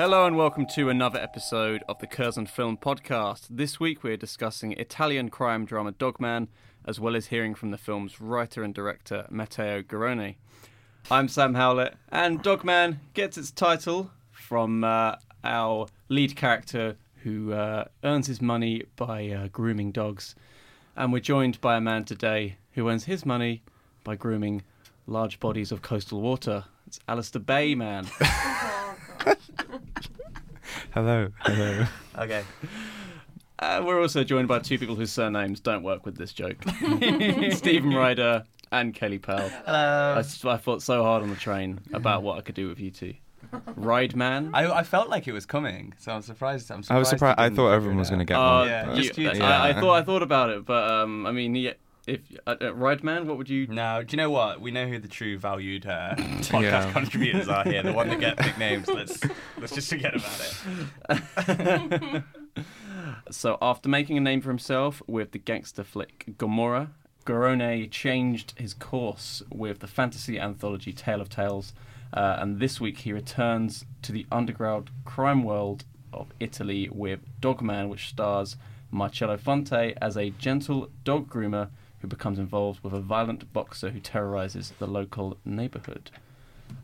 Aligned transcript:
Hello 0.00 0.24
and 0.24 0.34
welcome 0.34 0.64
to 0.64 0.88
another 0.88 1.18
episode 1.18 1.84
of 1.86 1.98
the 1.98 2.06
Curzon 2.06 2.46
Film 2.46 2.78
Podcast. 2.78 3.46
This 3.50 3.78
week 3.78 4.02
we're 4.02 4.16
discussing 4.16 4.72
Italian 4.72 5.28
crime 5.28 5.66
drama 5.66 5.92
Dogman, 5.92 6.48
as 6.86 6.98
well 6.98 7.14
as 7.14 7.26
hearing 7.26 7.54
from 7.54 7.70
the 7.70 7.76
film's 7.76 8.18
writer 8.18 8.62
and 8.62 8.72
director 8.72 9.26
Matteo 9.28 9.82
Garrone. 9.82 10.36
I'm 11.10 11.28
Sam 11.28 11.52
Howlett, 11.52 11.96
and 12.08 12.42
Dogman 12.42 13.00
gets 13.12 13.36
its 13.36 13.50
title 13.50 14.10
from 14.30 14.84
uh, 14.84 15.16
our 15.44 15.86
lead 16.08 16.34
character 16.34 16.96
who 17.22 17.52
uh, 17.52 17.84
earns 18.02 18.26
his 18.26 18.40
money 18.40 18.84
by 18.96 19.28
uh, 19.28 19.48
grooming 19.48 19.92
dogs. 19.92 20.34
And 20.96 21.12
we're 21.12 21.20
joined 21.20 21.60
by 21.60 21.76
a 21.76 21.80
man 21.82 22.04
today 22.04 22.56
who 22.72 22.88
earns 22.88 23.04
his 23.04 23.26
money 23.26 23.62
by 24.02 24.16
grooming 24.16 24.62
large 25.06 25.38
bodies 25.40 25.70
of 25.70 25.82
coastal 25.82 26.22
water. 26.22 26.64
It's 26.86 27.00
Alasdair 27.06 27.44
Bay, 27.44 27.74
man. 27.74 28.06
Hello, 30.94 31.28
hello. 31.40 31.84
Okay. 32.18 32.42
Uh, 33.58 33.82
we're 33.84 34.00
also 34.00 34.24
joined 34.24 34.48
by 34.48 34.58
two 34.58 34.78
people 34.78 34.94
whose 34.96 35.12
surnames 35.12 35.60
don't 35.60 35.82
work 35.82 36.06
with 36.06 36.16
this 36.16 36.32
joke 36.32 36.56
Steven 37.52 37.92
Ryder 37.94 38.44
and 38.72 38.94
Kelly 38.94 39.18
Powell. 39.18 39.48
Hello. 39.66 40.14
I, 40.16 40.20
s- 40.20 40.44
I 40.44 40.56
thought 40.56 40.82
so 40.82 41.02
hard 41.02 41.22
on 41.22 41.30
the 41.30 41.36
train 41.36 41.80
about 41.92 42.22
what 42.22 42.38
I 42.38 42.40
could 42.40 42.54
do 42.54 42.68
with 42.68 42.80
you 42.80 42.90
two. 42.90 43.14
Ride 43.76 44.14
Man? 44.16 44.50
I, 44.54 44.70
I 44.70 44.82
felt 44.82 45.08
like 45.08 45.26
it 45.28 45.32
was 45.32 45.44
coming, 45.44 45.92
so 45.98 46.12
I'm 46.12 46.22
surprised. 46.22 46.70
I'm 46.70 46.82
surprised 46.82 46.96
I 46.96 46.98
was 47.00 47.08
surprised. 47.08 47.38
I 47.40 47.50
thought 47.50 47.70
everyone 47.72 47.98
was 47.98 48.08
going 48.08 48.20
to 48.20 48.24
get 48.24 48.36
Uh, 48.36 48.58
one. 48.60 48.68
Yeah, 48.68 48.86
but- 48.86 48.94
just 48.96 49.18
you 49.18 49.30
two. 49.32 49.42
I, 49.42 49.70
I 49.70 49.72
thought 49.80 49.94
I 49.94 50.02
thought 50.02 50.22
about 50.22 50.50
it, 50.50 50.64
but 50.64 50.90
um, 50.90 51.26
I 51.26 51.32
mean, 51.32 51.54
yeah, 51.54 51.72
if 52.06 52.20
uh, 52.46 52.56
uh, 52.60 52.74
Ride 52.74 53.02
Man, 53.04 53.26
what 53.26 53.36
would 53.38 53.48
you? 53.48 53.66
No, 53.66 54.02
do 54.02 54.14
you 54.14 54.16
know 54.16 54.30
what? 54.30 54.60
We 54.60 54.70
know 54.70 54.86
who 54.86 54.98
the 54.98 55.08
true 55.08 55.38
valued 55.38 55.86
uh, 55.86 56.14
podcast 56.16 56.62
Yeah. 56.62 56.92
contributors 56.92 57.48
are 57.48 57.64
here. 57.64 57.82
The 57.82 57.92
one 57.92 58.08
that 58.08 58.20
get 58.20 58.38
nicknames. 58.40 58.88
Let's 58.88 59.20
let's 59.58 59.74
just 59.74 59.88
forget 59.88 60.14
about 60.16 60.64
it. 61.08 62.22
So 63.30 63.58
after 63.62 63.88
making 63.88 64.16
a 64.18 64.20
name 64.20 64.40
for 64.40 64.48
himself 64.48 65.02
with 65.06 65.30
the 65.32 65.38
gangster 65.38 65.84
flick 65.84 66.34
Gomorrah, 66.36 66.90
Garrone 67.24 67.88
changed 67.90 68.54
his 68.56 68.74
course 68.74 69.42
with 69.52 69.78
the 69.80 69.86
fantasy 69.86 70.38
anthology 70.38 70.92
Tale 70.92 71.20
of 71.20 71.28
Tales, 71.28 71.72
uh, 72.12 72.36
and 72.40 72.58
this 72.58 72.80
week 72.80 72.98
he 72.98 73.12
returns 73.12 73.84
to 74.02 74.10
the 74.12 74.26
underground 74.32 74.90
crime 75.04 75.44
world 75.44 75.84
of 76.12 76.32
Italy 76.40 76.88
with 76.90 77.20
Dogman, 77.40 77.88
which 77.88 78.08
stars 78.08 78.56
Marcello 78.90 79.36
Fonte 79.36 79.94
as 80.02 80.16
a 80.16 80.30
gentle 80.30 80.88
dog 81.04 81.28
groomer 81.30 81.68
who 82.00 82.08
becomes 82.08 82.38
involved 82.38 82.82
with 82.82 82.92
a 82.92 83.00
violent 83.00 83.52
boxer 83.52 83.90
who 83.90 84.00
terrorizes 84.00 84.72
the 84.78 84.86
local 84.86 85.38
neighborhood. 85.44 86.10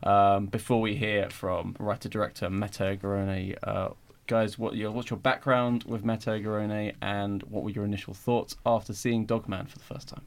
Um, 0.03 0.47
before 0.47 0.81
we 0.81 0.97
hear 0.97 1.31
from 1.31 1.77
writer-director 1.79 2.51
Matteo 2.51 2.97
Garrone, 2.97 3.57
uh, 3.63 3.91
guys, 4.27 4.59
what 4.59 4.75
your, 4.75 4.91
what's 4.91 5.11
your 5.11 5.19
background 5.19 5.85
with 5.85 6.05
Matteo 6.05 6.39
Garrone, 6.39 6.95
and 7.01 7.43
what 7.45 7.63
were 7.63 7.71
your 7.71 7.85
initial 7.85 8.15
thoughts 8.15 8.57
after 8.67 8.93
seeing 8.93 9.25
Dogman 9.25 9.67
for 9.67 9.79
the 9.79 9.85
first 9.85 10.09
time? 10.09 10.23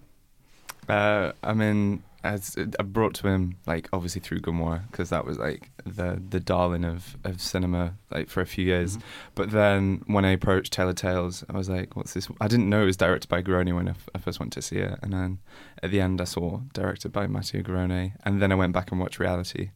Uh, 0.89 1.31
I 1.44 1.53
mean, 1.53 2.03
as 2.23 2.57
I 2.57 2.83
brought 2.83 3.13
to 3.16 3.27
him 3.27 3.55
like 3.66 3.88
obviously 3.94 4.19
through 4.19 4.39
Gomorrah 4.41 4.83
because 4.91 5.09
that 5.09 5.25
was 5.25 5.38
like 5.38 5.69
the 5.85 6.22
the 6.29 6.39
darling 6.39 6.83
of, 6.83 7.16
of 7.23 7.41
cinema 7.41 7.94
like 8.11 8.27
for 8.29 8.41
a 8.41 8.45
few 8.45 8.66
years. 8.66 8.97
But 9.35 9.51
then 9.51 10.03
when 10.07 10.25
I 10.25 10.31
approached 10.31 10.73
Tales, 10.73 11.44
I 11.50 11.55
was 11.57 11.69
like, 11.69 11.95
"What's 11.95 12.13
this?" 12.13 12.27
I 12.41 12.47
didn't 12.47 12.69
know 12.69 12.83
it 12.83 12.85
was 12.85 12.97
directed 12.97 13.29
by 13.29 13.41
Garrone 13.41 13.73
when 13.73 13.88
I, 13.88 13.91
f- 13.91 14.09
I 14.13 14.17
first 14.17 14.39
went 14.39 14.51
to 14.53 14.61
see 14.61 14.77
it, 14.77 15.00
and 15.01 15.13
then 15.13 15.39
at 15.81 15.91
the 15.91 16.01
end 16.01 16.19
I 16.19 16.25
saw 16.25 16.59
directed 16.73 17.11
by 17.13 17.27
Matteo 17.27 17.61
Garrone, 17.61 18.13
and 18.23 18.41
then 18.41 18.51
I 18.51 18.56
went 18.56 18.73
back 18.73 18.91
and 18.91 19.00
watched 19.00 19.19
Reality. 19.19 19.69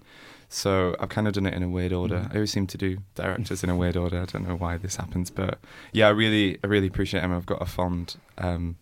So 0.50 0.96
I've 1.00 1.10
kind 1.10 1.28
of 1.28 1.34
done 1.34 1.48
it 1.48 1.54
in 1.56 1.64
a 1.64 1.70
weird 1.70 1.94
order. 1.94 2.28
I 2.30 2.36
always 2.36 2.52
seem 2.52 2.68
to 2.68 2.78
do 2.78 2.98
directors 3.16 3.64
in 3.64 3.72
a 3.72 3.76
weird 3.76 3.98
order. 3.98 4.22
I 4.22 4.26
don't 4.26 4.48
know 4.48 4.56
why 4.56 4.78
this 4.78 4.98
happens, 4.98 5.32
but 5.32 5.58
yeah, 5.94 6.08
I 6.08 6.12
really, 6.12 6.60
I 6.64 6.68
really 6.68 6.86
appreciate 6.86 7.24
him. 7.24 7.34
I've 7.34 7.48
got 7.48 7.60
a 7.60 7.66
fond, 7.66 8.18
um, 8.38 8.76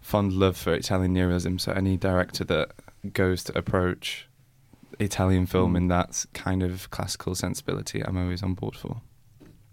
fond 0.00 0.32
love 0.32 0.56
for 0.56 0.74
Italian 0.74 1.14
neorealism. 1.14 1.60
So 1.60 1.72
any 1.72 1.96
director 1.96 2.44
that 2.44 2.72
goes 3.12 3.44
to 3.44 3.56
approach 3.56 4.28
Italian 4.98 5.46
film 5.46 5.76
in 5.76 5.88
that 5.88 6.24
kind 6.34 6.62
of 6.62 6.90
classical 6.90 7.34
sensibility, 7.34 8.04
I'm 8.04 8.16
always 8.16 8.42
on 8.42 8.54
board 8.54 8.76
for. 8.76 9.00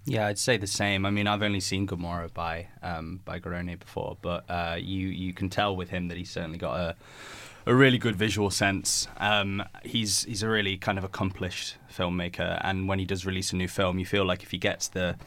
Yeah, 0.05 0.27
I'd 0.27 0.39
say 0.39 0.55
the 0.55 0.67
same. 0.67 1.05
I 1.05 1.09
mean, 1.09 1.27
I've 1.27 1.43
only 1.43 1.59
seen 1.59 1.85
Gomorrah 1.85 2.29
by 2.29 2.67
um, 2.81 3.19
by 3.25 3.39
Garrone 3.39 3.77
before, 3.77 4.17
but 4.21 4.49
uh, 4.49 4.77
you 4.79 5.09
you 5.09 5.33
can 5.33 5.49
tell 5.49 5.75
with 5.75 5.89
him 5.89 6.07
that 6.07 6.17
he's 6.17 6.31
certainly 6.31 6.57
got 6.57 6.79
a 6.79 6.95
a 7.67 7.75
really 7.75 7.97
good 7.97 8.15
visual 8.15 8.49
sense. 8.49 9.07
Um, 9.17 9.63
he's 9.83 10.23
he's 10.23 10.41
a 10.41 10.49
really 10.49 10.77
kind 10.77 10.97
of 10.97 11.03
accomplished 11.03 11.75
filmmaker, 11.93 12.59
and 12.63 12.87
when 12.87 12.97
he 12.97 13.05
does 13.05 13.25
release 13.25 13.51
a 13.51 13.55
new 13.55 13.67
film, 13.67 13.99
you 13.99 14.05
feel 14.05 14.25
like 14.25 14.41
if 14.41 14.51
he 14.51 14.57
gets 14.57 14.87
the 14.87 15.17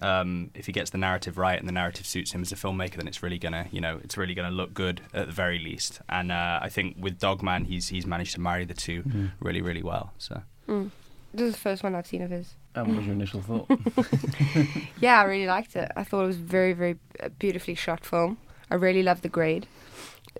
um, 0.00 0.50
if 0.54 0.66
he 0.66 0.72
gets 0.72 0.90
the 0.90 0.98
narrative 0.98 1.36
right 1.36 1.58
and 1.58 1.68
the 1.68 1.72
narrative 1.72 2.06
suits 2.06 2.32
him 2.32 2.40
as 2.40 2.50
a 2.52 2.56
filmmaker, 2.56 2.96
then 2.96 3.06
it's 3.06 3.22
really 3.22 3.38
gonna 3.38 3.66
you 3.70 3.80
know 3.80 4.00
it's 4.02 4.16
really 4.16 4.34
gonna 4.34 4.50
look 4.50 4.72
good 4.72 5.02
at 5.12 5.26
the 5.26 5.32
very 5.32 5.58
least. 5.58 6.00
And 6.08 6.32
uh, 6.32 6.58
I 6.62 6.70
think 6.70 6.96
with 6.98 7.18
Dogman, 7.18 7.66
he's 7.66 7.88
he's 7.88 8.06
managed 8.06 8.34
to 8.34 8.40
marry 8.40 8.64
the 8.64 8.74
2 8.74 9.04
really 9.40 9.60
really 9.60 9.82
well. 9.82 10.12
So. 10.18 10.42
This 11.32 11.46
is 11.46 11.52
the 11.52 11.60
first 11.60 11.84
one 11.84 11.94
I've 11.94 12.08
seen 12.08 12.22
of 12.22 12.30
his. 12.30 12.54
And 12.74 12.88
what 12.88 12.96
was 12.96 13.06
your 13.06 13.14
initial 13.14 13.40
thought? 13.40 13.70
Yeah, 15.00 15.20
I 15.20 15.24
really 15.24 15.46
liked 15.46 15.76
it. 15.76 15.90
I 15.96 16.02
thought 16.02 16.24
it 16.24 16.26
was 16.26 16.36
very, 16.36 16.72
very 16.72 16.96
uh, 17.20 17.28
beautifully 17.38 17.74
shot 17.74 18.04
film. 18.04 18.38
I 18.70 18.74
really 18.74 19.02
loved 19.02 19.22
the 19.22 19.28
grade. 19.28 19.66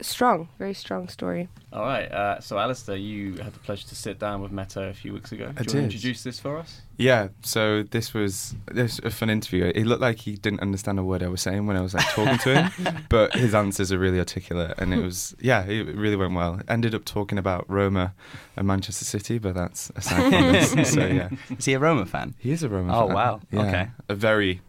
Strong, 0.02 0.48
very 0.58 0.72
strong 0.72 1.08
story. 1.08 1.48
All 1.72 1.82
right. 1.82 2.10
Uh, 2.10 2.40
so, 2.40 2.56
Alasdair, 2.56 3.02
you 3.02 3.34
had 3.42 3.52
the 3.52 3.58
pleasure 3.58 3.86
to 3.88 3.94
sit 3.94 4.18
down 4.18 4.40
with 4.40 4.52
Matteo 4.52 4.88
a 4.88 4.94
few 4.94 5.12
weeks 5.12 5.32
ago. 5.32 5.46
I 5.46 5.48
Do 5.48 5.52
you 5.52 5.56
want 5.56 5.68
to 5.68 5.74
did. 5.76 5.84
introduce 5.84 6.22
this 6.22 6.38
for 6.38 6.58
us? 6.58 6.80
Yeah, 6.96 7.28
so 7.42 7.82
this 7.82 8.14
was 8.14 8.54
this 8.70 9.00
was 9.00 9.12
a 9.12 9.16
fun 9.16 9.30
interview. 9.30 9.64
It 9.74 9.86
looked 9.86 10.00
like 10.00 10.18
he 10.20 10.36
didn't 10.36 10.60
understand 10.60 10.98
a 10.98 11.02
word 11.02 11.22
I 11.22 11.28
was 11.28 11.42
saying 11.42 11.66
when 11.66 11.76
I 11.76 11.80
was 11.80 11.92
like 11.94 12.06
talking 12.10 12.38
to 12.38 12.62
him, 12.62 13.04
but 13.08 13.34
his 13.34 13.54
answers 13.54 13.90
are 13.92 13.98
really 13.98 14.18
articulate, 14.20 14.74
and 14.78 14.94
it 14.94 15.02
was 15.02 15.34
yeah, 15.40 15.64
it 15.64 15.94
really 15.96 16.16
went 16.16 16.34
well. 16.34 16.60
Ended 16.68 16.94
up 16.94 17.04
talking 17.04 17.36
about 17.38 17.68
Roma 17.68 18.14
and 18.56 18.66
Manchester 18.66 19.04
City, 19.04 19.38
but 19.38 19.54
that's 19.54 19.90
aside 19.96 20.30
from 20.30 20.52
this. 20.52 20.92
So 20.94 21.04
yeah, 21.06 21.28
Is 21.58 21.64
he 21.64 21.72
a 21.74 21.78
Roma 21.78 22.06
fan? 22.06 22.34
he 22.38 22.52
is 22.52 22.62
a 22.62 22.68
Roma. 22.68 22.96
Oh, 22.96 23.06
fan. 23.06 23.14
wow. 23.14 23.40
Yeah, 23.50 23.60
Okay. 23.62 23.90
a 24.08 24.14
very 24.14 24.60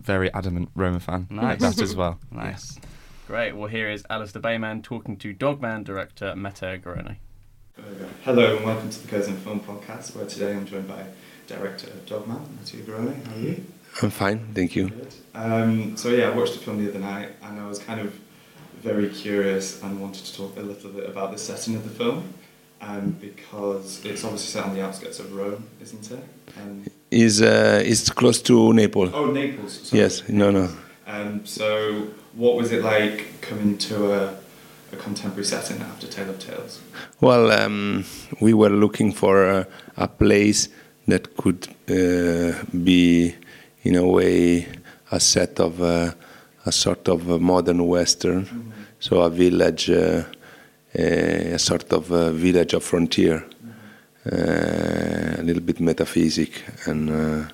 very 0.00 0.32
adamant 0.34 0.70
Roma 0.74 1.00
fan. 1.00 1.26
Nice. 1.30 1.42
Like 1.42 1.76
that 1.76 1.82
as 1.82 1.96
well. 1.96 2.18
Nice. 2.30 2.78
Great. 3.28 3.54
Well, 3.54 3.68
here 3.68 3.90
is 3.90 4.04
Alasdair 4.04 4.40
Bayman 4.40 4.82
talking 4.82 5.18
to 5.18 5.34
Dogman 5.34 5.84
director 5.84 6.34
Matteo 6.34 6.78
Garrone. 6.78 7.16
Hello 8.24 8.56
and 8.56 8.64
welcome 8.64 8.88
to 8.88 8.98
the 9.02 9.06
Curzon 9.06 9.36
Film 9.36 9.60
Podcast, 9.60 10.16
where 10.16 10.24
today 10.24 10.52
I'm 10.52 10.64
joined 10.64 10.88
by 10.88 11.04
director 11.46 11.88
of 11.88 12.06
Dogman, 12.06 12.40
Matteo 12.58 12.80
Garrone. 12.86 13.22
How 13.26 13.34
are 13.34 13.38
you? 13.38 13.64
I'm 14.00 14.08
fine, 14.08 14.54
thank 14.54 14.74
you. 14.74 14.88
Good. 14.88 15.14
Um, 15.34 15.94
so 15.98 16.08
yeah, 16.08 16.30
I 16.30 16.34
watched 16.34 16.54
the 16.54 16.60
film 16.60 16.82
the 16.82 16.88
other 16.88 17.00
night, 17.00 17.28
and 17.42 17.60
I 17.60 17.68
was 17.68 17.78
kind 17.80 18.00
of 18.00 18.18
very 18.80 19.10
curious 19.10 19.82
and 19.82 20.00
wanted 20.00 20.24
to 20.24 20.34
talk 20.34 20.56
a 20.56 20.60
little 20.62 20.90
bit 20.90 21.06
about 21.06 21.30
the 21.30 21.38
setting 21.38 21.74
of 21.76 21.84
the 21.84 21.90
film. 21.90 22.32
um, 22.80 23.10
because 23.20 24.02
it's 24.06 24.24
obviously 24.24 24.60
set 24.60 24.64
on 24.64 24.74
the 24.74 24.82
outskirts 24.82 25.18
of 25.18 25.34
Rome, 25.34 25.66
isn't 25.82 26.10
it? 26.12 26.24
Um, 26.56 26.86
Is 27.10 27.42
uh, 27.42 27.82
it's 27.84 28.08
close 28.08 28.40
to 28.42 28.72
Naples. 28.72 29.10
oh, 29.12 29.26
Naples. 29.26 29.80
sorry. 29.88 30.02
Yes, 30.02 30.26
no, 30.30 30.50
no. 30.50 30.70
Um, 31.08 31.46
so, 31.46 32.08
what 32.34 32.54
was 32.54 32.70
it 32.70 32.84
like 32.84 33.40
coming 33.40 33.78
to 33.78 34.12
a, 34.12 34.36
a 34.92 34.96
contemporary 34.96 35.46
setting 35.46 35.80
after 35.80 36.06
Tale 36.06 36.28
of 36.28 36.38
Tales? 36.38 36.82
Well, 37.22 37.50
um, 37.50 38.04
we 38.42 38.52
were 38.52 38.68
looking 38.68 39.12
for 39.12 39.42
a, 39.46 39.66
a 39.96 40.06
place 40.06 40.68
that 41.06 41.34
could 41.38 41.66
uh, 41.88 42.62
be, 42.84 43.34
in 43.84 43.96
a 43.96 44.06
way, 44.06 44.68
a 45.10 45.18
set 45.18 45.58
of 45.58 45.80
uh, 45.80 46.12
a 46.66 46.72
sort 46.72 47.08
of 47.08 47.30
a 47.30 47.38
modern 47.38 47.86
Western, 47.86 48.74
so 49.00 49.22
a 49.22 49.30
village, 49.30 49.88
uh, 49.88 50.24
a 50.94 51.58
sort 51.58 51.90
of 51.90 52.10
a 52.10 52.32
village 52.32 52.74
of 52.74 52.84
frontier, 52.84 53.46
uh, 54.30 55.36
a 55.38 55.42
little 55.42 55.62
bit 55.62 55.80
metaphysic 55.80 56.62
and 56.84 57.08
uh, 57.08 57.48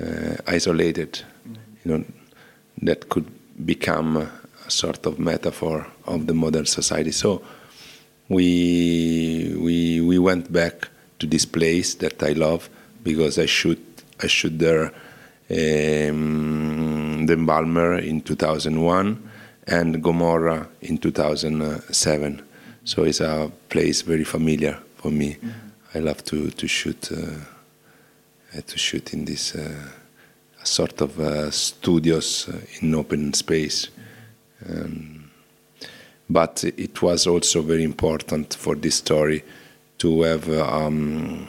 uh, 0.00 0.36
isolated, 0.46 1.20
you 1.84 1.98
know, 1.98 2.04
that 2.82 3.08
could 3.08 3.26
become 3.64 4.16
a 4.16 4.70
sort 4.70 5.06
of 5.06 5.18
metaphor 5.18 5.86
of 6.06 6.26
the 6.26 6.34
modern 6.34 6.66
society. 6.66 7.12
So 7.12 7.42
we 8.28 9.54
we 9.58 10.00
we 10.00 10.18
went 10.18 10.52
back 10.52 10.88
to 11.18 11.26
this 11.26 11.44
place 11.44 11.94
that 11.96 12.22
I 12.22 12.32
love 12.32 12.68
because 13.02 13.38
I 13.38 13.46
shoot 13.46 13.80
I 14.22 14.26
shoot 14.26 14.58
there 14.58 14.92
um, 15.50 17.26
the 17.26 17.32
Embalmer 17.32 17.98
in 17.98 18.20
2001 18.20 19.30
and 19.66 20.02
Gomorrah 20.02 20.68
in 20.80 20.98
2007. 20.98 22.42
So 22.84 23.04
it's 23.04 23.20
a 23.20 23.50
place 23.68 24.02
very 24.02 24.24
familiar 24.24 24.78
for 24.96 25.10
me. 25.10 25.36
I 25.94 25.98
love 25.98 26.24
to 26.26 26.50
to 26.50 26.68
shoot 26.68 27.10
uh, 27.12 28.60
to 28.66 28.78
shoot 28.78 29.12
in 29.12 29.24
this 29.24 29.54
uh, 29.54 29.74
sort 30.70 31.00
of 31.00 31.18
uh, 31.18 31.50
studios 31.50 32.48
uh, 32.48 32.60
in 32.80 32.94
open 32.94 33.34
space. 33.34 33.88
Um, 34.68 35.30
but 36.28 36.62
it 36.64 37.02
was 37.02 37.26
also 37.26 37.60
very 37.60 37.82
important 37.82 38.54
for 38.54 38.76
this 38.76 38.96
story 38.96 39.42
to 39.98 40.22
have 40.22 40.48
um, 40.48 41.48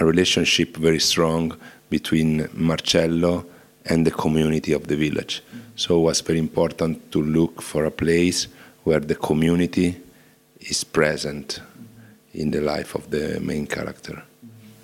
a 0.00 0.04
relationship 0.04 0.76
very 0.76 0.98
strong 0.98 1.56
between 1.88 2.48
Marcello 2.52 3.46
and 3.84 4.04
the 4.04 4.10
community 4.10 4.72
of 4.72 4.88
the 4.88 4.96
village. 4.96 5.42
So 5.76 5.98
it 5.98 6.02
was 6.02 6.20
very 6.20 6.40
important 6.40 7.12
to 7.12 7.22
look 7.22 7.62
for 7.62 7.84
a 7.84 7.90
place 7.90 8.48
where 8.82 8.98
the 9.00 9.14
community 9.14 9.96
is 10.58 10.82
present 10.82 11.60
in 12.34 12.50
the 12.50 12.60
life 12.60 12.96
of 12.96 13.10
the 13.10 13.38
main 13.40 13.66
character. 13.66 14.22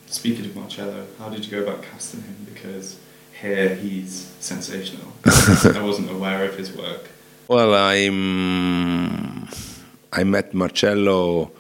Speaking 0.07 0.45
of 0.45 0.55
Marcello, 0.55 1.07
how 1.19 1.29
did 1.29 1.45
you 1.45 1.51
go 1.51 1.63
about 1.69 1.83
casting 1.83 2.23
him? 2.23 2.37
Because 2.55 3.02
here 3.43 3.75
he's 3.75 4.33
sensational. 4.39 5.13
I 5.25 5.83
wasn't 5.83 6.11
aware 6.11 6.45
of 6.45 6.57
his 6.57 6.73
work. 6.73 7.11
Well, 7.49 7.75
I'm, 7.75 9.49
I 10.13 10.23
met 10.25 10.55
Marcello 10.55 11.51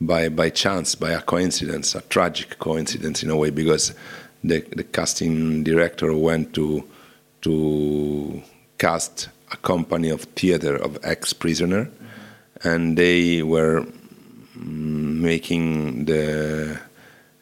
by, 0.00 0.28
by 0.28 0.50
chance, 0.50 0.96
by 0.96 1.12
a 1.12 1.22
coincidence, 1.22 1.94
a 1.94 2.00
tragic 2.02 2.58
coincidence 2.58 3.22
in 3.22 3.30
a 3.30 3.36
way, 3.36 3.50
because 3.50 3.94
the, 4.42 4.60
the 4.74 4.82
casting 4.82 5.62
director 5.62 6.12
went 6.12 6.54
to, 6.54 6.84
to 7.42 8.42
cast 8.78 9.28
a 9.52 9.56
company 9.56 10.10
of 10.10 10.22
theater 10.22 10.74
of 10.76 10.98
ex-prisoner, 11.04 11.88
and 12.64 12.98
they 12.98 13.44
were 13.44 13.86
making 14.56 16.04
the, 16.06 16.80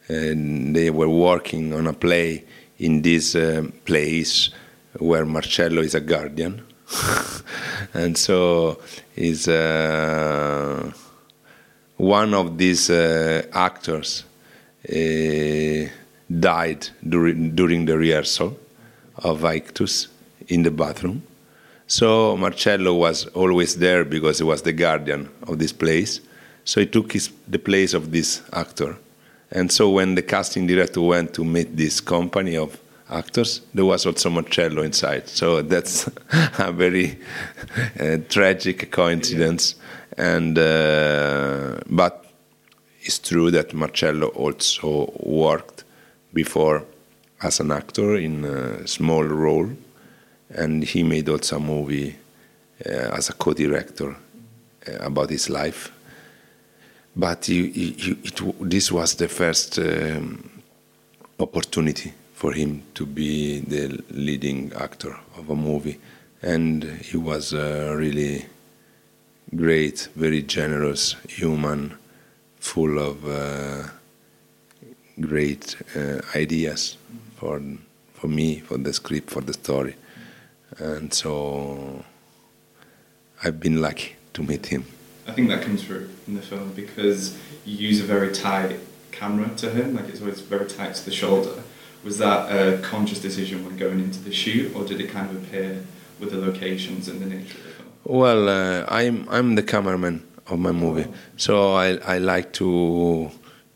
and 0.07 0.75
they 0.75 0.91
were 0.91 1.09
working 1.09 1.73
on 1.73 1.87
a 1.87 1.93
play 1.93 2.45
in 2.79 3.01
this 3.01 3.35
uh, 3.35 3.63
place 3.85 4.49
where 4.99 5.25
Marcello 5.25 5.81
is 5.81 5.95
a 5.95 5.99
guardian. 5.99 6.63
and 7.93 8.17
so 8.17 8.79
is 9.15 9.47
uh, 9.47 10.91
one 11.97 12.33
of 12.33 12.57
these 12.57 12.89
uh, 12.89 13.43
actors 13.53 14.23
uh, 14.89 15.89
died 16.39 16.87
during, 17.07 17.55
during 17.55 17.85
the 17.85 17.97
rehearsal 17.97 18.57
of 19.17 19.43
Ictus 19.43 20.07
in 20.47 20.63
the 20.63 20.71
bathroom. 20.71 21.23
So 21.87 22.35
Marcello 22.37 22.93
was 22.93 23.25
always 23.27 23.77
there 23.77 24.03
because 24.05 24.39
he 24.39 24.43
was 24.43 24.61
the 24.61 24.73
guardian 24.73 25.29
of 25.43 25.57
this 25.59 25.71
place. 25.71 26.19
So 26.65 26.81
he 26.81 26.85
took 26.85 27.13
his, 27.13 27.31
the 27.47 27.59
place 27.59 27.93
of 27.93 28.11
this 28.11 28.41
actor. 28.51 28.97
And 29.51 29.71
so 29.71 29.89
when 29.89 30.15
the 30.15 30.21
casting 30.21 30.67
director 30.67 31.01
went 31.01 31.33
to 31.35 31.45
meet 31.45 31.77
this 31.77 32.01
company 32.01 32.57
of 32.57 32.79
actors, 33.09 33.61
there 33.73 33.85
was 33.85 34.05
also 34.05 34.29
Marcello 34.29 34.81
inside. 34.81 35.27
So 35.27 35.61
that's 35.61 36.07
a 36.59 36.71
very 36.71 37.17
uh, 37.99 38.17
tragic 38.29 38.91
coincidence. 38.91 39.75
And 40.17 40.57
uh, 40.57 41.79
but 41.89 42.25
it's 43.01 43.19
true 43.19 43.51
that 43.51 43.73
Marcello 43.73 44.27
also 44.29 45.13
worked 45.23 45.85
before 46.33 46.83
as 47.41 47.59
an 47.59 47.71
actor 47.71 48.15
in 48.17 48.43
a 48.43 48.87
small 48.87 49.23
role, 49.23 49.69
and 50.49 50.83
he 50.83 51.03
made 51.03 51.29
also 51.29 51.57
a 51.57 51.59
movie 51.59 52.15
uh, 52.85 52.89
as 52.89 53.29
a 53.29 53.33
co-director 53.33 54.15
uh, 54.87 54.91
about 54.99 55.29
his 55.29 55.49
life. 55.49 55.91
But 57.17 57.45
he, 57.45 57.71
he, 57.71 58.11
it, 58.23 58.41
this 58.69 58.91
was 58.91 59.15
the 59.15 59.27
first 59.27 59.79
um, 59.79 60.61
opportunity 61.39 62.13
for 62.33 62.53
him 62.53 62.83
to 62.93 63.07
be 63.07 63.59
the 63.61 64.03
leading 64.11 64.71
actor 64.73 65.17
of 65.35 65.49
a 65.49 65.55
movie. 65.55 65.99
And 66.43 66.83
he 66.83 67.17
was 67.17 67.55
uh, 67.55 67.95
really 67.97 68.45
great, 69.55 70.09
very 70.15 70.43
generous, 70.43 71.15
human, 71.27 71.97
full 72.59 72.99
of 72.99 73.27
uh, 73.27 73.89
great 75.19 75.75
uh, 75.95 76.21
ideas 76.35 76.97
for, 77.37 77.59
for 78.13 78.27
me, 78.27 78.59
for 78.59 78.77
the 78.77 78.93
script, 78.93 79.31
for 79.31 79.41
the 79.41 79.53
story. 79.53 79.95
And 80.77 81.11
so 81.11 82.05
I've 83.43 83.59
been 83.59 83.81
lucky 83.81 84.15
to 84.33 84.43
meet 84.43 84.67
him. 84.67 84.85
I 85.27 85.33
think 85.33 85.49
that 85.49 85.61
comes 85.61 85.83
through 85.83 86.09
in 86.27 86.35
the 86.35 86.41
film 86.41 86.71
because 86.73 87.37
you 87.65 87.75
use 87.89 87.99
a 87.99 88.05
very 88.05 88.31
tight 88.31 88.79
camera 89.11 89.49
to 89.57 89.69
him, 89.69 89.95
like 89.95 90.07
it's 90.09 90.21
always 90.21 90.39
very 90.39 90.67
tight 90.67 90.95
to 90.95 91.05
the 91.05 91.11
shoulder. 91.11 91.63
Was 92.03 92.17
that 92.19 92.49
a 92.49 92.77
conscious 92.81 93.19
decision 93.19 93.65
when 93.65 93.75
going 93.77 93.99
into 93.99 94.19
the 94.19 94.31
shoot, 94.31 94.73
or 94.75 94.85
did 94.85 95.01
it 95.01 95.09
kind 95.09 95.29
of 95.29 95.35
appear 95.43 95.83
with 96.19 96.31
the 96.31 96.37
locations 96.37 97.07
and 97.09 97.19
the 97.19 97.25
nature 97.25 97.57
of 97.57 97.63
the 97.63 97.71
film? 97.71 97.89
Well, 98.05 98.47
uh, 98.47 98.85
I'm 98.87 99.27
I'm 99.29 99.55
the 99.55 99.63
cameraman 99.63 100.23
of 100.47 100.59
my 100.59 100.71
movie, 100.71 101.07
so 101.35 101.73
I 101.73 101.97
I 102.15 102.19
like 102.19 102.53
to 102.53 103.29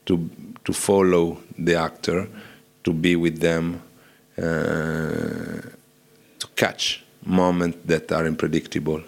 to 0.06 0.30
to 0.66 0.74
follow 0.74 1.38
the 1.58 1.76
actor, 1.76 2.30
to 2.84 2.94
be 2.94 3.16
with 3.16 3.40
them, 3.40 3.82
uh, 4.38 5.62
to 6.42 6.48
catch 6.56 7.04
moments 7.26 7.80
that 7.86 8.12
are 8.12 8.26
unpredictable. 8.26 9.02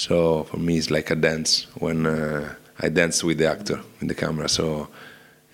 So 0.00 0.44
for 0.44 0.56
me, 0.56 0.78
it's 0.78 0.90
like 0.90 1.10
a 1.10 1.14
dance 1.14 1.66
when 1.74 2.06
uh, 2.06 2.54
I 2.78 2.88
dance 2.88 3.22
with 3.22 3.36
the 3.36 3.50
actor 3.50 3.82
in 4.00 4.06
the 4.06 4.14
camera. 4.14 4.48
So 4.48 4.88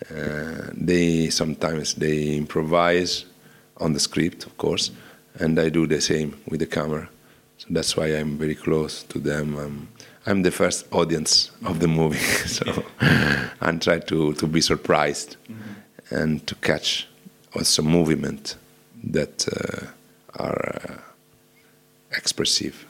uh, 0.09 0.71
they 0.73 1.31
sometimes 1.31 1.95
they 1.95 2.37
improvise 2.37 3.25
on 3.79 3.93
the 3.93 3.99
script, 3.99 4.47
of 4.47 4.57
course, 4.57 4.93
and 5.41 5.59
I 5.59 5.69
do 5.69 5.89
the 5.89 6.01
same 6.01 6.41
with 6.47 6.61
the 6.61 6.67
camera. 6.67 7.09
So 7.59 7.67
that's 7.71 7.97
why 7.97 8.07
I'm 8.07 8.39
very 8.39 8.55
close 8.55 9.03
to 9.09 9.19
them. 9.19 9.57
I'm, 9.59 9.89
I'm 10.27 10.43
the 10.43 10.53
first 10.53 10.87
audience 10.93 11.51
of 11.65 11.81
the 11.81 11.89
movie, 11.89 12.17
so 12.59 12.85
I 13.01 13.73
try 13.73 13.99
to, 13.99 14.33
to 14.35 14.47
be 14.47 14.61
surprised 14.61 15.39
and 16.11 16.47
to 16.47 16.55
catch 16.55 17.09
also 17.53 17.83
movement 17.83 18.55
that 19.03 19.49
uh, 19.49 19.87
are 20.41 20.79
uh, 20.89 20.99
expressive. 22.13 22.87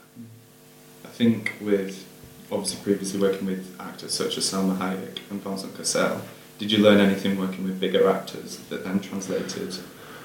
Think 1.17 1.53
with 1.59 2.05
obviously 2.51 2.79
previously 2.83 3.19
working 3.19 3.47
with 3.47 3.75
actors 3.79 4.13
such 4.13 4.37
as 4.37 4.43
Salma 4.51 4.77
Hayek 4.77 5.17
and 5.31 5.41
Vincent 5.41 5.75
Cassel, 5.75 6.21
did 6.59 6.71
you 6.71 6.77
learn 6.77 6.99
anything 6.99 7.39
working 7.39 7.63
with 7.63 7.79
bigger 7.79 8.07
actors 8.07 8.57
that 8.69 8.83
then 8.83 8.99
translated 8.99 9.71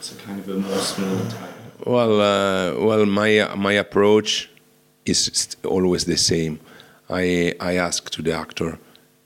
to 0.03 0.15
kind 0.17 0.39
of 0.39 0.47
a 0.51 0.55
more 0.55 0.79
small 0.79 1.19
type? 1.31 1.55
Well, 1.87 2.21
uh, 2.21 2.87
well, 2.87 3.07
my 3.07 3.31
my 3.57 3.73
approach 3.73 4.51
is 5.07 5.57
always 5.65 6.05
the 6.05 6.19
same. 6.19 6.61
I 7.09 7.55
I 7.59 7.73
ask 7.77 8.11
to 8.11 8.21
the 8.23 8.35
actor 8.35 8.79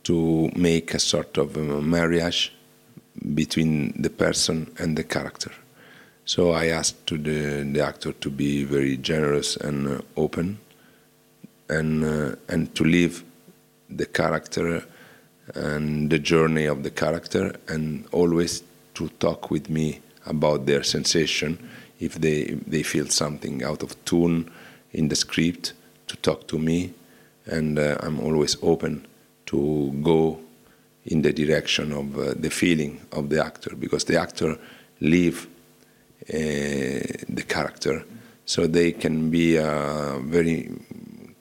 to 0.04 0.50
make 0.54 0.94
a 0.94 1.00
sort 1.00 1.36
of 1.36 1.56
a 1.56 1.82
marriage 1.82 2.52
between 3.34 4.00
the 4.00 4.10
person 4.10 4.70
and 4.78 4.96
the 4.96 5.02
character. 5.02 5.50
So 6.24 6.52
I 6.52 6.66
ask 6.66 6.94
to 7.06 7.18
the, 7.18 7.64
the 7.72 7.80
actor 7.80 8.12
to 8.12 8.30
be 8.30 8.64
very 8.64 8.96
generous 8.96 9.56
and 9.56 10.02
open, 10.16 10.58
and 11.68 12.04
uh, 12.04 12.36
and 12.48 12.74
to 12.74 12.84
live 12.84 13.24
the 13.88 14.06
character 14.06 14.84
and 15.54 16.10
the 16.10 16.18
journey 16.18 16.66
of 16.66 16.82
the 16.82 16.90
character, 16.90 17.54
and 17.68 18.06
always 18.12 18.62
to 18.94 19.08
talk 19.20 19.50
with 19.50 19.70
me 19.70 20.00
about 20.26 20.66
their 20.66 20.82
sensation 20.82 21.58
if 22.00 22.14
they 22.14 22.44
they 22.66 22.82
feel 22.82 23.06
something 23.06 23.62
out 23.62 23.82
of 23.82 23.92
tune 24.04 24.50
in 24.92 25.08
the 25.08 25.16
script 25.16 25.72
to 26.06 26.16
talk 26.16 26.46
to 26.48 26.58
me. 26.58 26.92
And 27.46 27.78
uh, 27.78 27.96
I'm 28.00 28.18
always 28.20 28.56
open 28.62 29.06
to 29.46 29.92
go 30.02 30.40
in 31.04 31.22
the 31.22 31.32
direction 31.32 31.92
of 31.92 32.18
uh, 32.18 32.34
the 32.36 32.50
feeling 32.50 33.00
of 33.12 33.28
the 33.28 33.44
actor 33.44 33.76
because 33.76 34.04
the 34.04 34.20
actor 34.20 34.58
live 35.00 35.46
uh, 36.28 36.36
the 37.28 37.44
character. 37.46 38.04
So 38.44 38.66
they 38.66 38.92
can 38.92 39.30
be 39.30 39.56
a 39.56 40.18
very 40.22 40.70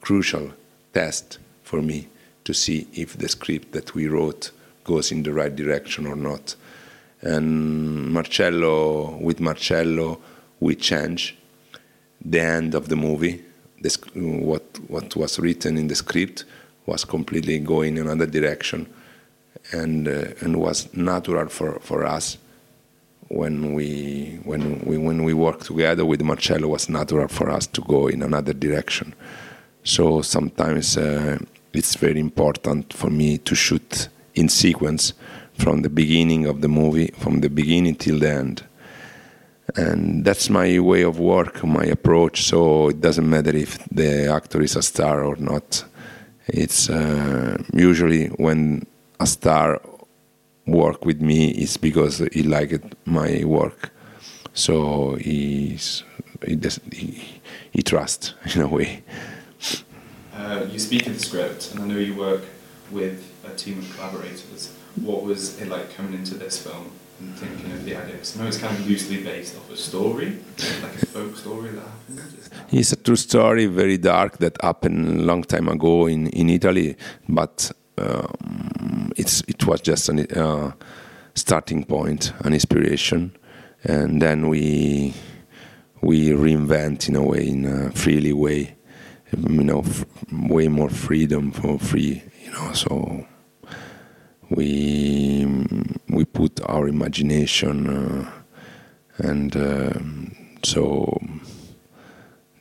crucial 0.06 0.46
test 0.92 1.38
for 1.68 1.80
me 1.82 1.98
to 2.46 2.52
see 2.62 2.78
if 3.02 3.08
the 3.18 3.28
script 3.28 3.72
that 3.72 3.88
we 3.96 4.04
wrote 4.14 4.44
goes 4.84 5.10
in 5.14 5.22
the 5.22 5.32
right 5.40 5.54
direction 5.62 6.06
or 6.06 6.16
not 6.16 6.54
and 7.32 7.46
Marcello 8.16 9.16
with 9.26 9.38
Marcello 9.40 10.08
we 10.60 10.72
change 10.90 11.36
the 12.24 12.40
end 12.40 12.74
of 12.74 12.88
the 12.88 12.96
movie 12.96 13.36
what 14.14 14.64
what 14.88 15.14
was 15.16 15.38
written 15.38 15.76
in 15.76 15.88
the 15.88 15.94
script 15.94 16.44
was 16.86 17.04
completely 17.04 17.58
going 17.58 17.96
in 17.96 18.06
another 18.06 18.26
direction, 18.26 18.86
and 19.72 20.08
uh, 20.08 20.26
and 20.40 20.60
was 20.60 20.92
natural 20.94 21.48
for, 21.48 21.78
for 21.80 22.04
us 22.04 22.38
when 23.28 23.74
we 23.74 24.38
when 24.44 24.80
we 24.84 24.96
when 24.96 25.24
we 25.24 25.34
worked 25.34 25.66
together 25.66 26.04
with 26.04 26.22
Marcello 26.22 26.68
was 26.68 26.88
natural 26.88 27.28
for 27.28 27.50
us 27.50 27.66
to 27.66 27.80
go 27.82 28.06
in 28.06 28.22
another 28.22 28.52
direction. 28.52 29.14
So 29.86 30.22
sometimes 30.22 30.96
uh, 30.96 31.38
it's 31.72 31.94
very 31.94 32.20
important 32.20 32.92
for 32.92 33.08
me 33.08 33.38
to 33.38 33.54
shoot 33.54 34.08
in 34.34 34.48
sequence 34.48 35.14
from 35.54 35.82
the 35.82 35.88
beginning 35.88 36.46
of 36.46 36.60
the 36.60 36.68
movie, 36.68 37.12
from 37.18 37.40
the 37.40 37.48
beginning 37.48 37.94
till 37.94 38.18
the 38.18 38.30
end 38.30 38.66
and 39.74 40.24
that's 40.24 40.48
my 40.48 40.78
way 40.78 41.02
of 41.02 41.18
work, 41.18 41.64
my 41.64 41.84
approach. 41.84 42.42
So 42.42 42.88
it 42.88 43.00
doesn't 43.00 43.28
matter 43.28 43.54
if 43.54 43.78
the 43.90 44.32
actor 44.32 44.62
is 44.62 44.76
a 44.76 44.82
star 44.82 45.24
or 45.24 45.36
not. 45.36 45.84
It's 46.46 46.88
uh, 46.88 47.62
usually 47.72 48.28
when 48.28 48.86
a 49.18 49.26
star 49.26 49.80
work 50.66 51.04
with 51.04 51.20
me, 51.20 51.50
it's 51.50 51.76
because 51.76 52.18
he 52.32 52.42
liked 52.42 52.94
my 53.04 53.44
work. 53.44 53.90
So 54.54 55.16
he's, 55.16 56.04
he, 56.46 56.58
he, 56.92 57.40
he 57.72 57.82
trusts 57.82 58.34
in 58.54 58.62
a 58.62 58.68
way. 58.68 59.02
Uh, 60.34 60.66
you 60.70 60.78
speak 60.78 61.06
of 61.06 61.14
the 61.14 61.20
script, 61.20 61.72
and 61.72 61.82
I 61.82 61.86
know 61.86 61.98
you 61.98 62.14
work 62.14 62.42
with 62.90 63.32
a 63.44 63.54
team 63.54 63.78
of 63.78 63.96
collaborators. 63.96 64.74
What 64.96 65.24
was 65.24 65.60
it 65.60 65.68
like 65.68 65.94
coming 65.96 66.14
into 66.14 66.34
this 66.34 66.62
film? 66.62 66.92
and 67.20 67.34
thinking 67.36 67.72
of 67.72 67.84
the 67.84 67.94
addicts. 67.94 68.36
I 68.36 68.42
know 68.42 68.48
it's 68.48 68.58
kind 68.58 68.76
of 68.76 68.86
loosely 68.88 69.22
based 69.22 69.56
off 69.56 69.70
a 69.70 69.76
story, 69.76 70.38
like 70.82 71.02
a 71.02 71.06
folk 71.06 71.36
story 71.36 71.70
that 71.70 71.80
happened. 71.80 72.50
It's 72.72 72.92
a 72.92 72.96
true 72.96 73.16
story, 73.16 73.66
very 73.66 73.96
dark, 73.96 74.38
that 74.38 74.56
happened 74.62 75.20
a 75.20 75.22
long 75.22 75.42
time 75.42 75.68
ago 75.68 76.06
in, 76.06 76.28
in 76.28 76.50
Italy, 76.50 76.96
but 77.28 77.70
um, 77.98 79.12
it's 79.16 79.42
it 79.48 79.66
was 79.66 79.80
just 79.80 80.08
a 80.08 80.44
uh, 80.44 80.72
starting 81.34 81.84
point, 81.84 82.32
an 82.40 82.52
inspiration, 82.52 83.34
and 83.84 84.20
then 84.20 84.48
we 84.48 85.14
we 86.02 86.30
reinvent 86.30 87.08
in 87.08 87.16
a 87.16 87.22
way, 87.22 87.48
in 87.48 87.64
a 87.64 87.90
freely 87.92 88.32
way, 88.34 88.75
you 89.32 89.64
know, 89.64 89.84
way 90.32 90.68
more 90.68 90.90
freedom 90.90 91.50
for 91.50 91.78
free, 91.78 92.22
you 92.44 92.50
know, 92.52 92.72
so 92.72 93.26
we 94.50 95.46
we 96.08 96.24
put 96.24 96.60
our 96.68 96.88
imagination 96.88 97.86
uh, 97.88 98.30
and 99.18 99.56
uh, 99.56 99.92
so 100.62 101.18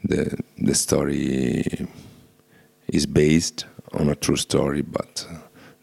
the 0.03 0.37
the 0.57 0.73
story 0.73 1.87
is 2.87 3.05
based 3.05 3.65
on 3.93 4.09
a 4.09 4.15
true 4.15 4.37
story 4.37 4.81
but 4.81 5.27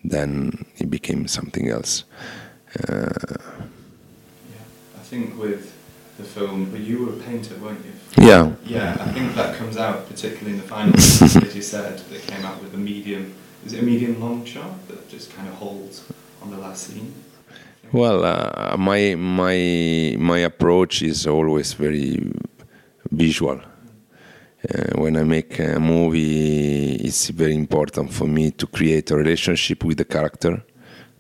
then 0.04 0.64
it 0.78 0.90
became 0.90 1.28
something 1.28 1.68
else. 1.68 2.04
Uh, 2.88 3.12
yeah 4.50 4.64
I 4.96 5.02
think 5.04 5.38
with 5.38 5.72
the 6.16 6.24
film 6.24 6.70
but 6.70 6.80
you 6.80 7.06
were 7.06 7.12
a 7.12 7.16
painter 7.16 7.54
weren't 7.56 7.84
you 7.84 7.91
yeah 8.18 8.52
yeah 8.64 8.96
I 9.00 9.12
think 9.12 9.34
that 9.34 9.56
comes 9.56 9.76
out 9.76 10.08
particularly 10.08 10.52
in 10.52 10.62
the 10.62 10.68
final 10.68 10.94
as 10.96 11.56
you 11.56 11.62
said 11.62 11.98
that 11.98 12.22
came 12.22 12.44
out 12.44 12.60
with 12.62 12.72
the 12.72 12.78
medium 12.78 13.34
is 13.64 13.74
it 13.74 13.82
a 13.82 13.84
medium 13.84 14.20
long 14.20 14.44
shot 14.44 14.88
that 14.88 15.08
just 15.08 15.32
kind 15.34 15.48
of 15.48 15.54
holds 15.54 16.04
on 16.42 16.50
the 16.50 16.58
last 16.58 16.88
scene? 16.88 17.14
Well, 17.92 18.24
uh, 18.24 18.76
my 18.76 19.14
my 19.14 20.16
my 20.18 20.38
approach 20.38 21.02
is 21.02 21.26
always 21.26 21.74
very 21.74 22.18
visual. 23.10 23.60
Uh, 24.68 25.00
when 25.00 25.16
I 25.16 25.24
make 25.24 25.58
a 25.58 25.78
movie, 25.78 26.94
it's 26.96 27.28
very 27.30 27.54
important 27.54 28.12
for 28.12 28.26
me 28.26 28.50
to 28.52 28.66
create 28.66 29.10
a 29.10 29.16
relationship 29.16 29.84
with 29.84 29.98
the 29.98 30.04
character, 30.04 30.62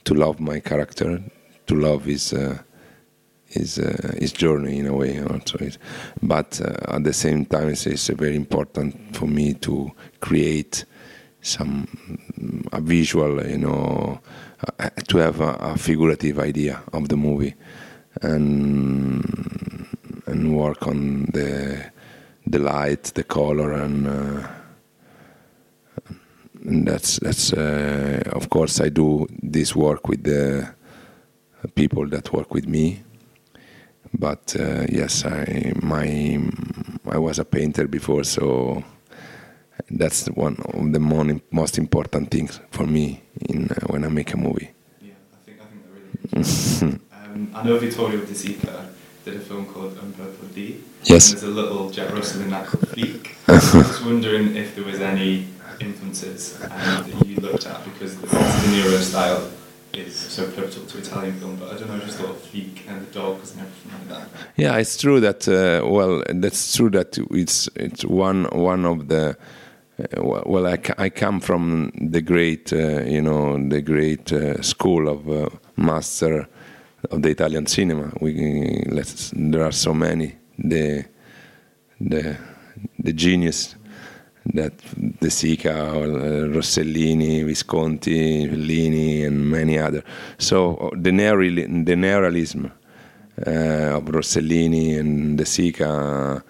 to 0.04 0.14
love 0.14 0.40
my 0.40 0.60
character, 0.60 1.22
to 1.66 1.74
love 1.74 2.04
his 2.04 2.32
uh, 2.32 2.58
his 3.52 3.78
uh, 3.78 4.14
his 4.18 4.32
journey 4.32 4.78
in 4.78 4.86
a 4.86 4.94
way. 4.94 5.22
Also, 5.22 5.58
but 6.22 6.60
uh, 6.60 6.96
at 6.96 7.04
the 7.04 7.12
same 7.12 7.44
time, 7.44 7.68
it's, 7.68 7.86
it's 7.86 8.08
very 8.08 8.36
important 8.36 9.16
for 9.16 9.26
me 9.26 9.54
to 9.54 9.92
create 10.20 10.84
some 11.42 11.86
a 12.72 12.80
visual, 12.80 13.44
you 13.46 13.58
know, 13.58 14.20
uh, 14.78 14.90
to 15.08 15.18
have 15.18 15.40
a, 15.40 15.54
a, 15.60 15.76
figurative 15.76 16.38
idea 16.38 16.82
of 16.92 17.08
the 17.08 17.16
movie, 17.16 17.54
and 18.22 19.86
and 20.26 20.56
work 20.56 20.86
on 20.86 21.26
the 21.32 21.90
the 22.46 22.58
light, 22.58 23.04
the 23.14 23.24
color, 23.24 23.72
and, 23.72 24.06
uh, 24.06 24.48
and 26.64 26.86
that's 26.86 27.18
that's 27.18 27.52
uh, 27.52 28.22
of 28.32 28.48
course 28.48 28.80
I 28.80 28.88
do 28.88 29.26
this 29.42 29.74
work 29.74 30.08
with 30.08 30.22
the 30.22 30.74
people 31.74 32.06
that 32.08 32.32
work 32.32 32.54
with 32.54 32.66
me. 32.66 33.02
But 34.14 34.54
uh, 34.58 34.86
yes, 34.88 35.24
I 35.24 35.72
my 35.82 36.38
I 37.10 37.18
was 37.18 37.38
a 37.38 37.44
painter 37.44 37.86
before, 37.88 38.24
so 38.24 38.84
that's 39.90 40.26
one 40.28 40.56
of 40.74 40.92
the 40.92 41.40
most 41.50 41.78
important 41.78 42.30
things 42.30 42.60
for 42.70 42.86
me 42.86 43.22
in 43.48 43.70
uh, 43.70 43.74
when 43.88 44.04
I 44.04 44.08
make 44.08 44.34
a 44.34 44.36
movie. 44.36 44.70
Yeah, 45.00 45.12
I 45.32 45.44
think 45.44 45.60
I 45.60 45.64
think 45.64 45.82
that 45.84 46.90
really. 46.90 46.98
Um, 47.32 47.50
I 47.54 47.62
know 47.64 47.78
Vittorio 47.78 48.20
De 48.20 48.34
Sica 48.34 48.88
did 49.24 49.36
a 49.36 49.40
film 49.40 49.64
called 49.64 49.96
Un 49.98 50.12
pour 50.12 50.48
dire. 50.54 50.74
Yes. 51.04 51.30
There's 51.30 51.44
a 51.44 51.46
little 51.46 51.88
Jack 51.88 52.12
Russell 52.12 52.42
in 52.42 52.50
that 52.50 52.66
called 52.66 52.88
Flike. 52.88 53.30
I 53.48 53.52
was 53.78 54.04
wondering 54.04 54.54
if 54.54 54.74
there 54.74 54.84
was 54.84 55.00
any 55.00 55.46
influences 55.80 56.60
um, 56.62 56.70
that 56.70 57.26
you 57.26 57.36
looked 57.36 57.66
at 57.66 57.82
because 57.84 58.20
the, 58.20 58.26
the 58.26 58.68
Nero 58.70 58.98
style 58.98 59.50
is 59.96 60.16
so 60.16 60.50
pivotal 60.50 60.84
to 60.86 60.98
Italian 60.98 61.38
film, 61.38 61.56
but 61.56 61.72
I 61.72 61.78
don't 61.78 61.88
know, 61.88 61.96
I 61.96 62.00
just 62.00 62.18
thought 62.18 62.30
of 62.30 62.42
Flike 62.42 62.88
and 62.88 63.06
the 63.06 63.12
dogs 63.12 63.52
and 63.52 63.60
everything 63.60 63.92
like 63.92 64.08
that. 64.08 64.28
Yeah, 64.56 64.76
it's 64.76 64.96
true 64.96 65.20
that 65.20 65.48
uh, 65.48 65.86
well, 65.86 66.22
that's 66.28 66.76
true 66.76 66.90
that 66.90 67.18
it's 67.30 67.68
it's 67.76 68.04
one 68.04 68.44
one 68.52 68.84
of 68.84 69.08
the 69.08 69.36
uh, 69.98 70.22
well, 70.22 70.66
I, 70.66 70.78
I 70.98 71.10
come 71.10 71.40
from 71.40 71.92
the 71.94 72.22
great, 72.22 72.72
uh, 72.72 73.02
you 73.02 73.20
know, 73.20 73.58
the 73.68 73.82
great 73.82 74.32
uh, 74.32 74.60
school 74.62 75.08
of 75.08 75.60
master 75.76 76.48
of 77.10 77.22
the 77.22 77.28
Italian 77.28 77.66
cinema. 77.66 78.12
We, 78.20 78.84
there 79.32 79.64
are 79.64 79.72
so 79.72 79.92
many. 79.92 80.36
The, 80.58 81.04
the, 82.00 82.36
the 82.98 83.12
genius 83.12 83.74
that 84.46 84.72
De 85.20 85.28
Sica, 85.28 85.92
Rossellini, 86.52 87.44
Visconti, 87.44 88.48
Fellini, 88.48 89.26
and 89.26 89.50
many 89.50 89.78
other. 89.78 90.02
So 90.38 90.90
the, 90.96 91.10
neoreal, 91.10 91.84
the 91.84 91.94
neorealism 91.94 92.70
uh, 93.46 93.96
of 93.96 94.04
Rossellini 94.04 94.98
and 94.98 95.38
De 95.38 95.44
Sica 95.44 96.42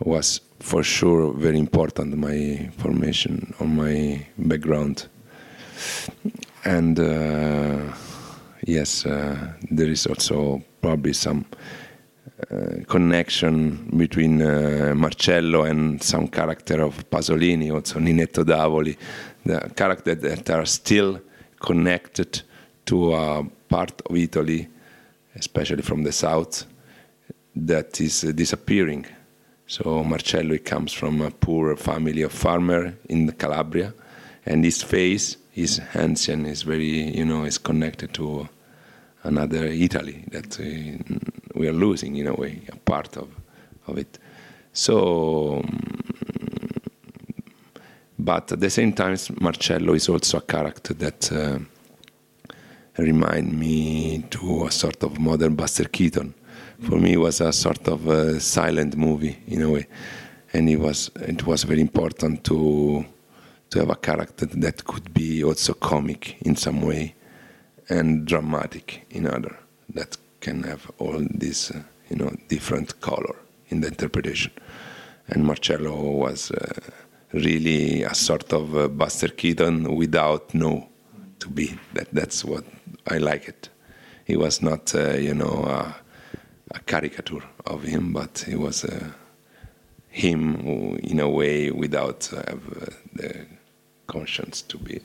was 0.00 0.40
for 0.60 0.82
sure 0.82 1.32
very 1.32 1.58
important 1.58 2.16
my 2.16 2.70
formation 2.78 3.52
or 3.60 3.66
my 3.66 4.26
background 4.38 5.06
and 6.64 6.98
uh, 6.98 7.92
yes 8.66 9.04
uh, 9.04 9.52
there 9.70 9.88
is 9.88 10.06
also 10.06 10.62
probably 10.80 11.12
some 11.12 11.44
uh, 11.52 11.56
connection 12.88 13.90
between 13.96 14.42
uh, 14.42 14.92
Marcello 14.94 15.62
and 15.62 16.02
some 16.02 16.28
character 16.28 16.82
of 16.82 17.08
Pasolini 17.10 17.70
also 17.72 17.98
Ninetto 17.98 18.44
Davoli 18.44 18.96
the 19.44 19.70
characters 19.74 20.18
that 20.20 20.50
are 20.50 20.66
still 20.66 21.20
connected 21.60 22.42
to 22.84 23.14
a 23.14 23.44
part 23.68 24.02
of 24.06 24.16
Italy 24.16 24.68
especially 25.36 25.82
from 25.82 26.02
the 26.02 26.12
south 26.12 26.66
that 27.56 28.00
is 28.00 28.20
disappearing. 28.20 29.06
So 29.66 30.04
Marcello 30.04 30.58
comes 30.58 30.92
from 30.92 31.20
a 31.20 31.30
poor 31.30 31.76
family 31.76 32.22
of 32.22 32.32
farmer 32.32 32.94
in 33.08 33.30
Calabria, 33.32 33.94
and 34.46 34.64
his 34.64 34.82
face 34.82 35.36
is 35.54 35.80
ancient, 35.94 36.46
is 36.46 36.62
very, 36.62 37.16
you 37.16 37.24
know, 37.24 37.44
is 37.44 37.58
connected 37.58 38.12
to 38.14 38.48
another 39.22 39.66
Italy 39.66 40.24
that 40.30 40.60
we, 41.54 41.68
are 41.68 41.72
losing 41.72 42.16
in 42.16 42.26
a 42.26 42.34
way, 42.34 42.62
a 42.68 42.76
part 42.76 43.16
of, 43.16 43.28
of 43.86 43.98
it. 43.98 44.18
So, 44.72 45.62
mm, 45.64 46.80
but 48.18 48.52
at 48.52 48.60
the 48.60 48.70
same 48.70 48.92
time, 48.92 49.16
Marcello 49.40 49.94
is 49.94 50.08
also 50.08 50.38
a 50.38 50.40
character 50.40 50.94
that 50.94 51.32
uh, 51.32 51.58
remind 52.98 53.52
me 53.58 54.24
to 54.30 54.66
a 54.66 54.70
sort 54.70 55.02
of 55.02 55.18
modern 55.18 55.54
Buster 55.54 55.84
Keaton. 55.84 56.34
For 56.80 56.98
me, 56.98 57.14
it 57.14 57.18
was 57.20 57.40
a 57.40 57.52
sort 57.52 57.86
of 57.88 58.06
a 58.08 58.40
silent 58.40 58.96
movie 58.96 59.38
in 59.46 59.62
a 59.62 59.70
way, 59.70 59.86
and 60.52 60.68
it 60.68 60.76
was 60.76 61.10
it 61.20 61.46
was 61.46 61.64
very 61.64 61.80
important 61.80 62.44
to 62.44 63.04
to 63.70 63.78
have 63.78 63.90
a 63.90 63.96
character 63.96 64.46
that 64.46 64.84
could 64.84 65.12
be 65.12 65.42
also 65.42 65.74
comic 65.74 66.36
in 66.42 66.56
some 66.56 66.82
way 66.82 67.14
and 67.88 68.26
dramatic 68.26 69.06
in 69.10 69.26
other 69.26 69.56
that 69.94 70.16
can 70.44 70.62
have 70.62 70.90
all 70.98 71.26
this 71.30 71.70
uh, 71.70 71.82
you 72.10 72.16
know 72.16 72.30
different 72.48 73.00
color 73.00 73.36
in 73.68 73.80
the 73.80 73.88
interpretation. 73.88 74.52
And 75.28 75.44
Marcello 75.44 75.96
was 76.24 76.50
uh, 76.50 76.80
really 77.32 78.02
a 78.02 78.14
sort 78.14 78.52
of 78.52 78.76
uh, 78.76 78.88
Buster 78.88 79.28
Keaton 79.28 79.96
without 79.96 80.54
no 80.54 80.88
to 81.38 81.48
be. 81.48 81.78
That 81.94 82.08
that's 82.12 82.44
what 82.44 82.64
I 83.10 83.18
like 83.18 83.48
it. 83.48 83.70
He 84.26 84.36
was 84.36 84.60
not 84.62 84.94
uh, 84.94 85.14
you 85.16 85.34
know 85.34 85.64
a, 85.66 85.94
a, 86.70 86.78
caricature 86.80 87.44
of 87.66 87.82
him 87.82 88.12
but 88.12 88.44
he 88.46 88.56
was 88.56 88.84
uh, 88.84 89.10
him 90.08 90.56
in 91.02 91.20
a 91.20 91.28
way 91.28 91.70
without 91.70 92.30
uh, 92.32 92.56
the 93.14 93.46
conscience 94.06 94.62
to 94.62 94.78
be 94.78 95.00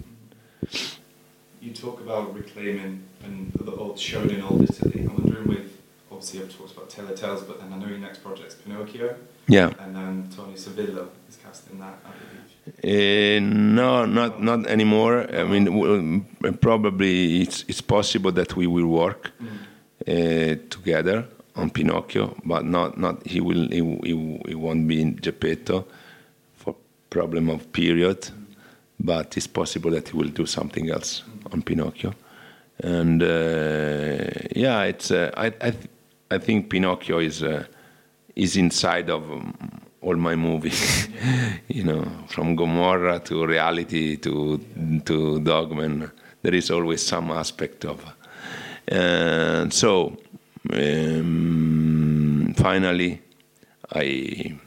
you 1.61 1.73
talk 1.73 1.99
about 2.01 2.33
reclaiming 2.33 3.03
and 3.23 3.51
the 3.53 3.73
old 3.73 3.99
shown 3.99 4.29
in 4.29 4.41
old 4.41 4.63
Italy. 4.63 5.01
I'm 5.01 5.13
wondering 5.15 5.47
with 5.47 5.77
obviously 6.11 6.41
I've 6.41 6.55
talked 6.55 6.71
about 6.73 6.89
Tale 6.89 7.09
of 7.09 7.19
Tales, 7.19 7.43
but 7.43 7.59
then 7.59 7.73
I 7.73 7.77
know 7.77 7.87
your 7.87 7.97
next 7.97 8.23
project's 8.23 8.55
Pinocchio. 8.55 9.15
Yeah. 9.47 9.71
And 9.79 9.95
then 9.95 10.29
Toni 10.35 10.53
Servillo 10.53 11.09
is 11.27 11.37
casting 11.43 11.79
that, 11.79 11.99
I 12.05 12.11
believe. 12.19 12.39
Uh, 12.83 13.39
no, 13.41 14.05
not 14.05 14.41
not 14.41 14.67
anymore. 14.67 15.27
I 15.33 15.43
mean, 15.43 15.65
w- 15.65 16.23
probably 16.61 17.41
it's 17.41 17.65
it's 17.67 17.81
possible 17.81 18.31
that 18.33 18.55
we 18.55 18.67
will 18.67 18.87
work 18.87 19.31
mm. 19.41 19.47
uh, 20.07 20.61
together 20.69 21.25
on 21.55 21.71
Pinocchio, 21.71 22.35
but 22.45 22.65
not 22.65 22.97
not 22.97 23.25
he 23.25 23.41
will 23.41 23.67
he, 23.69 23.81
he, 24.03 24.41
he 24.49 24.55
won't 24.55 24.87
be 24.87 25.01
in 25.01 25.15
Geppetto 25.15 25.85
for 26.57 26.75
problem 27.09 27.49
of 27.49 27.71
period. 27.71 28.21
Mm 28.21 28.39
but 28.99 29.37
it's 29.37 29.47
possible 29.47 29.91
that 29.91 30.09
he 30.09 30.17
will 30.17 30.27
do 30.27 30.45
something 30.45 30.89
else 30.89 31.23
on 31.51 31.61
Pinocchio. 31.61 32.13
And 32.81 33.21
uh, 33.21 34.29
yeah, 34.55 34.83
it's 34.83 35.11
uh, 35.11 35.31
I 35.35 35.47
I, 35.47 35.71
th- 35.71 35.89
I, 36.31 36.37
think 36.37 36.69
Pinocchio 36.69 37.19
is 37.19 37.43
uh, 37.43 37.65
is 38.35 38.55
inside 38.55 39.09
of 39.09 39.29
um, 39.29 39.53
all 40.01 40.15
my 40.15 40.35
movies. 40.35 41.09
you 41.67 41.83
know, 41.83 42.07
from 42.27 42.55
Gomorrah 42.55 43.19
to 43.19 43.45
reality 43.45 44.15
to 44.17 44.59
to 45.05 45.39
Dogman, 45.41 46.09
there 46.41 46.55
is 46.55 46.71
always 46.71 47.05
some 47.05 47.31
aspect 47.31 47.85
of. 47.85 48.01
And 48.87 49.73
so 49.73 50.17
um, 50.73 52.53
finally, 52.55 53.21
I 53.93 54.57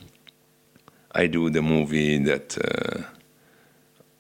I 1.15 1.27
do 1.29 1.51
the 1.51 1.63
movie 1.63 2.19
that 2.19 2.59
uh, 2.59 3.03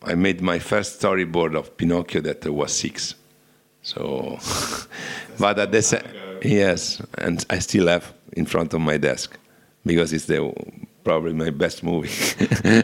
I 0.04 0.14
made 0.14 0.40
my 0.40 0.58
first 0.58 1.00
storyboard 1.00 1.56
of 1.56 1.76
Pinocchio 1.76 2.20
that 2.22 2.44
was 2.46 2.72
six. 2.72 3.14
So, 3.82 4.38
but 5.38 5.58
at 5.58 5.72
the 5.72 5.82
same, 5.82 6.02
yes, 6.42 7.02
and 7.18 7.44
I 7.50 7.58
still 7.58 7.88
have 7.88 8.12
in 8.32 8.46
front 8.46 8.74
of 8.74 8.80
my 8.80 8.96
desk 8.96 9.36
because 9.84 10.12
it's 10.12 10.26
the 10.26 10.52
probably 11.04 11.32
my 11.32 11.50
best 11.50 11.82
movie. 11.82 12.10
uh, 12.64 12.82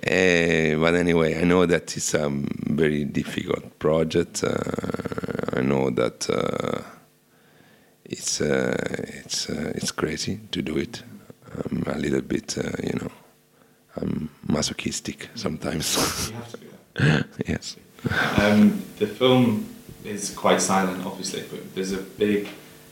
but 0.80 0.94
anyway, 0.94 1.40
I 1.40 1.44
know 1.44 1.66
that 1.66 1.96
it's 1.96 2.14
a 2.14 2.28
very 2.30 3.04
difficult 3.04 3.78
project. 3.78 4.44
Uh, 4.44 5.56
I 5.56 5.62
know 5.62 5.90
that 5.90 6.30
uh, 6.30 6.82
it's 8.04 8.40
uh, 8.40 8.76
it's 9.24 9.50
uh, 9.50 9.72
it's 9.74 9.90
crazy 9.90 10.40
to 10.52 10.62
do 10.62 10.76
it. 10.76 11.02
I'm 11.52 11.82
a 11.86 11.98
little 11.98 12.22
bit, 12.22 12.56
uh, 12.58 12.70
you 12.82 12.98
know. 13.00 13.10
I'm 13.96 14.30
masochistic 14.46 15.28
sometimes. 15.34 16.28
you 16.28 16.34
have 16.34 16.52
to 16.52 16.58
be 16.58 16.66
that. 16.94 17.26
yes. 17.46 17.76
Um, 18.38 18.82
the 18.98 19.06
film 19.06 19.66
is 20.04 20.30
quite 20.30 20.60
silent, 20.62 21.04
obviously, 21.04 21.44
but 21.50 21.74
there's 21.74 21.92
a 21.92 21.98
big 21.98 22.48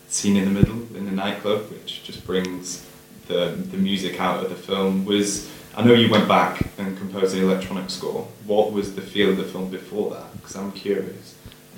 scene 0.09 0.37
in 0.37 0.45
the 0.45 0.51
middle 0.51 0.97
in 0.97 1.05
the 1.07 1.13
nightclub, 1.13 1.71
which 1.71 2.03
just 2.05 2.27
brings 2.27 2.87
the 3.27 3.57
the 3.71 3.77
music 3.77 4.21
out 4.21 4.43
of 4.43 4.51
the 4.51 4.57
film. 4.57 5.05
Was 5.05 5.51
I 5.77 5.85
know 5.85 5.95
you 5.95 6.11
went 6.11 6.27
back 6.27 6.61
and 6.79 6.97
composed 6.99 7.35
the 7.35 7.43
electronic 7.43 7.91
score. 7.91 8.27
What 8.45 8.73
was 8.73 8.95
the 8.95 9.03
feel 9.03 9.31
of 9.31 9.37
the 9.37 9.45
film 9.45 9.71
before 9.71 10.11
that? 10.11 10.33
Because 10.33 10.57
I'm 10.57 10.73
curious. 10.73 11.37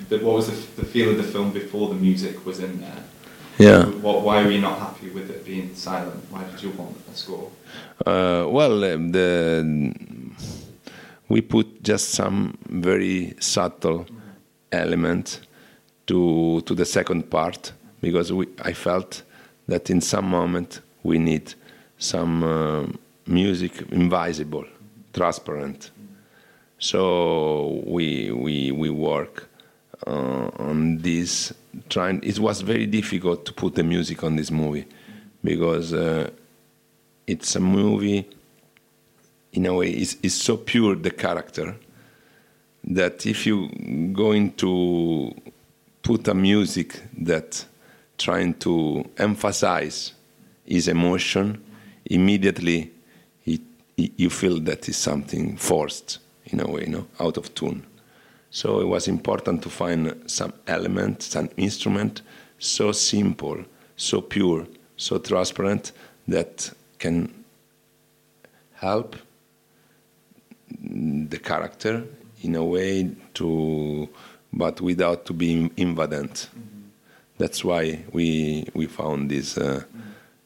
But 0.09 0.23
what 0.23 0.35
was 0.35 0.47
the, 0.47 0.81
the 0.81 0.87
feel 0.87 1.11
of 1.11 1.17
the 1.17 1.23
film 1.23 1.51
before 1.51 1.89
the 1.89 1.95
music 1.95 2.43
was 2.45 2.59
in 2.59 2.81
there? 2.81 3.03
Yeah. 3.57 3.85
What, 3.85 4.23
why 4.23 4.43
were 4.43 4.51
you 4.51 4.61
not 4.61 4.79
happy 4.79 5.09
with 5.09 5.29
it 5.29 5.45
being 5.45 5.75
silent? 5.75 6.23
Why 6.29 6.43
did 6.45 6.61
you 6.63 6.71
want 6.71 6.95
a 7.11 7.15
score? 7.15 7.51
Uh, 8.05 8.45
well, 8.49 8.83
um, 8.83 9.11
the 9.11 9.93
we 11.29 11.41
put 11.41 11.83
just 11.83 12.09
some 12.09 12.57
very 12.69 13.33
subtle 13.39 14.05
element 14.71 15.41
to 16.07 16.61
to 16.61 16.75
the 16.75 16.85
second 16.85 17.29
part 17.29 17.71
because 18.01 18.33
we, 18.33 18.47
I 18.63 18.73
felt 18.73 19.23
that 19.67 19.89
in 19.89 20.01
some 20.01 20.25
moment 20.25 20.81
we 21.03 21.17
need 21.19 21.53
some 21.97 22.43
uh, 22.43 22.87
music 23.27 23.83
invisible, 23.91 24.65
transparent. 25.13 25.91
So 26.79 27.81
we 27.85 28.31
we 28.31 28.71
we 28.71 28.89
work 28.89 29.47
on 30.07 30.97
this. 30.97 31.53
Trying 31.89 32.21
it 32.23 32.39
was 32.39 32.61
very 32.61 32.85
difficult 32.85 33.45
to 33.45 33.53
put 33.53 33.75
the 33.75 33.83
music 33.83 34.23
on 34.23 34.35
this 34.35 34.51
movie 34.51 34.85
because 35.43 35.93
uh, 35.93 36.29
it's 37.27 37.55
a 37.55 37.59
movie 37.59 38.27
in 39.53 39.65
a 39.65 39.73
way 39.73 39.89
is 39.89 40.17
is 40.21 40.33
so 40.33 40.57
pure 40.57 40.95
the 40.95 41.11
character 41.11 41.75
that 42.83 43.25
if 43.25 43.45
you 43.45 43.69
going 44.13 44.51
to 44.53 45.33
put 46.01 46.27
a 46.27 46.33
music 46.33 47.01
that 47.17 47.65
trying 48.17 48.53
to 48.55 49.03
emphasize 49.17 50.13
his 50.65 50.87
emotion 50.87 51.63
immediately 52.05 52.91
you 53.97 54.29
feel 54.29 54.59
that 54.59 54.89
is 54.89 54.97
something 54.97 55.55
forced 55.57 56.19
in 56.45 56.59
a 56.59 56.67
way 56.67 56.85
no 56.85 57.05
out 57.19 57.37
of 57.37 57.53
tune 57.53 57.85
so 58.51 58.81
it 58.81 58.87
was 58.87 59.07
important 59.07 59.63
to 59.63 59.69
find 59.69 60.21
some 60.27 60.53
element 60.67 61.23
some 61.23 61.49
instrument 61.57 62.21
so 62.59 62.91
simple 62.91 63.57
so 63.95 64.21
pure 64.21 64.67
so 64.97 65.17
transparent 65.17 65.93
that 66.27 66.71
can 66.99 67.33
help 68.73 69.15
the 70.81 71.39
character 71.39 72.03
in 72.43 72.55
a 72.55 72.63
way 72.63 73.09
to 73.33 74.07
but 74.53 74.81
without 74.81 75.25
to 75.25 75.33
be 75.33 75.69
invadant 75.77 76.47
mm-hmm. 76.47 76.81
that's 77.37 77.63
why 77.63 78.03
we 78.11 78.65
we 78.73 78.85
found 78.85 79.31
this 79.31 79.57
uh, 79.57 79.63
mm-hmm. 79.63 79.99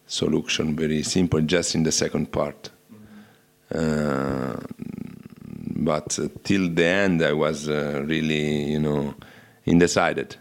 solution 0.06 0.76
very 0.76 1.02
simple 1.02 1.42
just 1.42 1.74
in 1.74 1.84
the 1.84 1.92
second 1.92 2.32
part 2.32 2.70
mm-hmm. 2.94 3.80
uh, 3.80 4.85
but 5.76 6.18
uh, 6.20 6.28
till 6.44 6.70
the 6.70 6.86
end 6.86 7.22
i 7.22 7.34
was 7.34 7.68
uh, 7.70 8.04
really 8.06 8.72
you 8.72 8.80
know 8.80 9.14
undecided 9.68 10.36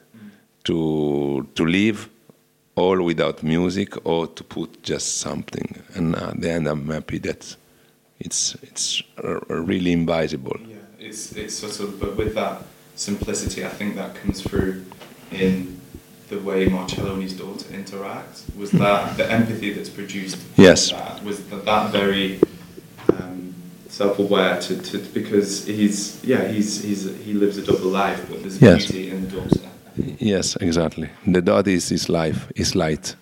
to 0.65 1.47
to 1.55 1.65
leave 1.65 2.09
all 2.77 3.03
without 3.03 3.43
music 3.43 3.95
or 4.07 4.27
to 4.27 4.45
put 4.45 4.83
just 4.83 5.19
something. 5.19 5.83
And 5.95 6.17
at 6.17 6.41
the 6.41 6.51
end, 6.51 6.67
I'm 6.67 6.89
happy 6.89 7.19
that 7.19 7.57
it's 8.19 8.55
it's 8.63 9.03
really 9.49 9.93
invisible. 9.93 10.57
Yeah, 10.67 10.77
it's 10.99 11.33
it's 11.33 11.55
sort 11.55 11.81
of, 11.81 12.01
but 12.01 12.17
with 12.17 12.35
that 12.35 12.63
simplicity, 12.97 13.65
I 13.65 13.69
think 13.69 13.97
that 13.97 14.15
comes 14.15 14.43
through 14.43 14.85
in 15.31 15.81
the 16.29 16.39
way 16.39 16.67
Marcello 16.67 17.15
and 17.15 17.23
his 17.23 17.35
daughter 17.35 17.73
interact. 17.73 18.43
Was 18.57 18.71
that 18.73 19.17
the 19.17 19.31
empathy 19.31 19.73
that's 19.73 19.91
produced? 19.91 20.39
Yes. 20.57 20.91
That, 20.91 21.23
was 21.23 21.45
that, 21.47 21.65
that 21.65 21.93
very 21.93 22.41
self-aware 23.95 24.61
to, 24.61 24.83
to 24.83 24.99
because 25.15 25.67
he's 25.67 26.23
yeah 26.25 26.49
he's 26.49 26.83
he's 26.83 27.05
he 27.25 27.33
lives 27.33 27.57
a 27.59 27.63
double 27.63 27.91
life, 27.91 28.27
but 28.29 28.41
there's 28.41 28.61
yes. 28.61 28.91
beauty 28.91 29.11
in 29.11 29.29
the 29.29 29.37
daughter. 29.37 29.61
Yes, 30.19 30.57
exactly. 30.57 31.09
The 31.27 31.41
dot 31.41 31.69
is 31.69 31.89
his 31.89 32.09
life, 32.09 32.51
his 32.57 32.75
light, 32.75 33.15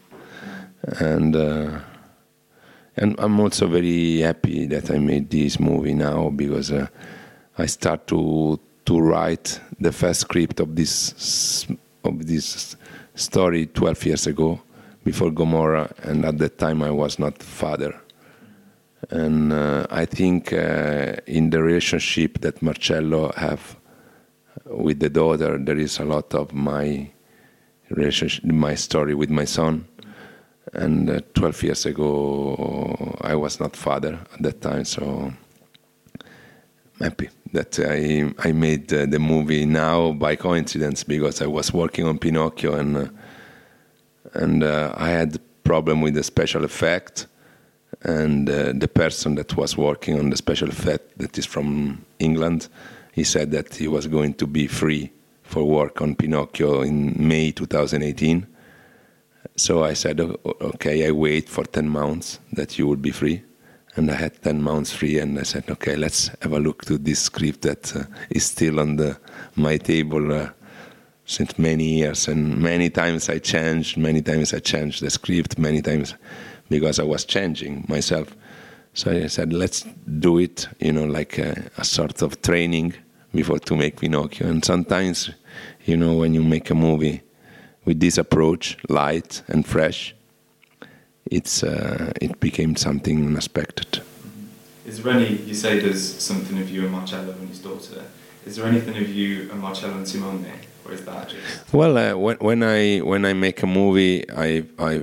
and 0.99 1.37
uh, 1.37 1.81
and 2.97 3.15
I'm 3.19 3.39
also 3.41 3.67
very 3.67 4.21
happy 4.21 4.67
that 4.67 4.91
I 4.91 4.99
made 4.99 5.31
this 5.31 5.61
movie 5.61 5.95
now 5.95 6.31
because 6.31 6.73
uh, 6.73 6.87
I 7.59 7.67
start 7.67 8.07
to 8.09 8.59
to 8.87 9.01
write 9.01 9.61
the 9.79 9.93
first 9.93 10.21
script 10.21 10.61
of 10.61 10.75
this 10.75 11.67
of 12.05 12.27
this 12.27 12.77
story 13.15 13.67
12 13.67 14.07
years 14.07 14.27
ago, 14.27 14.61
before 15.05 15.31
Gomorrah, 15.31 15.93
and 16.03 16.25
at 16.25 16.39
that 16.39 16.59
time 16.59 16.83
I 16.83 16.91
was 16.91 17.19
not 17.19 17.43
father. 17.43 17.95
And 19.11 19.53
uh, 19.53 19.87
I 19.91 20.05
think 20.05 20.53
uh, 20.53 21.17
in 21.27 21.51
the 21.51 21.63
relationship 21.63 22.41
that 22.41 22.63
Marcello 22.63 23.33
have 23.37 23.77
with 24.67 25.01
the 25.01 25.11
daughter, 25.11 25.59
there 25.59 25.79
is 25.79 25.99
a 25.99 26.05
lot 26.05 26.35
of 26.35 26.53
my 26.53 27.11
relationship, 27.91 28.45
my 28.45 28.75
story 28.75 29.15
with 29.15 29.31
my 29.31 29.45
son. 29.45 29.87
And 30.73 31.11
uh, 31.11 31.21
12 31.35 31.63
years 31.65 31.87
ago, 31.87 33.17
I 33.21 33.35
was 33.35 33.61
not 33.61 33.77
father 33.77 34.19
at 34.33 34.43
that 34.43 34.61
time, 34.61 34.85
so 34.85 35.03
I'm 35.03 35.37
happy 37.01 37.29
that 37.53 37.79
I 37.81 38.33
I 38.39 38.53
made 38.53 38.89
the 38.89 39.19
movie 39.19 39.67
now 39.67 40.13
by 40.13 40.37
coincidence 40.37 41.05
because 41.05 41.43
I 41.43 41.47
was 41.47 41.73
working 41.73 42.07
on 42.07 42.19
Pinocchio 42.19 42.75
and 42.75 42.97
uh, 42.97 43.09
and 44.35 44.63
uh, 44.63 44.95
I 44.97 45.11
had 45.11 45.39
problem 45.65 46.01
with 46.01 46.15
the 46.15 46.23
special 46.23 46.65
effect 46.65 47.27
and 48.03 48.49
uh, 48.49 48.73
the 48.75 48.89
person 48.89 49.35
that 49.35 49.57
was 49.57 49.77
working 49.77 50.19
on 50.19 50.31
the 50.31 50.37
special 50.37 50.69
effect 50.69 51.17
that 51.19 51.37
is 51.39 51.47
from 51.47 52.05
England 52.19 52.69
he 53.13 53.25
said 53.25 53.51
that 53.51 53.75
he 53.75 53.89
was 53.89 54.07
going 54.07 54.35
to 54.35 54.47
be 54.47 54.67
free 54.67 55.11
for 55.43 55.65
work 55.65 56.01
on 56.01 56.15
Pinocchio 56.15 56.83
in 56.83 57.15
May 57.17 57.53
2018 57.53 58.47
so 59.57 59.85
I 59.85 59.95
said 59.95 60.21
okay 60.21 61.07
I 61.07 61.11
wait 61.11 61.49
for 61.49 61.65
10 61.65 61.89
months 61.89 62.41
that 62.53 62.79
you 62.79 62.87
will 62.87 62.97
be 62.97 63.11
free. 63.11 63.43
And 63.95 64.11
I 64.11 64.15
had 64.15 64.41
10 64.43 64.63
months 64.63 64.93
free 64.93 65.19
and 65.19 65.39
I 65.39 65.43
said 65.43 65.65
okay 65.69 65.97
let's 65.97 66.31
have 66.41 66.53
a 66.53 66.59
look 66.61 66.85
to 66.87 66.97
this 66.97 67.21
script 67.21 67.63
that 67.63 67.95
uh, 67.95 68.05
is 68.31 68.45
still 68.45 68.81
on 68.81 68.97
the 68.97 69.19
my 69.55 69.77
table 69.77 70.33
uh, 70.33 70.51
since 71.27 71.59
many 71.59 71.99
years. 71.99 72.29
And 72.29 72.59
many 72.59 72.89
times 72.89 73.29
I 73.29 73.39
changed 73.39 73.99
many 73.99 74.23
times 74.23 74.55
I 74.55 74.61
changed 74.61 75.03
the 75.03 75.11
script 75.11 75.59
many 75.59 75.83
times 75.83 76.15
because 76.73 76.99
I 76.99 77.05
was 77.05 77.25
changing 77.25 77.85
myself 77.89 78.35
so 78.95 79.11
I 79.11 79.29
said 79.29 79.53
let's 79.53 79.85
do 80.19 80.39
it 80.39 80.69
you 80.81 80.93
know 80.93 81.05
like 81.05 81.39
a, 81.39 81.71
a 81.77 81.85
sort 81.85 82.23
of 82.23 82.41
training 82.43 82.95
before 83.35 83.59
to 83.61 83.77
make 83.77 84.01
Pinocchio 84.01 84.49
and 84.49 84.65
sometimes 84.65 85.31
you 85.85 85.97
know 85.97 86.17
when 86.17 86.35
you 86.35 86.43
make 86.43 86.71
a 86.71 86.75
movie 86.75 87.23
with 87.85 88.01
this 88.01 88.19
approach 88.19 88.77
light 88.89 89.43
and 89.49 89.67
fresh 89.67 90.15
it's 91.31 91.63
uh, 91.63 92.13
it 92.21 92.41
became 92.41 92.77
something 92.77 93.27
unexpected 93.27 94.03
Is 94.85 95.03
there 95.03 95.13
any, 95.13 95.37
you 95.37 95.55
say 95.55 95.79
there's 95.79 96.03
something 96.03 96.59
of 96.59 96.69
you 96.69 96.83
and 96.83 96.91
Marcello 96.91 97.33
and 97.39 97.49
his 97.49 97.61
daughter. 97.61 98.03
Is 98.45 98.57
there 98.57 98.67
anything 98.67 98.97
of 98.97 99.09
you 99.09 99.49
and 99.51 99.61
Marcello 99.61 99.95
and 99.95 100.07
Simone? 100.07 100.45
Or 100.85 100.93
is 100.93 101.05
that 101.05 101.29
just. 101.29 101.73
Well, 101.73 101.97
uh, 101.97 102.17
when, 102.17 102.37
when 102.39 102.63
I 102.65 102.99
when 102.99 103.25
I 103.25 103.33
make 103.33 103.63
a 103.63 103.67
movie, 103.67 104.29
I 104.29 104.65
I 104.81 105.03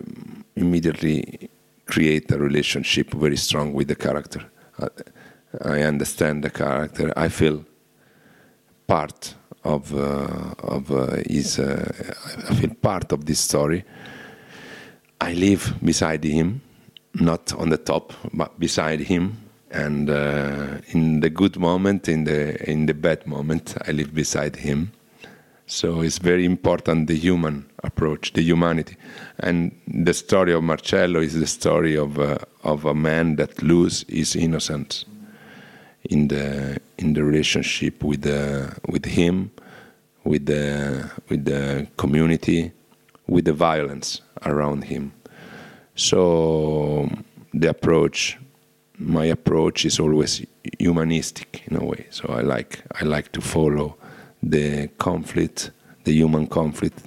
immediately 0.57 1.48
create 1.89 2.31
a 2.31 2.37
relationship 2.37 3.11
very 3.13 3.37
strong 3.37 3.73
with 3.73 3.87
the 3.87 3.95
character. 3.95 4.41
I 5.61 5.81
understand 5.81 6.43
the 6.43 6.49
character. 6.49 7.11
I 7.17 7.29
feel 7.29 7.65
part 8.87 9.35
of 9.63 9.93
uh, 9.93 10.53
of 10.59 10.91
uh, 10.91 11.17
his. 11.27 11.59
Uh, 11.59 11.91
I 12.49 12.53
feel 12.55 12.73
part 12.81 13.11
of 13.11 13.25
this 13.25 13.39
story. 13.39 13.83
I 15.19 15.33
live 15.33 15.73
beside 15.83 16.23
him, 16.23 16.61
not 17.13 17.53
on 17.53 17.69
the 17.69 17.77
top, 17.77 18.13
but 18.33 18.59
beside 18.59 19.01
him. 19.01 19.37
And 19.71 20.09
uh, 20.09 20.79
in 20.93 21.19
the 21.19 21.29
good 21.29 21.57
moment, 21.57 22.07
in 22.07 22.23
the 22.23 22.69
in 22.69 22.85
the 22.85 22.93
bad 22.93 23.25
moment, 23.25 23.75
I 23.87 23.91
live 23.91 24.13
beside 24.13 24.55
him. 24.55 24.91
So 25.71 26.01
it's 26.01 26.17
very 26.17 26.45
important 26.45 27.05
the 27.05 27.15
human 27.15 27.69
approach, 27.83 28.33
the 28.33 28.41
humanity, 28.41 28.97
and 29.37 29.71
the 29.87 30.15
story 30.15 30.51
of 30.51 30.63
Marcello 30.63 31.19
is 31.21 31.39
the 31.39 31.45
story 31.45 31.95
of 31.95 32.17
uh, 32.17 32.39
of 32.63 32.85
a 32.85 32.95
man 32.95 33.35
that 33.35 33.61
lose 33.61 34.03
his 34.09 34.35
innocence 34.35 35.05
in 36.09 36.27
the 36.29 36.79
in 36.97 37.13
the 37.13 37.23
relationship 37.23 38.03
with 38.03 38.23
the 38.23 38.75
with 38.87 39.05
him, 39.05 39.51
with 40.23 40.47
the 40.47 41.07
with 41.29 41.45
the 41.45 41.85
community, 41.97 42.71
with 43.27 43.45
the 43.45 43.53
violence 43.53 44.21
around 44.47 44.85
him. 44.85 45.11
So 45.93 47.11
the 47.53 47.69
approach, 47.69 48.39
my 48.97 49.25
approach 49.25 49.85
is 49.85 49.99
always 49.99 50.43
humanistic 50.79 51.61
in 51.67 51.77
a 51.77 51.85
way. 51.85 52.07
So 52.09 52.33
I 52.33 52.41
like 52.41 52.81
I 52.99 53.05
like 53.05 53.31
to 53.33 53.41
follow 53.41 53.98
the 54.41 54.87
conflict, 54.97 55.71
the 56.03 56.13
human 56.13 56.47
conflict, 56.47 56.99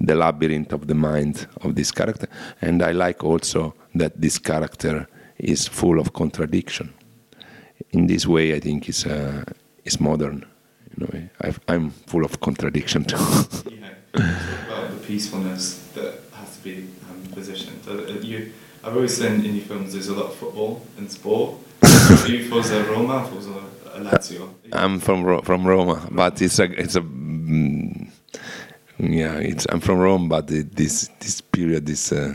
the 0.00 0.14
labyrinth 0.14 0.72
of 0.72 0.86
the 0.86 0.94
mind 0.94 1.46
of 1.62 1.74
this 1.74 1.90
character, 1.90 2.28
and 2.62 2.82
I 2.82 2.92
like 2.92 3.24
also 3.24 3.74
that 3.94 4.20
this 4.20 4.38
character 4.38 5.08
is 5.38 5.68
full 5.68 5.98
of 5.98 6.12
contradiction. 6.12 6.92
In 7.90 8.06
this 8.06 8.26
way, 8.26 8.54
I 8.54 8.60
think 8.60 8.88
it's 8.88 9.06
uh, 9.06 9.44
it's 9.84 10.00
modern. 10.00 10.44
You 10.96 11.06
know, 11.06 11.28
I've, 11.40 11.60
I'm 11.68 11.90
full 11.90 12.24
of 12.24 12.40
contradiction 12.40 13.04
too. 13.04 13.16
You 13.70 13.80
know, 13.80 13.90
about 14.66 14.90
the 14.90 15.06
peacefulness 15.06 15.88
that 15.94 16.14
has 16.34 16.56
to 16.56 16.64
be 16.64 16.88
um, 17.10 17.22
positioned. 17.32 17.80
Uh, 17.86 18.04
you, 18.20 18.52
I've 18.82 18.94
always 18.94 19.16
seen 19.16 19.44
in 19.44 19.54
your 19.54 19.64
films 19.64 19.92
there's 19.92 20.08
a 20.08 20.14
lot 20.14 20.26
of 20.26 20.34
football 20.36 20.82
and 20.96 21.10
sport. 21.10 21.58
You 22.26 22.48
Forza 22.48 22.82
Roma, 22.84 23.26
Forza 23.26 23.62
Lazio? 24.04 24.54
I'm 24.72 24.98
from 25.00 25.24
Ro- 25.24 25.42
from 25.42 25.66
Roma, 25.66 26.06
but 26.10 26.40
it's 26.42 26.58
a 26.58 26.64
it's 26.64 26.96
a 26.96 27.00
mm, 27.00 28.08
yeah. 28.98 29.34
It's 29.36 29.66
I'm 29.70 29.80
from 29.80 29.98
Rome, 29.98 30.28
but 30.28 30.50
it, 30.50 30.74
this 30.76 31.08
this 31.20 31.40
period 31.40 31.88
is 31.88 32.12
uh, 32.12 32.34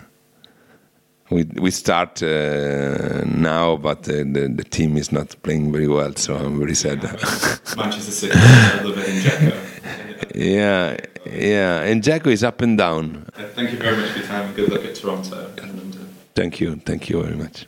we 1.30 1.44
we 1.60 1.72
start 1.72 2.22
uh, 2.24 3.24
now, 3.26 3.78
but 3.78 4.08
uh, 4.10 4.24
the 4.24 4.52
the 4.56 4.64
team 4.64 4.98
is 4.98 5.12
not 5.12 5.36
playing 5.44 5.72
very 5.72 5.88
well, 5.88 6.16
so 6.16 6.36
I'm 6.36 6.60
very 6.60 6.76
sad. 6.76 7.02
Manchester 7.78 8.12
City, 8.12 8.38
a 8.38 8.84
little 8.84 8.94
bit 8.96 9.10
in 9.10 9.16
Dzeko. 9.22 10.32
yeah, 10.36 10.98
yeah, 11.26 11.82
and 11.82 12.02
Dzeko 12.04 12.28
is 12.28 12.44
up 12.44 12.62
and 12.62 12.78
down. 12.78 13.26
Thank 13.56 13.72
you 13.72 13.78
very 13.78 13.98
much 13.98 14.10
for 14.12 14.20
your 14.20 14.28
time 14.28 14.54
good 14.54 14.70
luck 14.72 14.84
at 14.86 14.96
Toronto. 14.96 15.50
Thank 16.36 16.60
you, 16.60 16.76
thank 16.78 17.10
you 17.10 17.22
very 17.22 17.36
much. 17.36 17.68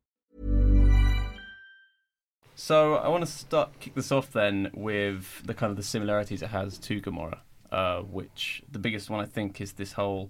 So 2.71 2.95
I 2.95 3.09
want 3.09 3.25
to 3.25 3.29
start 3.29 3.77
kick 3.81 3.95
this 3.95 4.13
off 4.13 4.31
then 4.31 4.71
with 4.73 5.45
the 5.45 5.53
kind 5.53 5.71
of 5.71 5.75
the 5.75 5.83
similarities 5.83 6.41
it 6.41 6.51
has 6.51 6.77
to 6.77 7.01
Gomorrah, 7.01 7.41
uh, 7.69 7.99
which 7.99 8.63
the 8.71 8.79
biggest 8.79 9.09
one 9.09 9.19
I 9.19 9.25
think 9.25 9.59
is 9.59 9.73
this 9.73 9.91
whole 9.91 10.29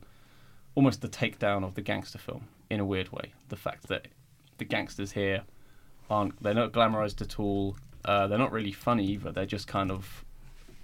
almost 0.73 1.01
the 1.01 1.07
takedown 1.07 1.63
of 1.63 1.75
the 1.75 1.83
gangster 1.83 2.17
film 2.17 2.47
in 2.71 2.79
a 2.79 2.83
weird 2.83 3.11
way. 3.11 3.33
The 3.49 3.57
fact 3.57 3.89
that 3.89 4.07
the 4.57 4.65
gangsters 4.65 5.11
here 5.11 5.43
aren't 6.09 6.41
they're 6.41 6.55
not 6.55 6.71
glamorized 6.71 7.21
at 7.21 7.39
all. 7.39 7.77
Uh, 8.03 8.25
they're 8.25 8.39
not 8.39 8.51
really 8.51 8.71
funny 8.71 9.05
either. 9.05 9.31
They're 9.31 9.45
just 9.45 9.67
kind 9.67 9.91
of 9.91 10.25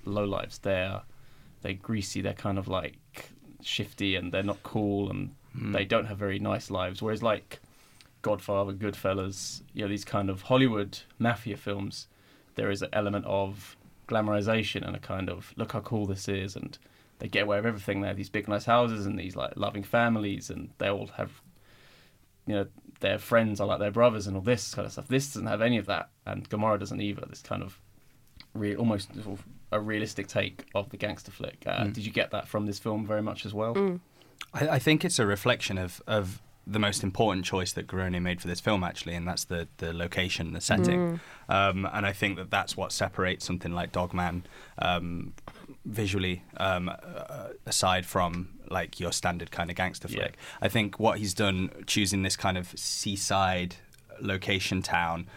low 0.06 0.26
lives. 0.26 0.60
They're 0.60 1.02
they're 1.64 1.74
greasy. 1.74 2.22
They're 2.22 2.34
kind 2.34 2.60
of 2.60 2.68
like 2.68 3.32
shifty 3.64 4.16
and 4.16 4.32
they're 4.32 4.44
not 4.44 4.62
cool 4.62 5.10
and 5.10 5.34
they 5.56 5.86
don't 5.86 6.06
have 6.06 6.20
very 6.20 6.38
nice 6.38 6.70
lives. 6.70 7.02
Whereas 7.02 7.24
like 7.24 7.62
Godfather, 8.22 8.74
Goodfellas, 8.74 9.62
you 9.74 9.84
know, 9.84 9.90
these 9.90 10.06
kind 10.06 10.30
of 10.30 10.44
Hollywood 10.44 11.00
mafia 11.20 11.58
films, 11.58 12.08
there 12.56 12.70
is 12.72 12.82
an 12.82 12.90
element 12.94 13.26
of 13.26 13.78
glamorization 14.08 14.86
and 14.86 14.96
a 14.96 15.00
kind 15.00 15.30
of 15.30 15.54
look 15.58 15.74
how 15.74 15.82
cool 15.82 16.06
this 16.06 16.28
is, 16.28 16.56
and 16.56 16.78
they 17.20 17.28
get 17.28 17.44
away 17.44 17.58
with 17.58 17.66
everything. 17.66 18.02
They 18.02 18.08
have 18.08 18.18
these 18.18 18.30
big, 18.30 18.48
nice 18.48 18.66
houses 18.66 19.06
and 19.06 19.18
these 19.20 19.36
like 19.36 19.54
loving 19.56 19.84
families, 19.84 20.50
and 20.50 20.70
they 20.78 20.90
all 20.90 21.08
have, 21.18 21.42
you 22.46 22.56
know, 22.56 22.68
their 23.00 23.20
friends 23.20 23.60
are 23.62 23.68
like 23.68 23.80
their 23.80 23.92
brothers 23.92 24.28
and 24.28 24.36
all 24.36 24.42
this 24.42 24.74
kind 24.74 24.86
of 24.86 24.92
stuff. 24.92 25.08
This 25.08 25.34
doesn't 25.34 25.48
have 25.48 25.62
any 25.62 25.78
of 25.78 25.86
that, 25.86 26.10
and 26.26 26.48
Gomorrah 26.50 26.80
doesn't 26.80 27.02
either. 27.02 27.26
This 27.30 27.42
kind 27.42 27.62
of 27.62 27.80
real, 28.54 28.80
almost 28.80 29.14
sort 29.14 29.28
of 29.40 29.46
a 29.72 29.80
realistic 29.80 30.28
take 30.28 30.66
of 30.74 30.90
the 30.90 30.98
gangster 30.98 31.32
flick. 31.32 31.64
Uh, 31.66 31.84
Mm. 31.86 31.94
Did 31.94 32.06
you 32.06 32.12
get 32.12 32.32
that 32.32 32.48
from 32.48 32.66
this 32.66 32.80
film 32.80 33.06
very 33.06 33.22
much 33.22 33.46
as 33.46 33.54
well? 33.54 33.76
Mm. 33.76 34.00
I, 34.54 34.70
I 34.70 34.80
think 34.80 35.04
it's 35.04 35.20
a 35.20 35.26
reflection 35.26 35.78
of, 35.78 36.02
of 36.08 36.42
the 36.70 36.80
most 36.80 37.02
important 37.04 37.46
choice 37.46 37.72
that 37.74 37.88
Garrone 37.88 38.22
made 38.22 38.42
for 38.42 38.48
this 38.48 38.60
film, 38.60 38.84
actually, 38.84 39.16
and 39.16 39.26
that's 39.28 39.46
the, 39.46 39.68
the 39.78 39.94
location, 39.94 40.52
the 40.54 40.60
setting. 40.62 41.20
Um, 41.48 41.88
and 41.94 42.06
I 42.06 42.12
think 42.12 42.36
that 42.38 42.52
that's 42.52 42.76
what 42.76 42.92
separates 42.92 43.46
something 43.46 43.72
like 43.74 43.92
Dogman 43.94 44.46
um, 44.80 45.34
visually, 45.86 46.44
um, 46.58 46.90
uh, 46.90 47.48
aside 47.66 48.06
from 48.06 48.50
like 48.70 49.00
your 49.00 49.14
standard 49.14 49.50
kind 49.50 49.70
of 49.70 49.78
gangster 49.78 50.10
Yeah. 50.10 50.18
flick. 50.20 50.38
I 50.62 50.68
think 50.68 51.00
what 51.00 51.20
he's 51.20 51.34
done, 51.34 51.70
choosing 51.88 52.24
this 52.24 52.36
kind 52.36 52.58
of 52.58 52.68
seaside 52.78 53.76
location 54.20 54.82
town. 54.82 55.28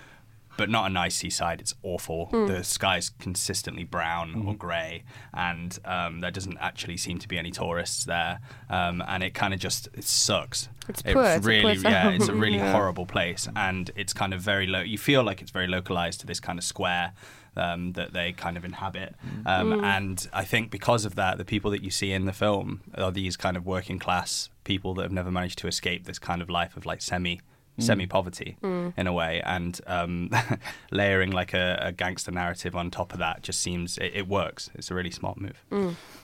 But 0.57 0.69
not 0.69 0.87
a 0.91 0.93
nice 0.93 1.17
seaside. 1.17 1.61
It's 1.61 1.75
awful. 1.83 2.27
The 2.33 2.63
sky's 2.65 3.09
consistently 3.09 3.85
brown 3.85 4.45
or 4.47 4.55
grey, 4.55 5.05
and 5.33 5.79
um, 5.85 6.21
there 6.21 6.31
doesn't 6.31 6.59
actually 6.61 6.97
seem 6.99 7.19
to 7.19 7.29
be 7.29 7.39
any 7.39 7.51
tourists 7.51 8.05
there. 8.05 8.41
Um, 8.69 9.03
and 9.07 9.23
it 9.23 9.33
kind 9.33 9.55
of 9.55 9.61
just 9.61 9.89
it 9.95 10.05
sucks. 10.05 10.69
It's 10.89 11.01
It 11.05 11.15
poor, 11.15 11.25
it's 11.25 11.47
really, 11.47 11.77
poor 11.77 11.91
yeah, 11.91 12.11
it's 12.11 12.29
a 12.29 12.35
really 12.45 12.59
Yeah. 12.59 12.73
horrible 12.73 13.07
place, 13.07 13.49
and 13.57 13.91
it's 13.97 14.13
kind 14.13 14.35
of 14.35 14.41
very 14.43 14.67
low. 14.67 14.81
You 14.81 14.99
feel 14.99 15.23
like 15.23 15.41
it's 15.41 15.51
very 15.53 15.67
localized 15.69 16.21
to 16.21 16.27
this 16.27 16.41
kind 16.41 16.59
of 16.59 16.65
square 16.65 17.13
um, 17.57 17.93
that 17.93 18.13
they 18.13 18.33
kind 18.33 18.57
of 18.57 18.65
inhabit, 18.65 19.15
um, 19.47 19.83
and 19.85 20.29
I 20.33 20.45
think 20.45 20.71
because 20.71 21.05
of 21.05 21.15
that, 21.15 21.39
the 21.39 21.45
people 21.45 21.71
that 21.71 21.83
you 21.83 21.91
see 21.91 22.13
in 22.13 22.27
the 22.27 22.33
film 22.33 22.83
are 22.99 23.11
these 23.13 23.37
kind 23.37 23.57
of 23.57 23.65
working 23.67 23.99
class 23.99 24.51
people 24.65 24.95
that 24.95 25.03
have 25.03 25.13
never 25.13 25.31
managed 25.31 25.59
to 25.61 25.69
escape 25.69 26.05
this 26.05 26.19
kind 26.19 26.43
of 26.43 26.51
life 26.51 26.77
of 26.77 26.85
like 26.85 27.01
semi. 27.01 27.41
Semi 27.79 28.07
poverty 28.07 28.57
in 28.97 29.07
a 29.07 29.13
way, 29.13 29.41
and 29.45 29.81
um, 29.87 30.31
layering 30.91 31.31
like 31.31 31.55
a, 31.55 31.79
a 31.81 31.93
gangster 31.93 32.31
narrative 32.31 32.77
on 32.77 32.91
top 32.91 33.13
of 33.13 33.19
that 33.21 33.43
just 33.43 33.61
seems 33.61 33.97
it, 33.99 34.13
it 34.15 34.29
works. 34.29 34.71
It's 34.75 34.91
a 34.91 34.95
really 34.95 35.11
smart 35.11 35.41
move. 35.41 35.65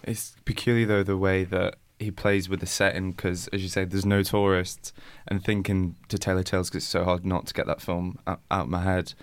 It's 0.03 0.37
peculiar 0.45 0.87
though 0.87 1.03
the 1.03 1.17
way 1.17 1.45
that 1.45 1.77
he 1.99 2.11
plays 2.11 2.49
with 2.49 2.61
the 2.61 2.67
setting 2.67 3.13
because, 3.13 3.49
as 3.49 3.63
you 3.63 3.69
say, 3.69 3.85
there's 3.85 4.05
no 4.05 4.23
tourists. 4.23 4.93
And 5.29 5.43
thinking 5.43 5.97
to 6.09 6.19
Tale 6.19 6.39
of 6.39 6.45
Tales 6.45 6.69
because 6.69 6.85
it's 6.85 6.91
so 6.91 7.05
hard 7.05 7.25
not 7.25 7.47
to 7.47 7.55
get 7.55 7.67
that 7.67 7.81
film 7.81 8.19
out, 8.27 8.41
out 8.51 8.63
of 8.63 8.69
my 8.69 8.83
head. 8.83 9.15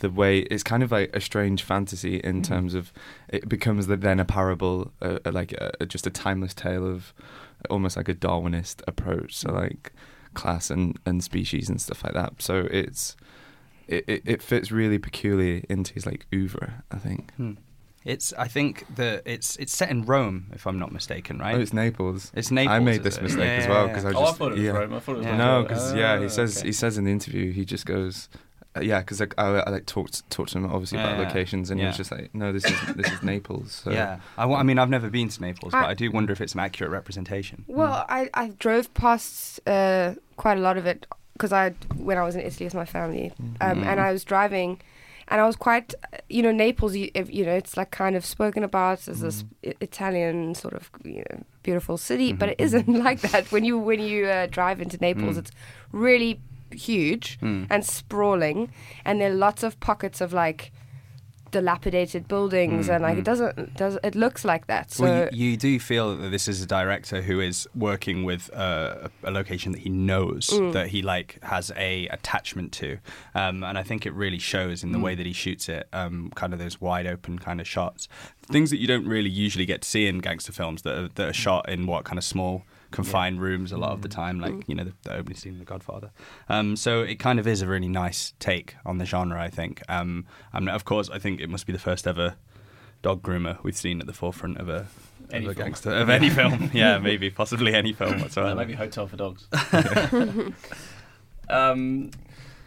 The 0.00 0.10
way 0.10 0.40
it's 0.40 0.62
kind 0.62 0.82
of 0.82 0.92
like 0.92 1.14
a 1.14 1.20
strange 1.20 1.62
fantasy 1.62 2.18
in 2.18 2.42
terms 2.42 2.74
of 2.74 2.92
it 3.28 3.48
becomes 3.48 3.88
the, 3.88 3.96
then 3.96 4.20
a 4.20 4.24
parable, 4.24 4.92
uh, 5.02 5.18
uh, 5.24 5.32
like 5.32 5.52
a, 5.52 5.86
just 5.86 6.06
a 6.06 6.10
timeless 6.10 6.54
tale 6.54 6.86
of 6.86 7.12
almost 7.68 7.96
like 7.96 8.08
a 8.08 8.14
Darwinist 8.14 8.82
approach 8.86 9.40
to 9.40 9.50
like 9.50 9.92
class 10.42 10.70
and, 10.70 10.98
and 11.06 11.22
species 11.22 11.68
and 11.70 11.78
stuff 11.80 12.00
like 12.04 12.14
that. 12.14 12.30
So 12.48 12.54
it's 12.70 13.16
it, 13.86 14.04
it, 14.06 14.22
it 14.34 14.40
fits 14.42 14.70
really 14.70 14.98
peculiarly 14.98 15.64
into 15.68 15.92
his 15.94 16.04
like 16.06 16.26
oeuvre, 16.32 16.70
I 16.90 16.98
think. 17.06 17.32
Hmm. 17.36 17.54
It's 18.04 18.32
I 18.38 18.48
think 18.48 18.72
that 18.96 19.22
it's 19.26 19.56
it's 19.56 19.74
set 19.80 19.90
in 19.90 20.00
Rome, 20.12 20.46
if 20.54 20.66
I'm 20.68 20.78
not 20.78 20.92
mistaken, 20.92 21.38
right? 21.38 21.56
Oh, 21.56 21.60
it's 21.60 21.72
Naples. 21.72 22.30
It's 22.34 22.50
Naples, 22.50 22.74
I 22.76 22.78
made 22.78 23.02
this 23.02 23.18
it? 23.18 23.22
mistake 23.24 23.44
Yeah, 23.48 23.56
as 23.60 23.64
yeah, 23.64 23.70
well 23.70 23.82
yeah. 23.86 23.92
because 23.92 24.04
I 24.06 24.10
just. 24.12 24.22
Oh, 24.22 24.26
I 24.26 24.32
thought 24.32 24.52
it 24.52 24.54
was 24.54 24.64
yeah. 24.64 24.70
Rome. 24.70 24.94
I 24.94 25.00
thought 25.00 25.12
it 25.16 25.18
was 25.18 25.26
Yeah. 25.26 25.30
like 25.32 25.38
No, 25.38 25.60
a- 25.60 25.62
because 25.64 25.94
yeah, 25.94 26.12
Ah, 26.14 26.22
he 26.22 26.28
says 26.28 26.58
okay. 26.58 26.68
he 26.68 26.72
says 26.72 26.96
in 26.98 27.04
the 27.04 27.10
interview 27.12 27.52
he 27.52 27.64
just 27.64 27.84
goes, 27.86 28.28
Uh, 28.78 28.80
yeah, 28.80 29.00
because 29.00 29.20
like, 29.20 29.34
I, 29.38 29.46
I 29.46 29.70
like 29.70 29.86
talked 29.86 30.28
talked 30.30 30.52
to 30.52 30.58
him 30.58 30.66
obviously 30.66 30.98
about 30.98 31.18
Yeah. 31.18 31.26
locations 31.26 31.70
and 31.70 31.80
he 31.80 31.86
was 31.86 31.96
just 31.96 32.10
like, 32.10 32.34
no, 32.34 32.52
this 32.52 32.64
is 32.64 32.94
this 32.94 33.10
is 33.12 33.22
Naples. 33.22 33.82
So. 33.84 33.90
Yeah, 33.90 34.20
I, 34.36 34.46
wa- 34.46 34.58
I 34.58 34.62
mean, 34.62 34.78
I've 34.78 34.90
never 34.90 35.10
been 35.10 35.28
to 35.28 35.40
Naples, 35.40 35.72
but 35.72 35.84
I- 35.84 35.90
I 35.90 35.94
do 35.94 36.10
wonder 36.10 36.32
if 36.32 36.40
it's 36.40 36.54
an 36.54 36.60
accurate 36.60 36.90
representation. 36.90 37.64
Well, 37.66 37.92
hmm. 37.92 38.12
I, 38.12 38.30
I 38.34 38.48
drove 38.58 38.92
past 38.94 39.60
uh, 39.66 40.14
quite 40.36 40.58
a 40.58 40.60
lot 40.60 40.76
of 40.76 40.86
it 40.86 41.06
because 41.32 41.52
I 41.52 41.70
when 41.96 42.18
I 42.18 42.22
was 42.22 42.34
in 42.34 42.42
Italy 42.42 42.66
with 42.66 42.74
my 42.74 42.84
family, 42.84 43.32
hmm. 43.36 43.54
um, 43.60 43.82
and 43.82 44.00
hmm. 44.00 44.06
I 44.06 44.12
was 44.12 44.24
driving, 44.24 44.80
and 45.28 45.40
I 45.40 45.46
was 45.46 45.56
quite, 45.56 45.94
you 46.28 46.42
know, 46.42 46.52
Naples. 46.52 46.94
You, 46.94 47.10
if, 47.14 47.32
you 47.32 47.44
know, 47.44 47.54
it's 47.54 47.76
like 47.76 47.90
kind 47.90 48.16
of 48.16 48.24
spoken 48.24 48.62
about 48.62 49.08
as 49.08 49.20
this 49.20 49.44
Italian 49.62 50.54
sort 50.54 50.74
of 50.74 50.90
you 51.04 51.24
know 51.30 51.44
beautiful 51.62 51.96
city, 51.96 52.32
but 52.32 52.50
it 52.50 52.58
mm-hmm. 52.58 52.64
isn't 52.64 52.88
like 53.04 53.20
mm-hmm. 53.20 53.32
that. 53.32 53.52
When 53.52 53.64
you 53.64 53.78
when 53.78 54.00
you 54.00 54.26
uh, 54.26 54.46
drive 54.46 54.80
into 54.80 54.98
Naples, 54.98 55.36
it's 55.36 55.50
really 55.92 56.40
huge 56.72 57.38
and 57.42 57.84
sprawling, 57.84 58.72
and 59.04 59.20
there 59.20 59.30
are 59.30 59.34
lots 59.34 59.62
of 59.62 59.78
pockets 59.80 60.20
of 60.20 60.32
like 60.32 60.72
dilapidated 61.50 62.28
buildings, 62.28 62.90
and 62.90 63.02
like 63.02 63.16
it 63.16 63.24
doesn't 63.24 63.74
does 63.74 63.98
it 64.04 64.14
looks 64.14 64.44
like 64.44 64.66
that. 64.66 64.90
So 64.90 65.04
well, 65.04 65.28
you, 65.32 65.50
you 65.50 65.56
do 65.56 65.80
feel 65.80 66.14
that 66.16 66.28
this 66.30 66.46
is 66.46 66.60
a 66.60 66.66
director 66.66 67.22
who 67.22 67.40
is 67.40 67.66
working 67.74 68.24
with 68.24 68.50
uh, 68.54 69.08
a, 69.24 69.30
a 69.30 69.32
location 69.32 69.72
that 69.72 69.80
he 69.80 69.88
knows, 69.88 70.48
that 70.72 70.88
he 70.88 71.00
like 71.00 71.38
has 71.42 71.72
a 71.76 72.06
attachment 72.08 72.72
to, 72.72 72.98
um, 73.34 73.62
and 73.64 73.78
I 73.78 73.82
think 73.82 74.04
it 74.04 74.12
really 74.12 74.38
shows 74.38 74.84
in 74.84 74.92
the 74.92 74.98
way 74.98 75.14
that 75.14 75.24
he 75.24 75.32
shoots 75.32 75.68
it. 75.70 75.88
Um, 75.92 76.30
kind 76.34 76.52
of 76.52 76.58
those 76.58 76.80
wide 76.80 77.06
open 77.06 77.38
kind 77.38 77.60
of 77.60 77.66
shots, 77.66 78.08
things 78.42 78.68
that 78.70 78.78
you 78.78 78.86
don't 78.86 79.06
really 79.06 79.30
usually 79.30 79.66
get 79.66 79.82
to 79.82 79.88
see 79.88 80.06
in 80.06 80.18
gangster 80.18 80.52
films 80.52 80.82
that 80.82 80.98
are, 80.98 81.08
that 81.14 81.28
are 81.30 81.32
shot 81.32 81.68
in 81.68 81.86
what 81.86 82.04
kind 82.04 82.18
of 82.18 82.24
small 82.24 82.64
confined 82.90 83.40
rooms 83.40 83.72
a 83.72 83.76
lot 83.76 83.92
of 83.92 84.02
the 84.02 84.08
time, 84.08 84.40
like 84.40 84.68
you 84.68 84.74
know 84.74 84.84
the, 84.84 84.92
the 85.02 85.14
opening 85.14 85.36
scene 85.36 85.52
in 85.54 85.58
The 85.58 85.64
Godfather. 85.64 86.10
Um, 86.48 86.76
so 86.76 87.02
it 87.02 87.16
kind 87.16 87.38
of 87.38 87.46
is 87.46 87.62
a 87.62 87.66
really 87.66 87.88
nice 87.88 88.32
take 88.38 88.76
on 88.84 88.98
the 88.98 89.04
genre, 89.04 89.40
I 89.40 89.48
think. 89.48 89.82
Um, 89.88 90.26
and 90.52 90.68
of 90.68 90.84
course, 90.84 91.10
I 91.10 91.18
think 91.18 91.40
it 91.40 91.48
must 91.48 91.66
be 91.66 91.72
the 91.72 91.78
first 91.78 92.06
ever 92.06 92.36
dog 93.02 93.22
groomer 93.22 93.62
we've 93.62 93.76
seen 93.76 94.00
at 94.00 94.06
the 94.06 94.12
forefront 94.12 94.58
of 94.58 94.68
a, 94.68 94.86
Any 95.30 95.46
of 95.46 95.52
a 95.52 95.54
film. 95.54 95.66
gangster 95.66 95.90
of 95.92 96.10
any 96.10 96.30
film. 96.30 96.70
yeah, 96.74 96.98
maybe 96.98 97.30
possibly 97.30 97.74
any 97.74 97.92
film 97.92 98.20
whatsoever. 98.20 98.54
Maybe 98.54 98.74
Hotel 98.74 99.06
for 99.06 99.16
Dogs. 99.16 99.46
um, 101.48 102.10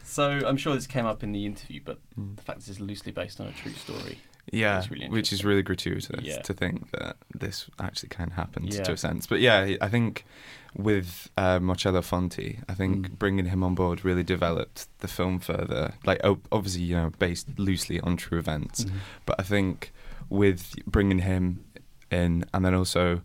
so 0.03 0.41
I'm 0.45 0.57
sure 0.57 0.75
this 0.75 0.87
came 0.87 1.05
up 1.05 1.23
in 1.23 1.31
the 1.31 1.45
interview, 1.45 1.81
but 1.83 1.99
the 2.17 2.41
fact 2.41 2.59
this 2.59 2.69
is 2.69 2.79
loosely 2.79 3.11
based 3.11 3.39
on 3.39 3.47
a 3.47 3.51
true 3.51 3.73
story. 3.73 4.19
Yeah, 4.51 4.79
It's 4.79 4.89
really 4.91 5.09
which 5.09 5.31
is 5.31 5.45
really 5.45 5.61
gratuitous 5.61 6.23
Yeah. 6.23 6.41
to 6.41 6.53
think 6.53 6.91
that 6.91 7.15
this 7.33 7.69
actually 7.79 8.09
kind 8.09 8.29
of 8.31 8.35
happened 8.35 8.73
Yeah. 8.73 8.83
to 8.83 8.93
a 8.93 8.97
sense. 8.97 9.27
But 9.27 9.39
yeah, 9.39 9.75
I 9.81 9.87
think 9.87 10.25
with 10.75 11.29
uh, 11.37 11.59
Marcello 11.59 12.01
Fonte, 12.01 12.57
I 12.67 12.73
think 12.73 13.07
Mm. 13.07 13.19
bringing 13.19 13.45
him 13.45 13.63
on 13.63 13.75
board 13.75 14.03
really 14.03 14.23
developed 14.23 14.87
the 14.99 15.07
film 15.07 15.39
further. 15.39 15.93
Like, 16.05 16.19
obviously, 16.51 16.83
you 16.83 16.95
know, 16.95 17.11
based 17.19 17.47
loosely 17.59 17.99
on 18.01 18.17
true 18.17 18.39
events, 18.39 18.85
Mm-hmm. 18.85 18.97
but 19.25 19.35
I 19.39 19.43
think 19.43 19.91
with 20.29 20.75
bringing 20.87 21.19
him 21.19 21.63
in, 22.09 22.45
and 22.53 22.65
then 22.65 22.73
also, 22.73 23.21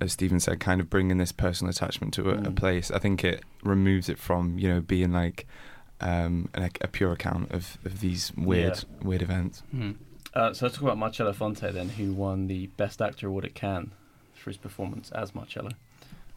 as 0.00 0.12
Stephen 0.12 0.40
said, 0.40 0.60
kind 0.60 0.80
of 0.80 0.88
bringing 0.88 1.18
this 1.18 1.32
personal 1.32 1.70
attachment 1.70 2.14
to 2.14 2.30
a, 2.30 2.34
a 2.34 2.50
Mm. 2.50 2.56
place, 2.56 2.90
I 2.90 2.98
think 2.98 3.22
it 3.24 3.42
removes 3.62 4.08
it 4.08 4.18
from 4.18 4.58
you 4.58 4.68
know 4.68 4.80
being 4.80 5.12
like. 5.12 5.46
Um, 6.00 6.48
like 6.56 6.76
a 6.82 6.88
pure 6.88 7.12
account 7.12 7.52
of, 7.52 7.78
of 7.84 8.00
these 8.00 8.32
weird, 8.36 8.84
weird 9.00 9.22
events. 9.22 9.62
Mhm. 9.74 9.94
Uh, 10.34 10.52
so 10.52 10.66
let's 10.66 10.76
talk 10.76 10.82
about 10.82 10.98
Marcello 10.98 11.32
Fonte 11.32 11.70
then, 11.72 11.90
who 11.90 12.12
won 12.12 12.48
the 12.48 12.66
Best 12.76 13.00
Actor 13.00 13.28
award 13.28 13.44
at 13.44 13.54
Cannes 13.54 13.92
for 14.34 14.50
his 14.50 14.56
performance 14.56 15.10
as 15.12 15.34
Marcello. 15.34 15.70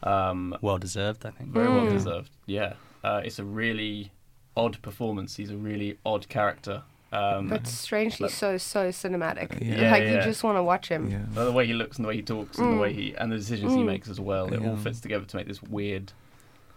Um, 0.03 0.55
Well 0.61 0.77
deserved, 0.77 1.25
I 1.25 1.31
think. 1.31 1.49
very 1.49 1.67
well 1.67 1.87
Mm. 1.87 1.91
deserved. 1.93 2.29
Yeah, 2.45 2.73
uh, 3.03 3.21
it's 3.25 3.39
a 3.39 3.43
really 3.43 4.11
odd 4.55 4.79
performance. 4.83 5.35
He's 5.37 5.49
a 5.49 5.57
really 5.57 5.97
odd 6.05 6.29
character. 6.29 6.83
Um, 7.11 7.47
but 7.47 7.65
strangely 7.65 8.25
Like- 8.25 8.33
so 8.33 8.57
so 8.57 8.89
cinematic. 8.89 9.59
Yeah. 9.61 9.91
like 9.91 10.03
Yeah, 10.03 10.15
you 10.17 10.21
just 10.23 10.43
want 10.43 10.57
to 10.57 10.63
watch 10.63 10.89
him. 10.89 11.09
Yeah. 11.09 11.23
the 11.45 11.51
way 11.51 11.65
he 11.65 11.73
looks 11.73 11.97
and 11.97 12.03
the 12.05 12.09
way 12.09 12.17
he 12.17 12.21
talks 12.21 12.57
and 12.59 12.73
the 12.77 12.81
way 12.81 12.91
Mm. 12.91 12.95
he 12.95 13.15
and 13.15 13.31
the 13.31 13.37
decisions 13.37 13.73
he 13.73 13.79
Mm. 13.79 13.85
makes 13.85 14.09
as 14.09 14.19
well. 14.19 14.53
It 14.53 14.61
all 14.61 14.75
fits 14.75 14.99
together 14.99 15.25
to 15.25 15.35
make 15.37 15.47
this 15.47 15.63
weird. 15.63 16.11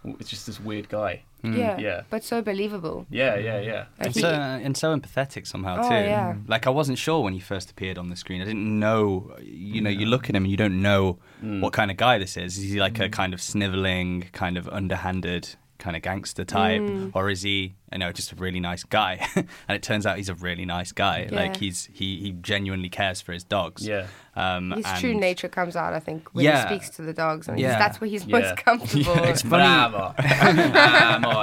It's 0.03 0.29
just 0.29 0.45
this 0.47 0.59
weird 0.59 0.89
guy. 0.89 1.23
Mm. 1.43 1.57
Yeah, 1.57 1.77
Yeah. 1.79 2.01
but 2.09 2.23
so 2.23 2.41
believable. 2.41 3.05
Yeah, 3.09 3.35
yeah, 3.37 3.59
yeah. 3.59 3.85
Like 3.97 4.07
And 4.07 4.13
he- 4.15 4.21
so, 4.21 4.29
and 4.29 4.77
so 4.77 4.95
empathetic 4.95 5.47
somehow 5.47 5.77
Oh, 5.83 5.89
too. 5.89 5.95
yeah. 5.95 6.35
Like 6.47 6.67
I 6.67 6.69
wasn't 6.69 6.97
sure 6.99 7.21
when 7.23 7.33
he 7.33 7.39
first 7.39 7.71
appeared 7.71 7.97
on 7.97 8.09
the 8.09 8.15
screen. 8.15 8.41
I 8.41 8.45
didn't 8.45 8.79
know. 8.79 9.35
You 9.41 9.81
know, 9.81 9.89
you 9.89 10.05
look 10.05 10.29
at 10.29 10.35
him 10.35 10.43
and 10.43 10.51
you 10.51 10.57
don't 10.57 10.81
know 10.81 11.17
Mm. 11.43 11.61
what 11.61 11.73
kind 11.73 11.89
of 11.91 11.97
guy 11.97 12.17
this 12.19 12.37
is. 12.37 12.57
Is 12.57 12.71
he 12.71 12.79
like 12.79 12.99
a 12.99 13.09
kind 13.09 13.33
of 13.33 13.41
sniveling, 13.41 14.25
kind 14.33 14.55
of 14.57 14.67
underhanded, 14.69 15.55
kind 15.79 15.95
of 15.95 16.03
gangster 16.03 16.45
type, 16.45 16.81
Mm. 16.81 17.11
or 17.15 17.29
is 17.31 17.41
he 17.41 17.73
you 17.91 17.97
know 17.99 18.11
just 18.11 18.31
a 18.31 18.35
really 18.35 18.59
nice 18.59 18.83
guy, 18.83 19.27
and 19.35 19.47
it 19.69 19.83
turns 19.83 20.05
out 20.05 20.17
he's 20.17 20.29
a 20.29 20.35
really 20.35 20.65
nice 20.65 20.91
guy. 20.91 21.27
Yeah. 21.31 21.35
Like 21.35 21.57
he's 21.57 21.89
he 21.93 22.17
he 22.19 22.31
genuinely 22.31 22.89
cares 22.89 23.21
for 23.21 23.33
his 23.33 23.43
dogs. 23.43 23.85
Yeah. 23.87 24.07
Um, 24.33 24.71
His 24.71 24.85
and 24.85 24.99
true 25.01 25.13
nature 25.13 25.49
comes 25.49 25.75
out, 25.75 25.91
I 25.93 25.99
think, 25.99 26.29
when 26.33 26.45
Yeah. 26.45 26.61
he 26.69 26.75
speaks 26.75 26.89
to 26.95 27.01
the 27.01 27.11
dogs, 27.11 27.49
and 27.49 27.59
Yeah. 27.59 27.77
that's 27.77 27.99
where 27.99 28.09
he's 28.09 28.25
Yeah. 28.25 28.39
most 28.39 28.55
comfortable. 28.65 29.23
it's 29.25 29.41
funny. 29.41 29.63
Bravo. 29.65 30.13
Bravo. 31.21 31.41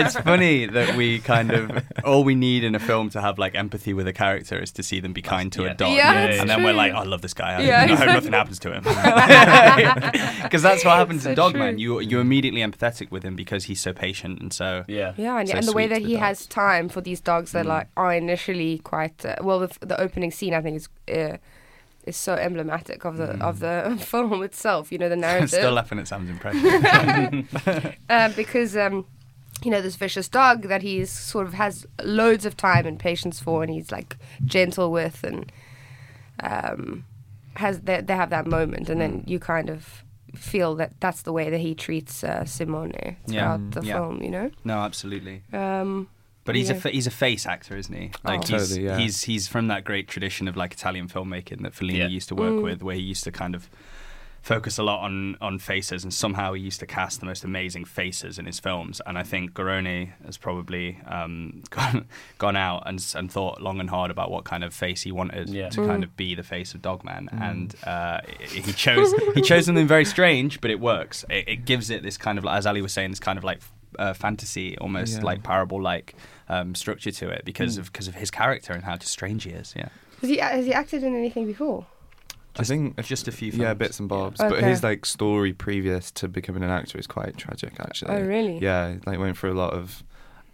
it's 0.00 0.16
funny 0.18 0.64
that 0.66 0.96
we 0.96 1.18
kind 1.18 1.50
of 1.52 1.84
all 2.04 2.24
we 2.24 2.34
need 2.34 2.64
in 2.64 2.74
a 2.74 2.78
film 2.78 3.10
to 3.10 3.20
have 3.20 3.38
like 3.38 3.54
empathy 3.54 3.92
with 3.92 4.06
a 4.08 4.12
character 4.14 4.58
is 4.58 4.72
to 4.72 4.82
see 4.82 4.98
them 5.00 5.12
be 5.12 5.20
kind 5.22 5.52
to 5.52 5.64
yeah. 5.64 5.70
a 5.72 5.74
dog, 5.74 5.94
Yeah, 5.94 6.24
it's 6.24 6.40
and 6.40 6.48
then 6.48 6.62
we're 6.62 6.72
like, 6.72 6.92
oh, 6.94 6.98
I 6.98 7.04
love 7.04 7.20
this 7.20 7.34
guy. 7.34 7.56
I, 7.56 7.60
Yeah, 7.62 7.82
I 7.82 7.86
hope 7.96 8.06
nothing 8.06 8.32
happens 8.32 8.58
to 8.60 8.72
him. 8.72 8.82
Because 10.42 10.62
that's 10.62 10.84
what 10.84 10.96
happens 10.96 11.22
So 11.24 11.30
in 11.30 11.34
Dogman. 11.36 11.74
true. 11.74 11.80
You 11.82 12.00
you're 12.00 12.20
immediately 12.20 12.60
empathetic 12.62 13.10
with 13.10 13.22
him 13.22 13.36
because 13.36 13.64
he's 13.64 13.80
so 13.80 13.92
patient 13.92 14.40
and 14.40 14.52
so 14.52 14.84
Yeah. 14.88 15.01
Yeah, 15.16 15.38
and, 15.38 15.48
So 15.48 15.56
and 15.56 15.66
the 15.66 15.72
way 15.72 15.86
that 15.88 16.02
he 16.02 16.14
the 16.14 16.20
has 16.26 16.46
time 16.46 16.88
for 16.88 17.00
these 17.02 17.20
dogs 17.20 17.52
that 17.52 17.66
Mm. 17.66 17.74
like 17.76 17.88
are 17.96 18.12
initially 18.14 18.78
quite 18.78 19.24
uh, 19.24 19.36
well. 19.46 19.58
The, 19.60 19.70
the 19.86 20.00
opening 20.00 20.30
scene, 20.30 20.54
I 20.54 20.60
think, 20.62 20.76
is 20.76 20.88
uh, 21.08 21.36
is 22.04 22.16
so 22.16 22.34
emblematic 22.34 23.04
of 23.04 23.16
the 23.16 23.30
of 23.48 23.58
the 23.60 23.96
film 24.12 24.42
itself. 24.42 24.90
You 24.92 24.98
know, 24.98 25.08
the 25.08 25.16
narrative. 25.28 25.50
Mm. 25.50 25.62
still 25.62 25.72
laughing 25.72 25.98
at 26.00 26.08
Sam's 26.08 26.30
impression. 26.30 27.48
um, 28.10 28.32
because 28.42 28.76
um, 28.76 29.06
you 29.64 29.70
know 29.70 29.80
this 29.82 29.96
vicious 29.96 30.28
dog 30.28 30.62
that 30.68 30.82
he's 30.82 31.10
sort 31.10 31.46
of 31.46 31.54
has 31.54 31.86
loads 32.02 32.44
of 32.46 32.56
time 32.56 32.86
and 32.86 32.98
patience 32.98 33.40
for, 33.40 33.62
and 33.62 33.72
he's 33.72 33.90
like 33.92 34.16
gentle 34.44 34.90
with, 34.90 35.22
and 35.24 35.52
um, 36.40 37.04
has 37.56 37.80
they, 37.82 38.00
they 38.00 38.14
have 38.16 38.30
that 38.30 38.46
moment, 38.46 38.88
and 38.88 38.96
Mm. 39.00 39.04
then 39.04 39.24
you 39.26 39.38
kind 39.38 39.68
of 39.70 40.02
feel 40.34 40.74
that 40.76 40.92
that's 41.00 41.22
the 41.22 41.32
way 41.32 41.50
that 41.50 41.60
he 41.60 41.74
treats 41.74 42.24
uh, 42.24 42.44
Simone 42.44 42.92
throughout 43.26 43.26
Yeah. 43.26 43.58
the 43.70 43.82
Yeah. 43.86 43.94
film. 43.94 44.22
You 44.22 44.30
know. 44.30 44.50
no, 44.64 44.78
absolutely. 44.80 45.42
Um, 45.52 46.08
But 46.44 46.56
he's 46.56 46.70
a 46.70 46.74
fa- 46.74 46.90
he's 46.90 47.06
a 47.06 47.10
face 47.12 47.46
actor, 47.46 47.76
isn't 47.76 47.94
he? 47.94 48.10
Like 48.24 48.40
Oh. 48.40 48.56
he's 48.58 48.68
Totally, 48.70 48.84
yeah. 48.86 48.98
he's 48.98 49.22
he's 49.22 49.46
from 49.48 49.68
that 49.68 49.84
great 49.84 50.08
tradition 50.08 50.48
of 50.48 50.56
like 50.56 50.72
Italian 50.72 51.08
filmmaking 51.08 51.62
that 51.62 51.72
Fellini 51.74 51.98
Yeah. 51.98 52.08
used 52.08 52.28
to 52.30 52.34
work 52.34 52.54
Mm. 52.54 52.62
with, 52.62 52.82
where 52.82 52.96
he 52.96 53.02
used 53.02 53.24
to 53.24 53.30
kind 53.30 53.54
of 53.54 53.68
focus 54.42 54.76
a 54.78 54.82
lot 54.82 55.00
on 55.04 55.36
on 55.40 55.58
faces, 55.58 56.02
and 56.04 56.12
somehow 56.12 56.52
he 56.52 56.62
used 56.62 56.80
to 56.80 56.86
cast 56.86 57.20
the 57.20 57.26
most 57.26 57.44
amazing 57.44 57.84
faces 57.84 58.38
in 58.38 58.46
his 58.46 58.58
films. 58.60 59.00
And 59.06 59.16
I 59.16 59.22
think 59.22 59.52
Garrone 59.54 60.12
has 60.26 60.36
probably 60.36 60.98
um, 61.06 61.62
gone 61.70 62.06
gone 62.38 62.56
out 62.56 62.82
and 62.86 63.04
and 63.16 63.30
thought 63.30 63.62
long 63.62 63.80
and 63.80 63.88
hard 63.88 64.10
about 64.10 64.30
what 64.30 64.44
kind 64.44 64.64
of 64.64 64.74
face 64.74 65.02
he 65.02 65.12
wanted 65.12 65.48
Yeah. 65.48 65.68
to 65.70 65.80
Mm. 65.80 65.86
kind 65.86 66.04
of 66.04 66.16
be 66.16 66.34
the 66.34 66.42
face 66.42 66.74
of 66.74 66.82
Dogman, 66.82 67.28
and 67.32 67.74
uh, 67.84 68.20
he 68.40 68.72
chose 68.72 69.12
he 69.34 69.40
chose 69.40 69.66
something 69.66 69.86
very 69.86 70.04
strange, 70.04 70.60
but 70.60 70.70
it 70.70 70.80
works. 70.80 71.24
It, 71.30 71.48
it 71.48 71.64
gives 71.64 71.90
it 71.90 72.02
this 72.02 72.16
kind 72.16 72.38
of, 72.38 72.44
as 72.46 72.66
Ali 72.66 72.82
was 72.82 72.92
saying, 72.92 73.10
this 73.10 73.20
kind 73.20 73.38
of 73.38 73.44
like 73.44 73.60
uh, 73.98 74.12
fantasy, 74.14 74.76
almost 74.78 75.18
Yeah. 75.18 75.24
like 75.24 75.42
parable 75.42 75.80
like 75.80 76.14
um, 76.48 76.74
structure 76.74 77.10
to 77.12 77.28
it 77.28 77.44
because 77.44 77.78
of 77.78 77.92
because 77.92 78.08
of 78.08 78.14
his 78.16 78.30
character 78.30 78.72
and 78.72 78.82
how 78.84 78.98
strange 79.00 79.44
he 79.44 79.50
is. 79.50 79.72
Yeah, 79.76 79.88
has 80.20 80.30
he 80.30 80.38
has 80.38 80.66
he 80.66 80.72
acted 80.74 81.02
in 81.04 81.14
anything 81.14 81.46
before? 81.46 81.86
I 82.58 82.64
think 82.64 83.00
just 83.02 83.28
a 83.28 83.32
few. 83.32 83.50
yeah, 83.52 83.74
bits 83.74 83.98
and 84.00 84.08
bobs. 84.08 84.40
Yeah. 84.40 84.50
But 84.50 84.62
his 84.64 84.82
like 84.82 85.06
story 85.06 85.52
previous 85.52 86.10
to 86.12 86.28
becoming 86.28 86.62
an 86.62 86.70
actor 86.70 86.98
is 86.98 87.06
quite 87.06 87.36
tragic, 87.36 87.72
actually. 87.80 88.12
Oh, 88.12 88.20
really? 88.22 88.58
Yeah, 88.58 88.96
like 89.06 89.18
went 89.18 89.38
through 89.38 89.52
a 89.52 89.58
lot 89.64 89.72
of 89.72 90.02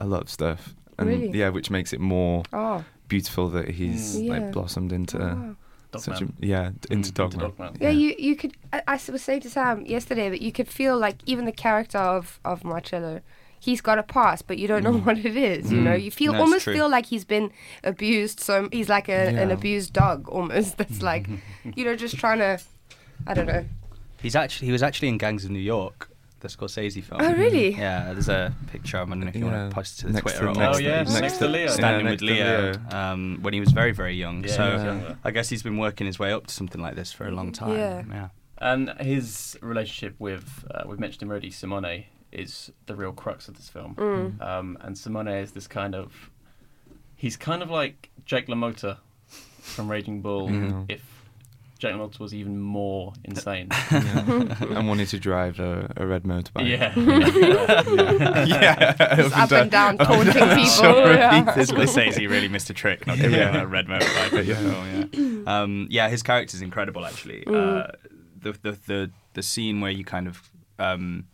a 0.00 0.06
lot 0.06 0.22
of 0.22 0.30
stuff, 0.30 0.74
and 0.98 1.08
Really? 1.08 1.30
yeah, 1.36 1.48
which 1.48 1.70
makes 1.70 1.92
it 1.92 2.00
more 2.00 2.44
Oh, 2.52 2.84
beautiful 3.08 3.48
that 3.50 3.68
he's 3.68 4.16
Mm. 4.16 4.24
Yeah. 4.26 4.32
like 4.32 4.52
blossomed 4.52 4.92
into 4.92 5.18
wow. 5.18 5.56
such 5.98 6.20
a 6.22 6.24
Dogman. 6.26 6.36
yeah 6.40 6.70
d- 6.80 6.88
into 6.94 7.10
Mm, 7.10 7.14
Dogman. 7.14 7.40
Dogman. 7.40 7.76
Yeah, 7.80 7.90
you 7.90 8.14
you 8.18 8.36
could. 8.36 8.56
I 8.72 9.00
was 9.10 9.22
saying 9.22 9.40
to 9.42 9.50
Sam 9.50 9.84
yesterday 9.86 10.28
that 10.30 10.40
you 10.42 10.52
could 10.52 10.68
feel 10.68 10.96
like 10.98 11.16
even 11.26 11.46
the 11.46 11.52
character 11.52 11.98
of 11.98 12.38
of 12.44 12.62
Marcello, 12.62 13.22
he's 13.60 13.80
got 13.80 13.98
a 13.98 14.02
past, 14.02 14.46
but 14.46 14.58
you 14.58 14.68
don't 14.68 14.82
know 14.82 14.92
what 14.98 15.18
it 15.18 15.36
is. 15.36 15.70
You 15.72 15.80
know, 15.80 15.92
Mm. 15.96 16.02
you 16.04 16.10
feel 16.10 16.32
That's 16.32 16.42
almost 16.42 16.64
true. 16.64 16.74
feel 16.74 16.88
like 16.88 17.06
he's 17.06 17.24
been 17.24 17.50
abused. 17.84 18.40
So 18.40 18.68
he's 18.72 18.88
like 18.88 19.08
a, 19.08 19.28
an 19.42 19.50
abused 19.50 19.92
dog 19.92 20.28
almost. 20.28 20.76
That's 20.78 21.02
like, 21.02 21.26
you 21.76 21.84
know, 21.84 21.96
just 21.96 22.16
trying 22.18 22.38
to. 22.38 22.58
I 23.26 23.34
don't 23.34 23.46
know. 23.46 23.64
He's 24.22 24.34
actually 24.36 24.66
he 24.66 24.72
was 24.72 24.82
actually 24.82 25.08
in 25.08 25.18
Gangs 25.18 25.44
of 25.44 25.50
New 25.50 25.58
York, 25.60 26.08
the 26.40 26.48
Scorsese 26.48 27.02
film. 27.04 27.20
Oh, 27.22 27.32
really? 27.34 27.74
Yeah, 27.74 28.12
there's 28.12 28.28
a 28.28 28.52
picture. 28.72 28.96
I 28.98 29.04
don't 29.04 29.20
know 29.20 29.26
if 29.28 29.36
you 29.36 29.44
want 29.44 29.70
to 29.70 29.74
post 29.74 29.98
it 29.98 30.00
to 30.02 30.06
the 30.08 30.12
Next 30.14 30.22
Twitter. 30.22 30.38
to- 30.40 30.50
or 30.50 30.54
next 30.54 30.76
Oh, 30.76 30.80
yeah, 30.80 31.04
to, 31.04 31.20
next 31.20 31.36
to 31.38 31.48
Leo. 31.48 31.66
Standing 31.68 32.06
Yeah, 32.06 32.10
with 32.12 32.22
next 32.22 32.32
to 32.32 32.80
Leo, 32.90 32.98
um, 32.98 33.38
when 33.42 33.54
he 33.54 33.60
was 33.60 33.70
very 33.72 33.92
very 33.92 34.14
young. 34.16 34.42
Yeah, 34.44 34.50
so 34.52 34.78
he 34.78 34.84
younger. 34.84 35.18
I 35.24 35.30
guess 35.30 35.48
he's 35.48 35.62
been 35.62 35.78
working 35.78 36.06
his 36.06 36.18
way 36.18 36.32
up 36.32 36.46
to 36.48 36.54
something 36.54 36.80
like 36.80 36.94
this 36.96 37.12
for 37.12 37.26
a 37.28 37.30
long 37.32 37.52
time. 37.52 37.76
Yeah. 37.76 38.02
yeah. 38.10 38.28
And 38.60 38.90
his 39.00 39.56
relationship 39.62 40.16
with, 40.18 40.64
uh, 40.72 40.82
we've 40.86 40.98
mentioned 40.98 41.22
him 41.22 41.30
already, 41.30 41.50
Simone, 41.52 42.04
is 42.32 42.70
the 42.86 42.94
real 42.94 43.12
crux 43.12 43.48
of 43.48 43.56
this 43.56 43.68
film. 43.68 43.94
Mm. 43.96 44.40
Um, 44.42 44.78
and 44.80 44.96
Simone 44.98 45.28
is 45.28 45.52
this 45.52 45.66
kind 45.66 45.94
of, 45.94 46.30
he's 47.16 47.36
kind 47.36 47.62
of 47.62 47.70
like 47.70 48.10
Jake 48.24 48.46
LaMotta 48.48 48.98
from 49.60 49.90
Raging 49.90 50.20
Bull, 50.22 50.48
Mhm. 50.48 50.86
if 50.90 51.02
Jake 51.78 51.94
LaMotta 51.94 52.18
was 52.18 52.34
even 52.34 52.58
more 52.58 53.12
insane. 53.24 53.68
yeah. 53.90 54.54
and 54.60 54.88
wanted 54.88 55.08
to 55.08 55.18
drive 55.18 55.60
a, 55.60 55.92
a 55.96 56.06
red 56.06 56.24
motorbike. 56.24 56.68
yeah. 56.68 56.92
yeah. 58.46 59.14
Just 59.16 59.36
up 59.36 59.52
and 59.52 59.70
down 59.70 59.98
taunting 59.98 60.32
people. 60.32 60.64
Sure, 60.64 61.14
yeah. 61.14 61.54
this 61.54 61.70
Scorsese 61.70 62.28
really 62.28 62.48
missed 62.48 62.68
a 62.70 62.74
trick 62.74 63.06
not 63.06 63.16
giving 63.16 63.32
him 63.32 63.54
Yeah. 63.54 63.62
a 63.62 63.66
red 63.66 63.86
motorbike. 63.86 64.30
in 64.32 64.36
the 64.38 64.44
Yeah. 64.44 64.54
film, 64.56 65.44
yeah. 65.46 65.60
Um, 65.62 65.86
yeah, 65.90 66.08
his 66.08 66.22
character's 66.22 66.62
incredible 66.62 67.06
actually. 67.06 67.44
Uh, 67.46 67.86
the, 68.40 68.52
the 68.62 68.72
the 68.86 69.10
the 69.34 69.42
scene 69.42 69.80
where 69.80 69.90
you 69.90 70.04
kind 70.04 70.26
of 70.28 70.50
um, 70.78 71.24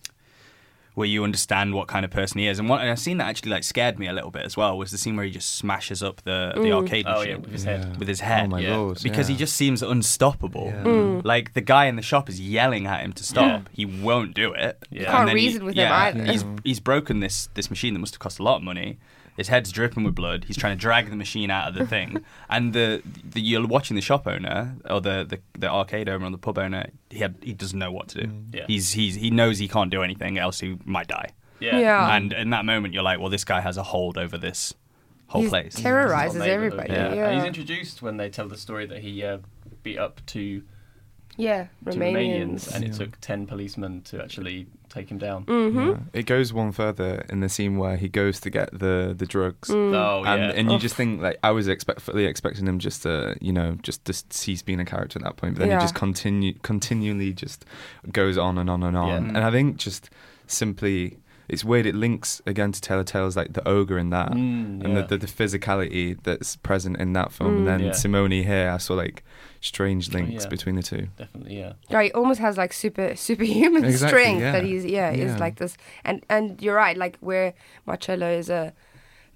where 0.94 1.06
you 1.08 1.24
understand 1.24 1.74
what 1.74 1.88
kind 1.88 2.04
of 2.04 2.10
person 2.10 2.38
he 2.38 2.46
is, 2.46 2.58
and 2.58 2.68
what 2.68 2.80
and 2.80 2.90
a 2.90 2.96
scene 2.96 3.18
that 3.18 3.28
actually 3.28 3.50
like 3.50 3.64
scared 3.64 3.98
me 3.98 4.06
a 4.06 4.12
little 4.12 4.30
bit 4.30 4.44
as 4.44 4.56
well 4.56 4.78
was 4.78 4.90
the 4.92 4.98
scene 4.98 5.16
where 5.16 5.24
he 5.24 5.30
just 5.30 5.56
smashes 5.56 6.02
up 6.02 6.22
the 6.22 6.52
the 6.54 6.72
arcade 6.72 7.04
Oh, 7.08 7.18
machine 7.18 7.30
yeah, 7.30 7.36
with 7.38 7.50
his 7.52 7.64
head. 7.64 7.80
Yeah. 7.92 7.98
with 7.98 8.08
his 8.08 8.20
head. 8.20 8.44
Oh 8.46 8.48
my 8.50 8.60
Yeah. 8.60 8.76
lord. 8.76 8.98
because 9.02 9.26
he 9.28 9.34
just 9.36 9.56
seems 9.56 9.82
unstoppable. 9.82 10.66
Yeah. 10.66 10.84
Mm. 10.84 11.24
Like 11.24 11.54
the 11.54 11.60
guy 11.60 11.86
in 11.86 11.96
the 11.96 12.02
shop 12.02 12.28
is 12.28 12.40
yelling 12.40 12.86
at 12.86 13.00
him 13.04 13.12
to 13.14 13.24
stop. 13.24 13.68
He 13.72 13.84
won't 13.84 14.34
do 14.34 14.52
it. 14.52 14.78
Yeah. 14.90 15.00
And 15.02 15.06
Can't 15.12 15.26
then 15.28 15.36
he- 15.36 15.46
reason 15.46 15.64
with 15.64 15.74
him 15.74 15.80
yeah, 15.80 15.96
either. 16.04 16.24
He's 16.24 16.44
he's 16.62 16.80
broken 16.80 17.20
this 17.20 17.48
this 17.54 17.70
machine 17.70 17.94
that 17.94 18.00
must 18.00 18.14
have 18.14 18.20
cost 18.20 18.38
a 18.38 18.42
lot 18.42 18.56
of 18.56 18.62
money. 18.62 18.98
His 19.36 19.48
head's 19.48 19.72
dripping 19.72 20.04
with 20.04 20.14
blood. 20.14 20.44
He's 20.46 20.56
trying 20.56 20.76
to 20.76 20.80
drag 20.80 21.10
the 21.10 21.16
machine 21.16 21.50
out 21.50 21.68
of 21.68 21.74
the 21.74 21.86
thing, 21.86 22.24
and 22.48 22.72
the, 22.72 23.02
the 23.24 23.40
you're 23.40 23.66
watching 23.66 23.96
the 23.96 24.00
shop 24.02 24.26
owner 24.26 24.76
or 24.88 25.00
the, 25.00 25.24
the, 25.28 25.40
the 25.58 25.68
arcade 25.68 26.08
owner 26.08 26.26
or 26.26 26.30
the 26.30 26.38
pub 26.38 26.58
owner. 26.58 26.88
He 27.10 27.18
had, 27.18 27.34
he 27.42 27.52
doesn't 27.52 27.78
know 27.78 27.90
what 27.90 28.08
to 28.08 28.22
do. 28.22 28.26
Mm. 28.28 28.54
Yeah. 28.54 28.64
He's 28.68 28.92
he's 28.92 29.16
he 29.16 29.30
knows 29.30 29.58
he 29.58 29.66
can't 29.68 29.90
do 29.90 30.02
anything 30.02 30.38
else. 30.38 30.60
He 30.60 30.78
might 30.84 31.08
die. 31.08 31.30
Yeah. 31.60 31.78
Yeah. 31.78 32.16
And 32.16 32.32
in 32.32 32.50
that 32.50 32.64
moment, 32.64 32.94
you're 32.94 33.02
like, 33.02 33.18
well, 33.18 33.30
this 33.30 33.44
guy 33.44 33.60
has 33.60 33.76
a 33.76 33.82
hold 33.82 34.18
over 34.18 34.38
this 34.38 34.72
whole 35.28 35.48
place. 35.48 35.76
He 35.76 35.82
place. 35.82 35.82
terrorizes 35.82 36.42
everybody. 36.42 36.92
neighborhood. 36.92 37.16
Yeah, 37.16 37.26
And 37.28 37.36
he's 37.38 37.46
introduced 37.46 38.02
when 38.02 38.16
they 38.18 38.28
tell 38.28 38.48
the 38.48 38.56
story 38.58 38.86
that 38.86 38.98
he 38.98 39.24
uh, 39.24 39.38
beat 39.82 39.98
up 39.98 40.20
two, 40.26 40.62
Yeah, 41.36 41.66
Romanians. 41.84 41.96
Romanians, 42.68 42.74
and 42.74 42.84
it 42.84 42.88
Yeah. 42.92 42.98
took 42.98 43.20
10 43.20 43.46
policemen 43.46 44.02
to 44.02 44.22
actually 44.22 44.66
take 44.94 45.10
him 45.10 45.18
down. 45.18 45.44
Mm-hmm. 45.46 45.88
Yeah. 45.88 45.96
It 46.12 46.26
goes 46.26 46.52
one 46.52 46.72
further 46.72 47.24
in 47.28 47.40
the 47.40 47.48
scene 47.48 47.76
where 47.78 47.96
he 47.96 48.08
goes 48.08 48.40
to 48.40 48.50
get 48.50 48.70
the 48.78 49.14
the 49.16 49.26
drugs. 49.26 49.68
Mm. 49.68 49.94
Oh, 49.94 50.22
yeah. 50.24 50.34
And, 50.34 50.52
and 50.58 50.72
you 50.72 50.78
just 50.78 50.94
think 50.94 51.20
like 51.20 51.38
I 51.42 51.50
was 51.50 51.66
expect 51.68 52.00
fully 52.00 52.24
expecting 52.26 52.66
him 52.66 52.78
just 52.78 53.02
to 53.02 53.36
you 53.40 53.52
know 53.52 53.76
just 53.82 54.04
to 54.06 54.12
cease 54.30 54.62
being 54.62 54.80
a 54.80 54.84
character 54.84 55.18
at 55.18 55.24
that 55.24 55.36
point, 55.36 55.54
but 55.54 55.60
then 55.60 55.68
Yeah. 55.70 55.78
he 55.78 55.84
just 55.84 55.94
continue 55.94 56.54
continually 56.62 57.32
just 57.32 57.64
goes 58.12 58.38
on 58.38 58.58
and 58.58 58.70
on 58.70 58.82
and 58.82 58.96
on. 58.96 59.08
Yeah. 59.08 59.16
And 59.16 59.38
I 59.38 59.50
think 59.50 59.76
just 59.76 60.10
simply 60.46 61.18
it's 61.48 61.64
weird. 61.64 61.86
It 61.86 61.94
links 61.94 62.40
again 62.46 62.72
to 62.72 62.80
Tale 62.80 63.00
of 63.00 63.06
Tales 63.06 63.36
like 63.36 63.52
the 63.52 63.66
ogre 63.68 63.98
in 63.98 64.10
that, 64.10 64.30
Mm, 64.32 64.84
and 64.84 64.96
the, 64.96 65.02
the 65.02 65.18
the 65.18 65.26
physicality 65.26 66.16
that's 66.22 66.56
present 66.56 66.96
in 66.98 67.12
that 67.14 67.32
film, 67.32 67.50
Mm. 67.54 67.58
and 67.58 67.66
then 67.68 67.80
Yeah. 67.80 67.92
Simone 67.92 68.30
here. 68.30 68.70
I 68.70 68.78
saw 68.78 68.94
like 68.94 69.22
strange 69.60 70.10
Oh, 70.10 70.18
links 70.18 70.44
yeah. 70.44 70.48
between 70.50 70.76
the 70.76 70.82
two. 70.82 71.08
Definitely, 71.16 71.58
yeah. 71.58 71.72
Yeah, 71.88 72.02
he 72.02 72.12
almost 72.12 72.40
has 72.40 72.56
like 72.56 72.72
super 72.72 73.14
superhuman 73.16 73.84
Exactly, 73.84 74.08
strength 74.20 74.40
yeah. 74.40 74.52
that 74.52 74.64
he's 74.64 74.84
yeah, 74.84 75.10
is 75.12 75.38
like 75.38 75.56
this 75.56 75.76
and 76.04 76.24
and 76.28 76.60
you're 76.62 76.76
right 76.76 76.96
like 76.96 77.16
where 77.20 77.54
Marcello 77.86 78.30
is 78.30 78.48
a 78.50 78.72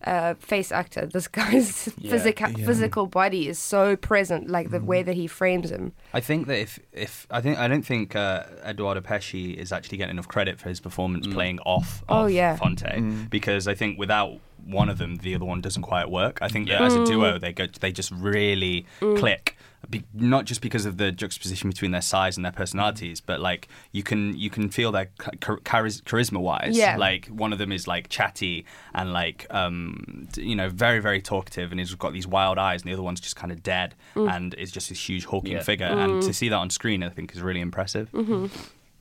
uh, 0.04 0.34
face 0.34 0.70
actor 0.72 1.06
this 1.06 1.26
guy's 1.40 1.88
Yeah. 1.98 2.10
physical 2.12 2.50
Yeah. 2.50 2.66
physical 2.66 3.06
body 3.06 3.48
is 3.48 3.58
so 3.58 3.96
present 3.96 4.48
like 4.48 4.70
the 4.70 4.78
Mm. 4.78 4.84
way 4.86 5.02
that 5.02 5.14
he 5.16 5.26
frames 5.26 5.70
him 5.70 5.92
I 6.14 6.20
think 6.20 6.46
that 6.46 6.58
if, 6.60 6.78
if 6.92 7.26
I 7.30 7.40
think 7.40 7.58
I 7.58 7.66
don't 7.68 7.84
think 7.84 8.14
uh, 8.14 8.44
Edoardo 8.64 9.00
Pesce 9.00 9.34
is 9.34 9.72
actually 9.72 9.98
getting 9.98 10.12
enough 10.16 10.28
credit 10.28 10.58
for 10.60 10.68
his 10.68 10.78
performance 10.80 11.26
playing 11.26 11.58
off 11.66 12.04
Oh, 12.08 12.26
of 12.26 12.30
yeah. 12.30 12.56
Fonte 12.56 12.84
Mm. 12.86 13.28
because 13.28 13.66
I 13.66 13.74
think 13.74 13.98
without 13.98 14.38
one 14.64 14.88
of 14.88 14.98
them 14.98 15.16
the 15.16 15.34
other 15.34 15.44
one 15.44 15.60
doesn't 15.60 15.82
quite 15.82 16.10
work. 16.10 16.38
I 16.42 16.48
think 16.48 16.68
that 16.68 16.80
Yeah. 16.80 16.86
as 16.86 16.94
a 16.94 16.98
Mm. 16.98 17.06
duo 17.06 17.38
they 17.38 17.52
go 17.52 17.66
they 17.80 17.90
just 17.90 18.10
really 18.12 18.86
click. 19.00 19.56
Be, 19.88 20.04
not 20.12 20.44
just 20.44 20.60
because 20.60 20.84
of 20.86 20.96
the 20.98 21.12
juxtaposition 21.12 21.70
between 21.70 21.92
their 21.92 22.02
size 22.02 22.36
and 22.36 22.44
their 22.44 22.52
personalities, 22.52 23.20
but 23.20 23.40
like 23.40 23.68
you 23.92 24.02
can 24.02 24.36
you 24.36 24.50
can 24.50 24.68
feel 24.70 24.90
their 24.92 25.08
char- 25.40 25.60
charis- 25.64 26.00
charisma 26.02 26.40
wise. 26.40 26.76
Yeah. 26.76 26.96
Like 26.96 27.26
one 27.28 27.52
of 27.52 27.58
them 27.58 27.70
is 27.72 27.86
like 27.86 28.08
chatty 28.08 28.66
and 28.92 29.12
like 29.12 29.46
um 29.50 30.28
you 30.36 30.56
know 30.56 30.68
very 30.68 30.98
very 30.98 31.22
talkative 31.22 31.70
and 31.70 31.78
he's 31.80 31.94
got 31.94 32.12
these 32.12 32.26
wild 32.26 32.58
eyes, 32.58 32.82
and 32.82 32.90
the 32.90 32.92
other 32.92 33.02
one's 33.04 33.20
just 33.20 33.36
kind 33.36 33.52
of 33.52 33.62
dead 33.62 33.94
and 34.14 34.52
is 34.54 34.72
just 34.72 34.88
this 34.88 35.08
huge 35.08 35.24
hulking 35.26 35.52
Yeah. 35.52 35.62
figure. 35.62 35.86
And 35.86 36.22
to 36.24 36.34
see 36.34 36.48
that 36.48 36.56
on 36.56 36.70
screen, 36.70 37.02
I 37.02 37.08
think 37.08 37.32
is 37.34 37.40
really 37.40 37.60
impressive. 37.60 38.10
Mm-hmm. 38.12 38.46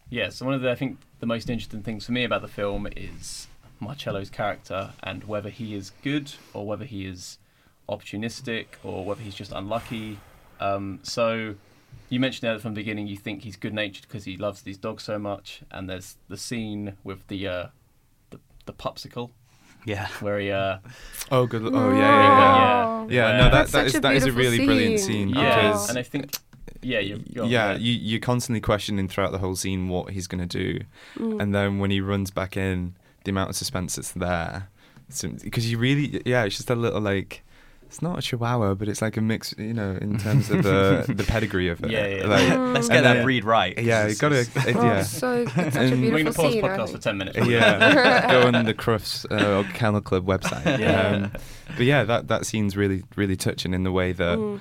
Yeah, 0.10 0.30
so 0.30 0.46
one 0.46 0.54
of 0.54 0.62
the, 0.62 0.72
I 0.72 0.76
think, 0.76 1.00
the 1.20 1.26
most 1.26 1.50
interesting 1.50 1.82
things 1.84 2.06
for 2.06 2.14
me 2.14 2.24
about 2.24 2.42
the 2.42 2.48
film 2.48 2.88
is 2.96 3.48
Marcello's 3.82 4.30
character 4.30 4.94
and 5.04 5.26
whether 5.26 5.50
he 5.50 5.76
is 5.76 5.92
good 6.02 6.32
or 6.54 6.66
whether 6.66 6.86
he 6.86 7.06
is 7.06 7.40
opportunistic 7.90 8.68
or 8.84 9.04
whether 9.04 9.22
he's 9.22 9.36
just 9.36 9.52
unlucky. 9.52 10.20
Um, 10.60 11.00
so 11.04 11.56
you 12.10 12.20
mentioned 12.20 12.48
there 12.50 12.58
from 12.60 12.74
the 12.74 12.80
beginning 12.82 13.08
you 13.08 13.18
think 13.18 13.44
he's 13.44 13.56
good 13.56 13.74
natured 13.74 14.04
because 14.08 14.24
he 14.26 14.38
loves 14.38 14.62
these 14.62 14.78
dogs 14.78 15.04
so 15.04 15.20
much, 15.20 15.62
and 15.72 15.90
there's 15.90 16.18
the 16.30 16.38
scene 16.38 16.94
with 17.04 17.26
the 17.28 17.48
uh, 17.48 17.68
the, 18.30 18.40
the 18.66 18.74
popsicle 18.74 19.32
Yeah. 19.86 20.08
where 20.22 20.40
he 20.40 20.52
uh, 20.52 20.78
Oh, 21.32 21.46
good. 21.46 21.64
Oh, 21.64 21.92
yeah, 21.92 22.00
yeah, 22.00 22.58
yeah. 22.58 22.86
Oh. 22.88 23.08
Yeah, 23.10 23.32
no, 23.38 23.44
that, 23.44 23.52
That's 23.52 23.72
that 23.72 23.78
such 23.80 23.88
is 23.88 23.96
a 23.96 24.00
that 24.02 24.16
is 24.16 24.24
a 24.24 24.26
beautiful 24.28 24.42
really 24.52 24.66
brilliant 24.66 25.00
scene. 25.00 25.28
scene 25.28 25.30
yeah, 25.30 25.56
because 25.72 25.90
and 25.90 25.98
I 26.00 26.04
think 26.04 26.36
yeah, 26.82 27.00
you 27.00 27.18
go 27.34 27.44
on, 27.44 27.50
yeah, 27.50 27.74
go 27.74 27.80
you 27.80 27.94
you're 27.94 28.20
constantly 28.20 28.62
questioning 28.62 29.08
throughout 29.08 29.32
the 29.32 29.38
whole 29.40 29.56
scene 29.56 29.88
what 29.90 30.12
he's 30.12 30.28
gonna 30.28 30.46
do, 30.46 30.80
Mm. 31.16 31.42
and 31.42 31.56
then 31.56 31.80
when 31.80 31.90
he 31.92 32.02
runs 32.02 32.32
back 32.32 32.56
in, 32.58 32.96
the 33.24 33.32
amount 33.32 33.50
of 33.50 33.56
suspense 33.56 33.96
that's 33.96 34.12
there, 34.12 34.70
because 35.44 35.72
you 35.72 35.78
really 35.78 36.22
yeah, 36.26 36.44
it's 36.44 36.58
just 36.58 36.70
a 36.70 36.76
little 36.76 37.02
like. 37.02 37.44
It's 37.88 38.02
not 38.02 38.20
a 38.20 38.22
chihuahua, 38.22 38.74
but 38.76 38.90
it's 38.90 39.02
like 39.02 39.16
a 39.18 39.22
mix, 39.22 39.54
you 39.58 39.74
know, 39.74 39.98
in 40.02 40.18
terms 40.18 40.50
of 40.50 40.62
the 40.64 41.06
the 41.16 41.24
pedigree 41.24 41.70
of 41.70 41.82
it. 41.84 41.90
Yeah, 41.90 42.06
yeah. 42.08 42.26
Like, 42.28 42.50
Let's 42.74 42.88
and 42.90 42.98
get 42.98 43.02
that 43.04 43.14
then- 43.16 43.24
breed 43.24 43.44
right. 43.46 43.78
Yeah, 43.78 44.04
you 44.04 44.12
It's- 44.12 44.18
got 44.20 44.30
to. 44.30 44.40
it's- 44.42 44.76
Oh, 44.76 44.84
yeah, 44.86 45.00
it's 45.00 45.10
so 45.10 45.34
it's 45.42 45.54
such 45.54 45.76
a 45.76 45.80
And- 45.80 46.02
We're 46.02 46.12
going 46.12 46.26
to 46.26 46.32
beautiful 46.34 46.44
pause 46.44 46.54
scene. 46.54 46.66
I 46.66 46.68
podcast 46.68 46.80
for 46.82 46.88
think. 46.88 47.02
ten 47.04 47.18
minutes. 47.18 47.38
yeah. 47.48 48.32
Go 48.32 48.48
on 48.48 48.66
the 48.66 48.74
Crufts 48.74 49.26
uh, 49.32 49.60
or 49.60 49.64
Kennel 49.74 50.02
Club 50.02 50.26
website. 50.28 50.80
Yeah. 50.80 51.08
Um, 51.08 51.32
but 51.78 51.86
yeah, 51.86 52.04
that 52.04 52.28
that 52.28 52.46
scene's 52.46 52.76
really 52.78 53.04
really 53.16 53.36
touching 53.38 53.74
in 53.74 53.84
the 53.84 53.92
way 53.92 54.12
that 54.12 54.38
Mm. 54.38 54.60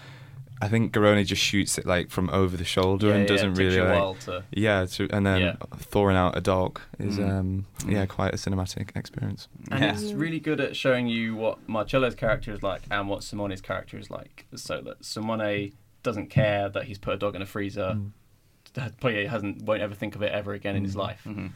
I 0.63 0.69
think 0.69 0.93
Garrone 0.93 1.25
just 1.27 1.43
shoots 1.43 1.77
it 1.77 1.85
like 1.87 2.11
from 2.11 2.31
over 2.31 2.57
the 2.57 2.65
shoulder 2.65 3.09
Yeah, 3.09 3.15
and 3.17 3.29
doesn't 3.29 3.49
it 3.49 3.51
takes 3.51 3.59
really 3.59 3.77
you 3.77 3.83
a 3.85 3.93
like, 4.11 4.21
to- 4.21 4.45
yeah, 4.53 4.87
to, 4.87 5.09
and 5.11 5.27
then 5.27 5.41
Yeah. 5.43 5.57
thawing 5.77 6.17
out 6.17 6.37
a 6.37 6.41
dog 6.41 6.81
is 6.99 7.19
Mm. 7.19 7.31
um 7.39 7.67
yeah 7.87 8.07
quite 8.07 8.33
a 8.33 8.37
cinematic 8.39 8.97
experience. 8.97 9.49
And 9.71 9.81
Yeah. 9.85 9.93
it's 9.93 10.13
really 10.13 10.41
good 10.41 10.61
at 10.61 10.75
showing 10.75 11.09
you 11.09 11.37
what 11.37 11.69
Marcello's 11.69 12.15
character 12.15 12.53
is 12.53 12.63
like 12.63 12.83
and 12.91 13.09
what 13.09 13.21
Simone's 13.21 13.61
character 13.61 13.99
is 13.99 14.11
like. 14.11 14.47
So 14.55 14.81
that 14.83 15.05
Simone 15.05 15.73
doesn't 16.03 16.29
care 16.31 16.69
that 16.71 16.85
he's 16.85 16.99
put 16.99 17.13
a 17.15 17.19
dog 17.19 17.35
in 17.37 17.43
a 17.43 17.47
freezer. 17.47 17.99
that 18.75 18.99
Probably 19.01 19.27
hasn't 19.27 19.63
won't 19.63 19.83
ever 19.83 19.95
think 19.95 20.15
of 20.17 20.23
it 20.23 20.33
ever 20.33 20.53
again 20.55 20.77
in 20.77 20.85
his 20.85 20.97
life. 20.97 21.23
Mhm. 21.27 21.51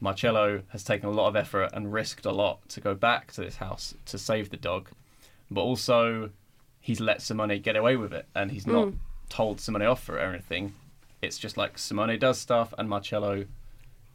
Marcello 0.00 0.62
has 0.68 0.84
taken 0.84 1.08
a 1.08 1.12
lot 1.12 1.28
of 1.28 1.36
effort 1.36 1.70
and 1.72 1.92
risked 1.92 2.26
a 2.26 2.32
lot 2.32 2.68
to 2.68 2.80
go 2.80 2.94
back 2.94 3.32
to 3.32 3.40
this 3.40 3.56
house 3.56 3.94
to 4.06 4.18
save 4.18 4.50
the 4.50 4.56
dog, 4.56 4.90
but 5.50 5.62
also 5.62 6.30
he's 6.86 7.00
let 7.00 7.22
Simone 7.22 7.58
get 7.60 7.76
away 7.76 7.96
with 7.96 8.12
it 8.12 8.26
and 8.34 8.50
he's 8.50 8.66
not 8.66 8.88
Mm. 8.88 8.98
told 9.30 9.58
Simone 9.58 9.82
off 9.86 10.02
for 10.04 10.18
it 10.18 10.22
or 10.22 10.28
anything. 10.34 10.74
It's 11.22 11.38
just 11.38 11.56
like 11.56 11.78
Simone 11.78 12.18
does 12.18 12.38
stuff 12.38 12.74
and 12.76 12.88
Marcello 12.90 13.46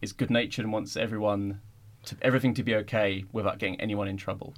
is 0.03 0.13
good 0.13 0.29
natured 0.29 0.65
and 0.65 0.71
wants 0.71 0.95
everyone 0.95 1.61
to 2.05 2.15
everything 2.21 2.53
to 2.53 2.63
be 2.63 2.75
okay 2.75 3.25
without 3.31 3.57
getting 3.57 3.81
anyone 3.81 4.07
in 4.07 4.17
trouble. 4.17 4.53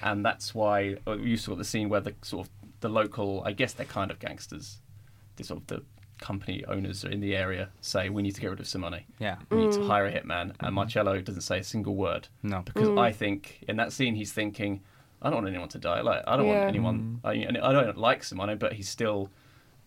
And 0.00 0.24
that's 0.24 0.54
why 0.54 0.96
uh, 1.08 1.16
you 1.16 1.36
saw 1.36 1.56
the 1.56 1.64
scene 1.64 1.88
where 1.88 2.00
the 2.00 2.14
sort 2.22 2.46
of 2.46 2.52
the 2.80 2.88
local, 2.88 3.42
I 3.44 3.52
guess 3.52 3.72
they're 3.72 3.84
kind 3.84 4.10
of 4.12 4.20
gangsters, 4.20 4.78
the 5.36 5.42
sort 5.44 5.60
of 5.62 5.66
the 5.66 5.82
company 6.20 6.64
owners 6.68 7.02
in 7.02 7.20
the 7.20 7.34
area 7.34 7.70
say 7.80 8.08
we 8.10 8.22
need 8.22 8.34
to 8.36 8.40
get 8.40 8.50
rid 8.50 8.60
of 8.60 8.68
Simone. 8.68 9.00
Yeah. 9.18 9.36
We 9.50 9.58
need 9.64 9.72
to 9.72 9.84
hire 9.84 10.06
a 10.06 10.12
hitman, 10.12 10.54
and 10.60 10.74
Marcello 10.74 11.20
doesn't 11.20 11.42
say 11.42 11.58
a 11.58 11.64
single 11.64 11.96
word. 11.96 12.28
No. 12.44 12.62
because 12.62 12.90
I 12.96 13.10
think 13.10 13.64
in 13.68 13.76
that 13.76 13.92
scene 13.92 14.14
he's 14.14 14.32
thinking, 14.32 14.80
I 15.22 15.28
don't 15.28 15.36
want 15.36 15.48
anyone 15.48 15.68
to 15.70 15.78
die. 15.78 16.00
Like 16.00 16.22
I 16.26 16.36
don't 16.36 16.46
Yeah. 16.46 16.58
want 16.58 16.68
anyone. 16.68 17.20
Mm. 17.24 17.58
I, 17.62 17.68
I 17.68 17.72
don't 17.72 17.98
like 17.98 18.24
Simone, 18.24 18.56
but 18.58 18.72
he's 18.72 18.88
still 18.88 19.30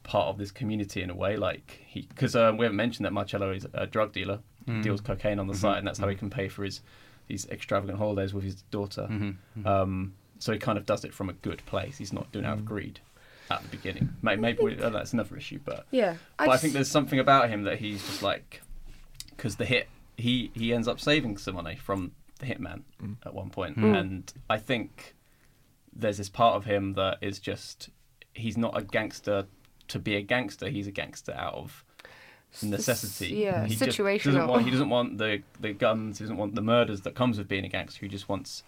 part 0.03 0.27
of 0.27 0.38
this 0.38 0.51
community 0.51 1.01
in 1.01 1.09
a 1.09 1.15
way. 1.15 1.38
Like 1.38 1.81
he, 1.86 2.01
because 2.01 2.36
um, 2.36 2.57
we 2.57 2.65
haven't 2.65 2.77
mentioned 2.77 3.05
that 3.05 3.13
Marcello 3.13 3.51
is 3.51 3.65
a 3.73 3.88
drug 3.88 4.11
dealer, 4.13 4.39
He 4.65 4.81
deals 4.81 5.01
cocaine 5.01 5.39
on 5.39 5.47
the 5.47 5.53
mm-hmm. 5.53 5.61
side, 5.61 5.77
and 5.79 5.88
that's 5.88 5.99
how 5.99 6.07
he 6.07 6.15
mm-hmm. 6.15 6.19
can 6.19 6.29
pay 6.29 6.47
for 6.47 6.63
his 6.63 6.81
these 7.27 7.47
extravagant 7.47 7.97
holidays 7.97 8.34
with 8.34 8.43
his 8.43 8.61
daughter. 8.63 9.07
Mm-hmm. 9.09 9.67
Um, 9.67 10.13
so 10.39 10.51
he 10.51 10.59
kind 10.59 10.77
of 10.77 10.86
does 10.86 11.05
it 11.05 11.13
from 11.13 11.29
a 11.29 11.34
good 11.34 11.65
place. 11.65 11.97
He's 11.97 12.11
not 12.11 12.31
doing 12.34 12.43
it 12.43 12.49
out 12.49 12.57
of 12.57 12.63
mm. 12.63 12.67
greed 12.67 12.99
at 13.49 13.61
the 13.61 13.69
beginning. 13.69 14.09
Maybe, 14.21 14.41
maybe 14.41 14.63
we, 14.63 14.81
uh, 14.81 14.89
that's 14.89 15.13
another 15.13 15.38
issue, 15.38 15.59
but 15.63 15.86
Yeah. 15.89 16.15
but 16.38 16.49
I 16.49 16.53
just- 16.53 16.61
think 16.61 16.73
there's 16.73 16.91
something 16.91 17.19
about 17.19 17.49
him 17.49 17.63
that 17.63 17.79
he's 17.79 18.05
just 18.05 18.21
like, 18.21 18.61
because 19.29 19.55
the 19.55 19.65
hit, 19.65 19.88
he 20.17 20.51
he 20.53 20.73
ends 20.73 20.88
up 20.88 20.99
saving 20.99 21.38
Simone 21.38 21.77
from 21.77 22.11
the 22.39 22.45
hitman 22.45 22.84
at 23.25 23.34
one 23.34 23.49
point. 23.49 23.77
point, 23.77 23.95
and 23.95 24.34
I 24.49 24.57
think 24.57 25.15
there's 25.96 26.18
this 26.18 26.30
part 26.30 26.56
of 26.56 26.66
him 26.66 26.94
that 26.94 27.18
is 27.22 27.39
just 27.39 27.89
he's 28.34 28.58
not 28.58 28.78
a 28.78 28.84
gangster 28.84 29.46
to 29.89 30.00
be 30.00 30.16
a 30.16 30.22
gangster. 30.22 30.70
He's 30.70 30.88
a 30.88 30.91
gangster 30.91 31.34
out 31.34 31.56
of 31.56 31.84
necessity. 32.62 33.36
yeah, 33.36 33.66
he 33.66 33.76
situational. 33.76 34.24
doesn't 34.24 34.48
want, 34.48 34.66
he 34.66 34.72
doesn't 34.72 34.89
want 34.89 35.18
the 35.18 35.41
the 35.60 35.74
guns. 35.74 36.20
He 36.20 36.24
doesn't 36.24 36.38
want 36.38 36.56
the 36.56 36.62
murders 36.62 37.02
that 37.02 37.16
comes 37.16 37.38
with 37.38 37.48
being 37.48 37.66
a 37.66 37.70
gangster. 37.70 38.00
He 38.02 38.08
just 38.08 38.30
wants 38.30 38.64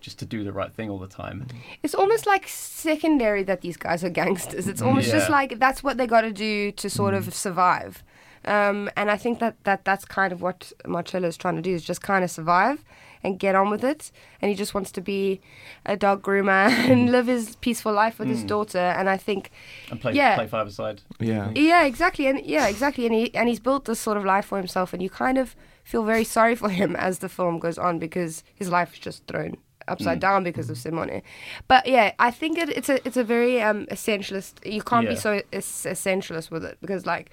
just 0.00 0.18
to 0.18 0.26
do 0.26 0.42
the 0.42 0.52
right 0.52 0.72
thing 0.72 0.90
all 0.90 0.98
the 0.98 1.06
time. 1.06 1.46
It's 1.82 1.94
almost 1.94 2.26
like 2.26 2.48
secondary 2.48 3.44
that 3.44 3.60
these 3.60 3.76
guys 3.76 4.02
are 4.02 4.10
gangsters. 4.10 4.66
It's 4.66 4.82
almost 4.82 5.10
just 5.10 5.30
like 5.30 5.58
that's 5.58 5.82
what 5.82 5.96
they 5.96 6.06
got 6.06 6.22
to 6.22 6.32
do 6.32 6.72
to 6.72 6.90
sort 6.90 7.14
of 7.14 7.32
survive. 7.34 8.02
Um, 8.44 8.90
and 8.96 9.08
I 9.08 9.16
think 9.16 9.38
that, 9.38 9.62
that 9.62 9.84
that's 9.84 10.04
kind 10.04 10.32
of 10.32 10.42
what 10.42 10.72
Marcello 10.84 11.28
is 11.28 11.36
trying 11.36 11.54
to 11.56 11.62
do 11.62 11.72
is 11.72 11.84
just 11.84 12.02
kind 12.02 12.24
of 12.24 12.30
survive 12.30 12.84
and 13.24 13.38
get 13.38 13.54
on 13.54 13.70
with 13.70 13.84
it. 13.84 14.10
And 14.40 14.48
he 14.48 14.54
just 14.54 14.74
wants 14.74 14.90
to 14.92 15.00
be 15.00 15.40
a 15.86 15.96
dog 15.96 16.22
groomer 16.22 16.68
and 16.90 17.08
mm. 17.08 17.12
live 17.12 17.26
his 17.26 17.56
peaceful 17.56 17.92
life 17.92 18.18
with 18.18 18.28
his 18.28 18.44
mm. 18.44 18.48
daughter. 18.48 18.78
And 18.78 19.08
I 19.08 19.16
think, 19.16 19.50
And 19.90 20.00
play 20.00 20.12
Yeah. 20.12 20.36
play 20.36 20.46
five 20.46 20.66
aside. 20.66 21.02
Yeah. 21.18 21.50
yeah, 21.54 21.84
exactly, 21.84 22.26
and 22.26 22.44
yeah, 22.44 22.66
exactly, 22.68 23.06
and 23.06 23.14
he 23.14 23.34
and 23.34 23.48
he's 23.48 23.60
built 23.60 23.84
this 23.84 24.00
sort 24.00 24.16
of 24.16 24.24
life 24.24 24.46
for 24.46 24.58
himself, 24.58 24.92
and 24.92 25.02
you 25.02 25.10
kind 25.10 25.38
of 25.38 25.54
feel 25.84 26.04
very 26.04 26.24
sorry 26.24 26.54
for 26.54 26.68
him 26.68 26.94
as 26.96 27.18
the 27.18 27.28
film 27.28 27.58
goes 27.58 27.78
on 27.78 27.98
because 27.98 28.44
his 28.54 28.68
life 28.70 28.92
is 28.94 28.98
just 28.98 29.26
thrown 29.26 29.56
upside 29.88 30.18
mm. 30.18 30.20
down 30.20 30.44
because 30.44 30.70
of 30.70 30.78
Simone. 30.78 31.22
But 31.68 31.86
yeah, 31.86 32.12
I 32.18 32.30
think 32.30 32.58
it, 32.58 32.68
it's 32.70 32.88
a 32.88 33.04
it's 33.06 33.16
a 33.16 33.24
very 33.24 33.60
um 33.60 33.86
essentialist. 33.86 34.64
You 34.64 34.82
can't 34.82 35.08
be 35.08 35.16
so 35.16 35.42
es- 35.52 35.86
essentialist 35.86 36.50
with 36.50 36.64
it 36.64 36.78
because 36.80 37.06
like 37.06 37.30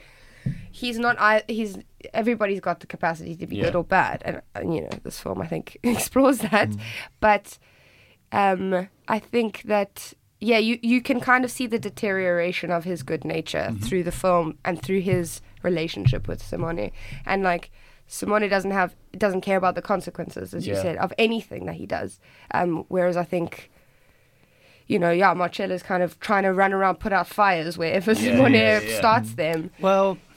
he's 0.71 0.97
not 0.99 1.15
I 1.19 1.43
he's 1.47 1.77
everybody's 2.13 2.59
got 2.59 2.79
the 2.79 2.87
capacity 2.87 3.35
to 3.35 3.47
be 3.47 3.57
Yeah. 3.57 3.65
good 3.65 3.75
or 3.75 3.83
bad, 3.83 4.21
and, 4.25 4.41
and 4.55 4.73
you 4.73 4.81
know 4.81 4.89
this 5.03 5.19
film 5.19 5.41
I 5.41 5.47
think 5.47 5.77
explores 5.83 6.39
that, 6.39 6.69
but 7.19 7.57
um, 8.31 8.87
I 9.07 9.19
think 9.19 9.63
that 9.63 10.13
yeah, 10.39 10.57
you 10.57 10.79
you 10.81 11.01
can 11.01 11.19
kind 11.19 11.43
of 11.43 11.51
see 11.51 11.67
the 11.67 11.79
deterioration 11.79 12.71
of 12.71 12.83
his 12.85 13.03
good 13.03 13.25
nature 13.25 13.73
through 13.81 14.03
the 14.03 14.11
film 14.11 14.57
and 14.63 14.81
through 14.81 15.01
his 15.01 15.41
relationship 15.63 16.27
with 16.27 16.41
Simone, 16.41 16.91
and 17.25 17.43
like 17.43 17.71
Simone 18.07 18.47
doesn't 18.47 18.71
have 18.71 18.95
doesn't 19.17 19.41
care 19.41 19.57
about 19.57 19.75
the 19.75 19.81
consequences, 19.81 20.53
as 20.53 20.65
you 20.65 20.75
said, 20.75 20.95
of 20.97 21.11
anything 21.17 21.65
that 21.65 21.75
he 21.75 21.85
does. 21.85 22.19
Um, 22.51 22.85
whereas 22.87 23.17
I 23.17 23.23
think. 23.23 23.69
You 24.87 24.97
know, 24.97 25.11
yeah, 25.11 25.35
Marcello's 25.35 25.83
kind 25.83 26.01
of 26.01 26.19
trying 26.19 26.41
to 26.41 26.51
run 26.51 26.73
around, 26.73 26.99
put 26.99 27.13
out 27.13 27.27
fires 27.27 27.77
wherever 27.77 28.11
Yeah, 28.13 28.31
Simone 28.31 28.55
yeah, 28.55 28.79
yeah. 28.79 28.97
starts 28.97 29.33
them 29.35 29.69
Well, 29.79 30.17
I 30.17 30.28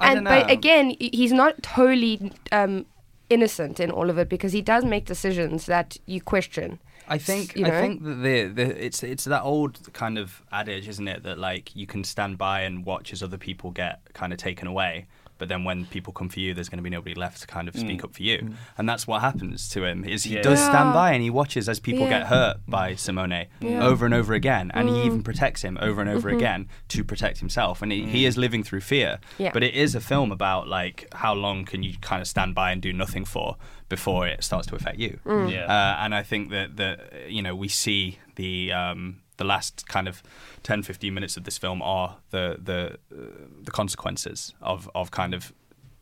and 0.00 0.24
but 0.24 0.50
again, 0.50 0.96
he's 1.00 1.32
not 1.32 1.62
totally 1.62 2.32
um, 2.52 2.86
innocent 3.30 3.80
in 3.80 3.90
all 3.90 4.10
of 4.10 4.18
it 4.18 4.28
because 4.28 4.52
he 4.52 4.62
does 4.62 4.84
make 4.84 5.04
decisions 5.04 5.66
that 5.66 5.96
you 6.06 6.20
question. 6.20 6.78
I 7.10 7.18
think 7.18 7.56
you 7.56 7.64
I 7.64 7.70
know? 7.70 7.80
think 7.80 8.04
that 8.04 8.14
the, 8.22 8.44
the 8.48 8.84
it's 8.84 9.02
it's 9.02 9.24
that 9.24 9.42
old 9.42 9.92
kind 9.92 10.18
of 10.18 10.42
adage, 10.52 10.88
isn't 10.88 11.08
it? 11.08 11.22
That 11.22 11.38
like 11.38 11.74
you 11.74 11.86
can 11.86 12.04
stand 12.04 12.36
by 12.38 12.62
and 12.62 12.84
watch 12.84 13.12
as 13.12 13.22
other 13.22 13.38
people 13.38 13.70
get 13.70 14.00
kind 14.12 14.32
of 14.32 14.38
taken 14.38 14.68
away, 14.68 15.06
but 15.38 15.48
then 15.48 15.64
when 15.64 15.86
people 15.86 16.12
come 16.12 16.28
for 16.28 16.40
you, 16.40 16.54
there's 16.54 16.68
going 16.68 16.78
to 16.78 16.82
be 16.82 16.90
nobody 16.90 17.14
left 17.14 17.40
to 17.40 17.46
kind 17.46 17.68
of 17.68 17.76
speak 17.76 18.00
mm. 18.00 18.04
up 18.04 18.14
for 18.14 18.22
you, 18.22 18.38
mm. 18.38 18.54
and 18.76 18.88
that's 18.88 19.06
what 19.06 19.20
happens 19.20 19.68
to 19.70 19.84
him. 19.84 20.04
Is 20.04 20.24
he 20.24 20.34
Yeah. 20.34 20.42
does 20.42 20.62
stand 20.62 20.92
by 20.92 21.12
and 21.12 21.22
he 21.22 21.30
watches 21.30 21.68
as 21.68 21.80
people 21.80 22.04
Yeah. 22.04 22.18
get 22.20 22.26
hurt 22.26 22.58
by 22.66 22.94
Simone 22.94 23.46
Yeah. 23.60 23.82
over 23.84 24.04
and 24.04 24.14
over 24.14 24.34
again, 24.34 24.70
and 24.74 24.88
he 24.88 25.02
even 25.02 25.20
mm. 25.20 25.24
protects 25.24 25.62
him 25.62 25.78
over 25.80 26.00
and 26.00 26.10
over 26.10 26.28
mm-hmm. 26.28 26.38
again 26.38 26.68
to 26.88 27.04
protect 27.04 27.38
himself, 27.38 27.82
and 27.82 27.92
he, 27.92 28.04
he 28.04 28.26
is 28.26 28.36
living 28.36 28.62
through 28.62 28.80
fear. 28.80 29.18
Yeah. 29.38 29.50
But 29.52 29.62
it 29.62 29.74
is 29.74 29.94
a 29.94 30.00
film 30.00 30.32
about 30.32 30.68
like 30.68 31.06
how 31.14 31.34
long 31.34 31.64
can 31.64 31.82
you 31.82 31.94
kind 32.00 32.20
of 32.20 32.28
stand 32.28 32.54
by 32.54 32.72
and 32.72 32.82
do 32.82 32.92
nothing 32.92 33.24
for 33.24 33.56
before 33.88 34.26
it 34.26 34.44
starts 34.44 34.66
to 34.68 34.76
affect 34.76 34.98
you. 34.98 35.18
Yeah. 35.26 35.64
Uh, 35.64 36.04
and 36.04 36.14
I 36.14 36.22
think 36.22 36.50
that 36.50 36.76
that 36.76 37.30
you 37.30 37.42
know 37.42 37.54
we 37.54 37.68
see 37.68 38.18
the 38.36 38.72
um, 38.72 39.20
the 39.38 39.44
last 39.44 39.88
kind 39.88 40.06
of 40.08 40.22
10, 40.62 40.82
15 40.82 41.14
minutes 41.14 41.36
of 41.38 41.44
this 41.44 41.56
film 41.58 41.80
are 41.82 42.16
the 42.30 42.58
the 42.62 42.98
uh, 43.12 43.30
the 43.64 43.70
consequences 43.70 44.54
of 44.60 44.90
of 44.94 45.10
kind 45.10 45.32
of 45.34 45.52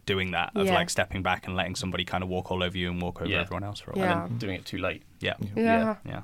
doing 0.07 0.31
that 0.33 0.51
of 0.55 0.67
Yeah. 0.67 0.75
like 0.75 0.91
stepping 0.91 1.23
back 1.23 1.47
and 1.47 1.57
letting 1.57 1.75
somebody 1.77 2.05
kind 2.05 2.23
of 2.23 2.29
walk 2.29 2.51
all 2.51 2.63
over 2.63 2.77
you 2.79 2.91
and 2.91 3.01
walk 3.03 3.21
over 3.21 3.31
Yeah. 3.31 3.41
everyone 3.43 3.65
else 3.65 3.81
for 3.81 3.91
a 3.93 3.99
Yeah. 3.99 4.03
while. 4.15 4.23
and 4.23 4.31
then 4.33 4.39
doing 4.39 4.55
it 4.57 4.65
too 4.65 4.79
late. 4.79 5.03
Yeah. 5.21 5.35
Yeah. 5.57 5.97
Yeah. 6.05 6.23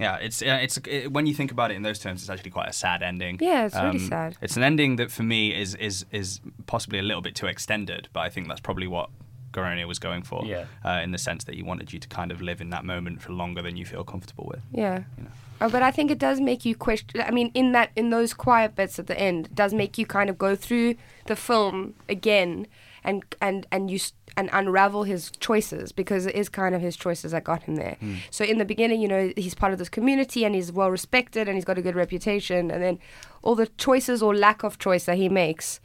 Yeah, 0.00 0.16
it's 0.16 0.42
uh, 0.42 0.58
it's 0.62 0.76
it, 0.86 1.12
when 1.12 1.26
you 1.26 1.34
think 1.34 1.50
about 1.50 1.70
it 1.72 1.74
in 1.74 1.82
those 1.82 1.98
terms, 1.98 2.20
it's 2.22 2.30
actually 2.30 2.52
quite 2.52 2.68
a 2.68 2.72
sad 2.72 3.02
ending. 3.02 3.34
Um, 3.34 3.48
Yeah, 3.48 3.66
it's 3.66 3.74
really 3.74 3.98
sad. 3.98 4.36
It's 4.40 4.56
an 4.56 4.62
ending 4.62 4.96
that 4.96 5.10
for 5.10 5.24
me 5.24 5.52
is 5.62 5.74
is 5.74 6.06
is 6.12 6.40
possibly 6.66 6.98
a 7.00 7.02
little 7.02 7.20
bit 7.22 7.34
too 7.34 7.46
extended, 7.46 8.08
but 8.12 8.20
I 8.20 8.28
think 8.30 8.46
that's 8.48 8.60
probably 8.60 8.86
what 8.86 9.10
Garrone 9.52 9.86
was 9.86 9.98
going 9.98 10.22
for. 10.22 10.44
Yeah. 10.44 10.64
Uh, 10.84 11.00
in 11.02 11.10
the 11.12 11.18
sense 11.18 11.44
that 11.44 11.54
he 11.54 11.62
wanted 11.62 11.92
you 11.92 11.98
to 11.98 12.08
kind 12.08 12.30
of 12.32 12.40
live 12.42 12.60
in 12.60 12.70
that 12.70 12.84
moment 12.84 13.22
for 13.22 13.32
longer 13.32 13.62
than 13.62 13.76
you 13.76 13.84
feel 13.84 14.04
comfortable 14.04 14.46
with. 14.50 14.60
Yeah. 14.72 15.04
You 15.16 15.24
know. 15.24 15.30
Oh, 15.60 15.68
but 15.68 15.82
I 15.82 15.90
think 15.90 16.10
it 16.12 16.18
does 16.20 16.40
make 16.40 16.64
you 16.64 16.76
question. 16.76 17.20
I 17.20 17.32
mean, 17.32 17.50
in 17.52 17.72
that, 17.72 17.90
in 17.96 18.10
those 18.10 18.32
quiet 18.32 18.76
bits 18.76 18.98
at 19.00 19.08
the 19.08 19.18
end, 19.18 19.46
it 19.46 19.54
does 19.56 19.74
make 19.74 19.98
you 19.98 20.06
kind 20.06 20.30
of 20.30 20.38
go 20.38 20.54
through 20.54 20.94
the 21.26 21.34
film 21.34 21.94
again, 22.08 22.68
and 23.02 23.24
and 23.40 23.66
and 23.72 23.90
you 23.90 23.96
s- 23.96 24.12
and 24.36 24.48
unravel 24.52 25.02
his 25.02 25.32
choices 25.40 25.90
because 25.90 26.26
it 26.26 26.36
is 26.36 26.48
kind 26.48 26.76
of 26.76 26.80
his 26.80 26.96
choices 26.96 27.32
that 27.32 27.42
got 27.42 27.64
him 27.64 27.74
there. 27.74 27.96
So 28.30 28.44
in 28.44 28.58
the 28.58 28.64
beginning, 28.64 29.00
you 29.00 29.08
know, 29.08 29.32
he's 29.36 29.56
part 29.56 29.72
of 29.72 29.80
this 29.80 29.88
community 29.88 30.44
and 30.44 30.54
he's 30.54 30.70
well 30.70 30.92
respected 30.92 31.48
and 31.48 31.56
he's 31.56 31.64
got 31.64 31.76
a 31.76 31.82
good 31.82 31.96
reputation, 31.96 32.70
and 32.70 32.80
then 32.80 33.00
all 33.42 33.56
the 33.56 33.66
choices 33.78 34.22
or 34.22 34.36
lack 34.36 34.62
of 34.62 34.78
choice 34.78 35.06
that 35.06 35.16
he 35.16 35.28
makes 35.28 35.80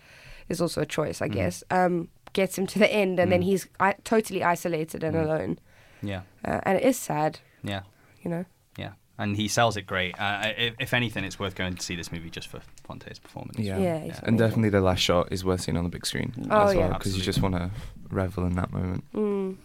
is 0.49 0.61
also 0.61 0.81
a 0.81 0.85
choice, 0.85 1.19
I 1.19 1.29
guess. 1.29 1.63
Um, 1.71 2.09
gets 2.33 2.57
him 2.57 2.67
to 2.67 2.79
the 2.79 2.91
end, 2.91 3.19
and 3.19 3.31
then 3.31 3.41
he's 3.43 3.67
I- 3.79 3.95
totally 4.03 4.43
isolated 4.43 5.03
and 5.03 5.15
alone, 5.15 5.59
Yeah. 6.01 6.21
uh, 6.43 6.59
and 6.63 6.77
it 6.77 6.83
is 6.83 6.97
sad, 6.97 7.39
Yeah. 7.63 7.81
you 8.23 8.29
know. 8.29 8.45
Yeah. 8.77 8.91
And 9.17 9.37
he 9.37 9.47
sells 9.47 9.77
it 9.77 9.83
great. 9.83 10.19
Uh, 10.19 10.53
if, 10.57 10.73
if 10.79 10.93
anything, 10.93 11.23
it's 11.23 11.39
worth 11.39 11.53
going 11.55 11.75
to 11.75 11.83
see 11.83 11.95
this 11.95 12.11
movie 12.11 12.31
just 12.31 12.47
for 12.47 12.59
Fonte's 12.83 13.19
performance. 13.19 13.59
Yeah. 13.59 13.77
Yeah, 13.77 13.99
he's 13.99 14.19
And 14.23 14.37
definitely 14.39 14.69
the 14.69 14.81
last 14.81 14.99
shot 15.01 15.31
is 15.31 15.45
worth 15.45 15.61
seeing 15.61 15.77
on 15.77 15.83
the 15.83 15.89
big 15.91 16.05
screen 16.05 16.33
Oh, 16.49 16.67
as 16.69 16.75
well 16.75 16.89
yeah. 16.89 16.97
because 16.97 17.15
you 17.15 17.21
just 17.23 17.39
want 17.41 17.53
to 17.55 17.69
revel 18.09 18.45
in 18.45 18.55
that 18.55 18.71
moment. 18.73 19.03
Mm. 19.13 19.57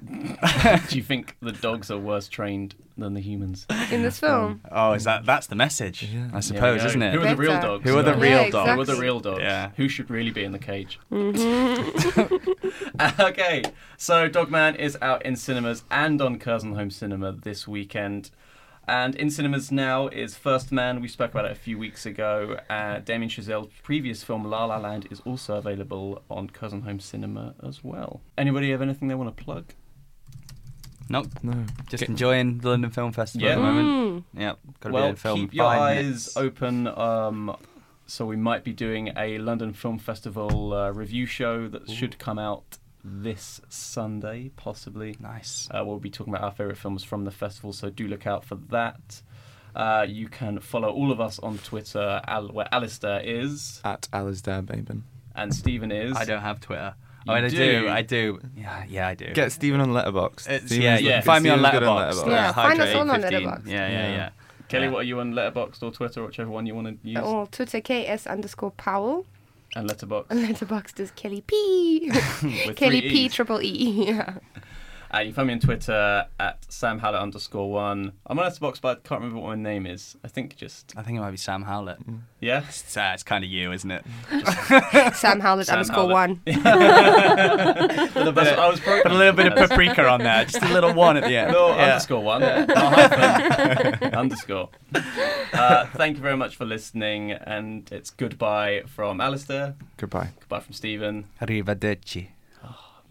Do 0.88 0.96
you 0.96 1.02
think 1.02 1.36
the 1.42 1.52
dogs 1.52 1.90
are 1.90 1.98
worse 1.98 2.28
trained 2.28 2.76
than 2.96 3.14
the 3.14 3.20
humans? 3.20 3.66
In 3.90 4.02
this 4.02 4.20
film. 4.20 4.60
Oh, 4.70 4.92
is 4.92 5.04
that 5.04 5.26
that's 5.26 5.48
the 5.48 5.56
message? 5.56 6.04
Yeah. 6.04 6.26
I 6.26 6.28
There 6.28 6.34
we 6.36 6.42
suppose, 6.42 6.84
isn't 6.84 7.02
it? 7.02 7.14
Who 7.14 7.20
are 7.22 7.28
the 7.30 7.36
real 7.36 7.50
Better. 7.52 7.66
dogs? 7.66 7.90
Who 7.90 7.98
are 7.98 8.02
the 8.02 8.14
real 8.14 8.30
Yeah, 8.44 8.50
dogs? 8.50 8.52
Who 8.52 8.58
are 8.72 8.76
the 8.76 8.80
exactly. 8.82 9.04
real 9.04 9.20
dogs? 9.20 9.40
Yeah. 9.42 9.70
Who 9.76 9.88
should 9.88 10.10
really 10.10 10.30
be 10.30 10.44
in 10.44 10.52
the 10.52 10.58
cage? 10.58 10.98
Mm-hmm. 11.10 12.52
okay, 13.20 13.62
so 13.96 14.28
Dogman 14.28 14.76
is 14.76 14.96
out 15.02 15.24
in 15.24 15.36
cinemas 15.36 15.84
and 15.90 16.20
on 16.20 16.38
Curzon 16.38 16.74
Home 16.74 16.90
Cinema 16.90 17.32
this 17.32 17.66
weekend. 17.68 18.30
And 18.86 19.14
in 19.16 19.30
cinemas 19.30 19.70
now 19.70 20.08
is 20.08 20.34
First 20.36 20.72
Man. 20.72 21.02
We 21.02 21.08
spoke 21.08 21.32
about 21.32 21.44
it 21.44 21.52
a 21.52 21.56
few 21.56 21.76
weeks 21.78 22.06
ago. 22.06 22.58
Uh, 22.70 23.00
Damien 23.00 23.28
Chazelle's 23.28 23.70
previous 23.82 24.22
film 24.22 24.44
La 24.44 24.64
La 24.64 24.78
Land 24.78 25.06
is 25.10 25.20
also 25.26 25.56
available 25.56 26.22
on 26.30 26.48
Curzon 26.48 26.82
Home 26.82 26.98
Cinema 26.98 27.54
as 27.62 27.84
well. 27.84 28.22
Anybody 28.38 28.70
have 28.70 28.80
anything 28.80 29.08
they 29.08 29.14
want 29.14 29.36
to 29.36 29.44
plug? 29.44 29.74
Nope. 31.08 31.28
No. 31.42 31.64
Just 31.88 32.00
Get- 32.02 32.08
enjoying 32.10 32.58
the 32.58 32.68
London 32.70 32.90
Film 32.90 33.12
Festival 33.12 33.46
Yeah. 33.46 33.54
at 33.54 33.56
the 33.56 33.62
moment. 33.62 34.24
Yep. 34.34 34.58
Got 34.80 34.82
to 34.82 34.88
be 34.88 34.92
well, 34.94 35.06
in 35.08 35.16
film 35.16 35.40
keep 35.40 35.54
your 35.54 35.64
five 35.66 35.80
eyes 35.80 36.04
minutes. 36.04 36.36
open. 36.36 36.86
Um, 36.86 37.56
so 38.06 38.24
we 38.26 38.36
might 38.36 38.64
be 38.64 38.72
doing 38.72 39.12
a 39.16 39.38
London 39.38 39.72
Film 39.72 39.98
Festival 39.98 40.72
uh, 40.74 40.90
review 40.90 41.26
show 41.26 41.68
that 41.68 41.90
should 41.90 42.18
come 42.18 42.38
out 42.38 42.78
this 43.04 43.60
Sunday, 43.68 44.50
possibly. 44.56 45.16
Nice. 45.20 45.68
Uh, 45.70 45.82
we'll 45.84 45.98
be 45.98 46.10
talking 46.10 46.32
about 46.34 46.44
our 46.44 46.50
favourite 46.52 46.78
films 46.78 47.04
from 47.04 47.24
the 47.24 47.30
festival, 47.30 47.72
so 47.72 47.90
do 47.90 48.06
look 48.08 48.26
out 48.26 48.44
for 48.44 48.56
that. 48.70 49.22
Uh, 49.74 50.04
you 50.08 50.28
can 50.28 50.58
follow 50.58 50.90
all 50.90 51.12
of 51.12 51.20
us 51.20 51.38
on 51.38 51.58
Twitter, 51.58 52.20
Al- 52.26 52.48
where 52.48 52.66
Alasdair 52.72 53.22
is 53.24 53.80
At 53.84 54.08
Alasdair 54.12 54.62
Bayman. 54.64 55.02
and 55.36 55.54
Steven 55.54 55.92
is. 55.92 56.16
I 56.16 56.24
don't 56.24 56.40
have 56.42 56.60
Twitter. 56.60 56.94
You 57.28 57.34
oh, 57.34 57.36
I 57.36 57.48
do? 57.48 57.56
do. 57.82 57.88
I 57.88 58.02
do. 58.02 58.40
Yeah, 58.56 58.84
yeah, 58.88 59.08
I 59.08 59.14
do. 59.14 59.32
Get 59.34 59.52
Steven 59.52 59.80
on 59.82 59.90
Letterboxd. 59.90 60.70
Yeah, 60.70 60.78
yeah. 60.78 60.98
yeah. 60.98 61.20
Find 61.20 61.44
me 61.44 61.50
on 61.50 61.58
Letterboxd. 61.58 62.24
good 62.24 62.30
Yeah, 62.30 62.52
find 62.52 62.80
us 62.80 62.94
all 62.94 63.02
on 63.02 63.22
815. 63.22 63.48
Letterboxd. 63.48 63.66
Yeah, 63.66 63.72
yeah, 63.74 63.90
Yeah. 63.90 64.16
yeah. 64.16 64.30
Kelly, 64.68 64.84
Yeah. 64.86 64.90
what 64.92 65.00
are 65.00 65.02
you 65.04 65.20
on 65.20 65.34
Letterboxd 65.34 65.82
or 65.82 65.90
Twitter, 65.90 66.24
whichever 66.24 66.50
one 66.50 66.64
you 66.64 66.74
want 66.74 67.02
to 67.02 67.08
use? 67.08 67.18
Or 67.18 67.46
Twitter 67.46 67.82
KS 67.82 68.26
underscore 68.26 68.70
Powell. 68.70 69.26
And 69.76 69.88
Letterboxd. 69.90 70.26
And 70.30 70.40
Letterboxd 70.46 71.00
is 71.00 71.10
Kelly 71.10 71.42
P. 71.46 72.10
Kelly 72.76 73.02
P 73.02 73.28
triple 73.28 73.60
E. 73.60 74.06
Yeah. 74.08 74.34
Uh, 75.12 75.18
you 75.20 75.26
can 75.26 75.34
find 75.34 75.46
me 75.48 75.54
on 75.54 75.60
Twitter 75.60 76.26
at 76.38 76.70
Sam 76.70 76.98
Howlett 76.98 77.20
underscore 77.22 77.70
one. 77.70 78.12
I'm 78.26 78.38
on 78.38 78.44
Letterboxd, 78.44 78.82
but 78.82 78.98
I 79.04 79.08
can't 79.08 79.22
remember 79.22 79.40
what 79.40 79.56
my 79.56 79.62
name 79.62 79.86
is. 79.86 80.16
I 80.22 80.28
think 80.28 80.56
just 80.56 80.92
I 80.96 81.02
think 81.02 81.16
it 81.16 81.20
might 81.22 81.30
be 81.30 81.36
Sam 81.38 81.62
Howlett. 81.62 81.98
yeah. 82.40 82.64
It's, 82.68 82.94
uh, 82.96 83.12
it's 83.14 83.22
kind 83.22 83.42
of 83.42 83.48
you, 83.50 83.72
isn't 83.72 83.90
it? 83.90 84.04
Sam 85.14 85.40
Howlett 85.40 85.66
Sam 85.66 85.76
underscore 85.78 86.10
Howlett. 86.10 86.12
one. 86.12 86.42
That's- 86.44 86.58
I 88.58 88.68
was 88.68 88.80
pro- 88.80 89.02
Put 89.02 89.12
a 89.12 89.14
little 89.14 89.32
bit 89.32 89.50
of 89.52 89.68
paprika 89.70 90.06
on 90.06 90.22
there, 90.22 90.44
just 90.44 90.62
a 90.62 90.68
little 90.72 90.92
one 90.92 91.16
at 91.16 91.24
the 91.24 91.36
end. 91.36 91.52
No, 91.52 91.68
Yeah. 91.68 91.84
underscore 91.84 92.22
one. 92.22 92.40
Not 92.42 92.70
hyphen. 92.76 94.04
underscore. 94.14 94.68
Uh, 95.52 95.86
thank 95.94 96.16
you 96.16 96.22
very 96.22 96.36
much 96.36 96.56
for 96.56 96.66
listening, 96.66 97.32
and 97.32 97.90
it's 97.90 98.10
goodbye 98.10 98.82
from 98.86 99.18
Alasdair, 99.18 99.74
Goodbye. 99.96 100.30
goodbye 100.40 100.60
from 100.60 100.74
Steven. 100.74 101.24
Arrivederci. 101.40 102.28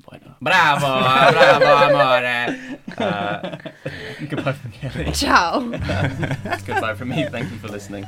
Bueno. 0.08 0.38
Bravo, 0.40 1.02
bravo, 1.32 1.66
amore. 1.66 2.78
Uh, 2.98 3.56
goodbye 4.28 4.54
from 4.54 4.72
Kelly. 4.72 5.12
Ciao. 5.14 5.60
goodbye 5.60 6.96
from 6.96 7.10
me. 7.10 7.28
Thank 7.30 7.52
you 7.52 7.58
for 7.60 7.68
listening. 7.68 8.06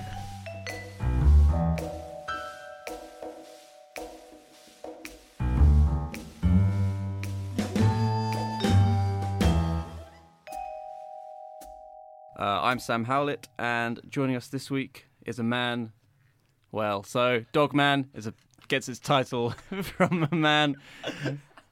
Uh, 12.35 12.61
I'm 12.63 12.79
Sam 12.79 13.03
Howlett, 13.03 13.47
and 13.59 13.99
joining 14.09 14.35
us 14.35 14.47
this 14.47 14.71
week 14.71 15.05
is 15.27 15.37
a 15.37 15.43
man. 15.43 15.91
Well, 16.71 17.03
so 17.03 17.45
Dogman 17.51 18.09
is 18.15 18.25
a 18.25 18.33
gets 18.69 18.87
its 18.87 18.99
title 18.99 19.53
from 19.83 20.27
a 20.31 20.35
man. 20.35 20.77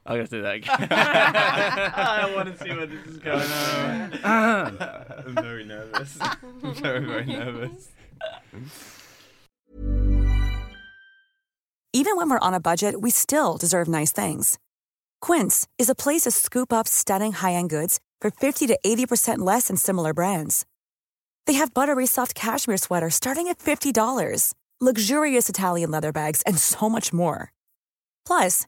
I'm 0.08 0.16
gonna 0.16 0.28
do 0.28 0.41
that 0.41 0.55
again. 0.55 0.88
I 0.89 2.34
want 2.34 2.58
to 2.58 2.64
see 2.64 2.72
where 2.72 2.86
this 2.86 3.05
is 3.05 3.18
going. 3.18 3.41
On. 3.41 4.78
I'm 5.28 5.36
very 5.36 5.66
nervous. 5.66 6.18
I'm 6.22 6.74
very, 6.76 7.05
very 7.05 7.26
nervous. 7.26 7.89
Even 11.91 12.16
when 12.16 12.30
we're 12.30 12.39
on 12.39 12.53
a 12.53 12.60
budget, 12.60 13.01
we 13.01 13.10
still 13.10 13.58
deserve 13.58 13.88
nice 13.89 14.14
things. 14.14 14.58
Quince 15.20 15.68
is 15.78 15.89
a 15.89 15.95
place 15.95 16.22
to 16.22 16.32
scoop 16.32 16.72
up 16.72 16.88
stunning 16.88 17.34
high-end 17.34 17.70
goods 17.70 17.99
for 18.22 18.32
50 18.32 18.68
to 18.68 18.80
80% 18.86 19.39
less 19.39 19.68
than 19.68 19.78
similar 19.78 20.14
brands. 20.14 20.66
They 21.47 21.53
have 21.53 21.74
buttery 21.74 22.05
soft 22.05 22.36
cashmere 22.36 22.78
sweaters 22.78 23.16
starting 23.16 23.47
at 23.47 23.58
$50, 23.58 24.53
luxurious 24.80 25.49
Italian 25.49 25.91
leather 25.91 26.12
bags, 26.12 26.43
and 26.43 26.58
so 26.58 26.88
much 26.88 27.12
more. 27.12 27.51
Plus, 28.26 28.68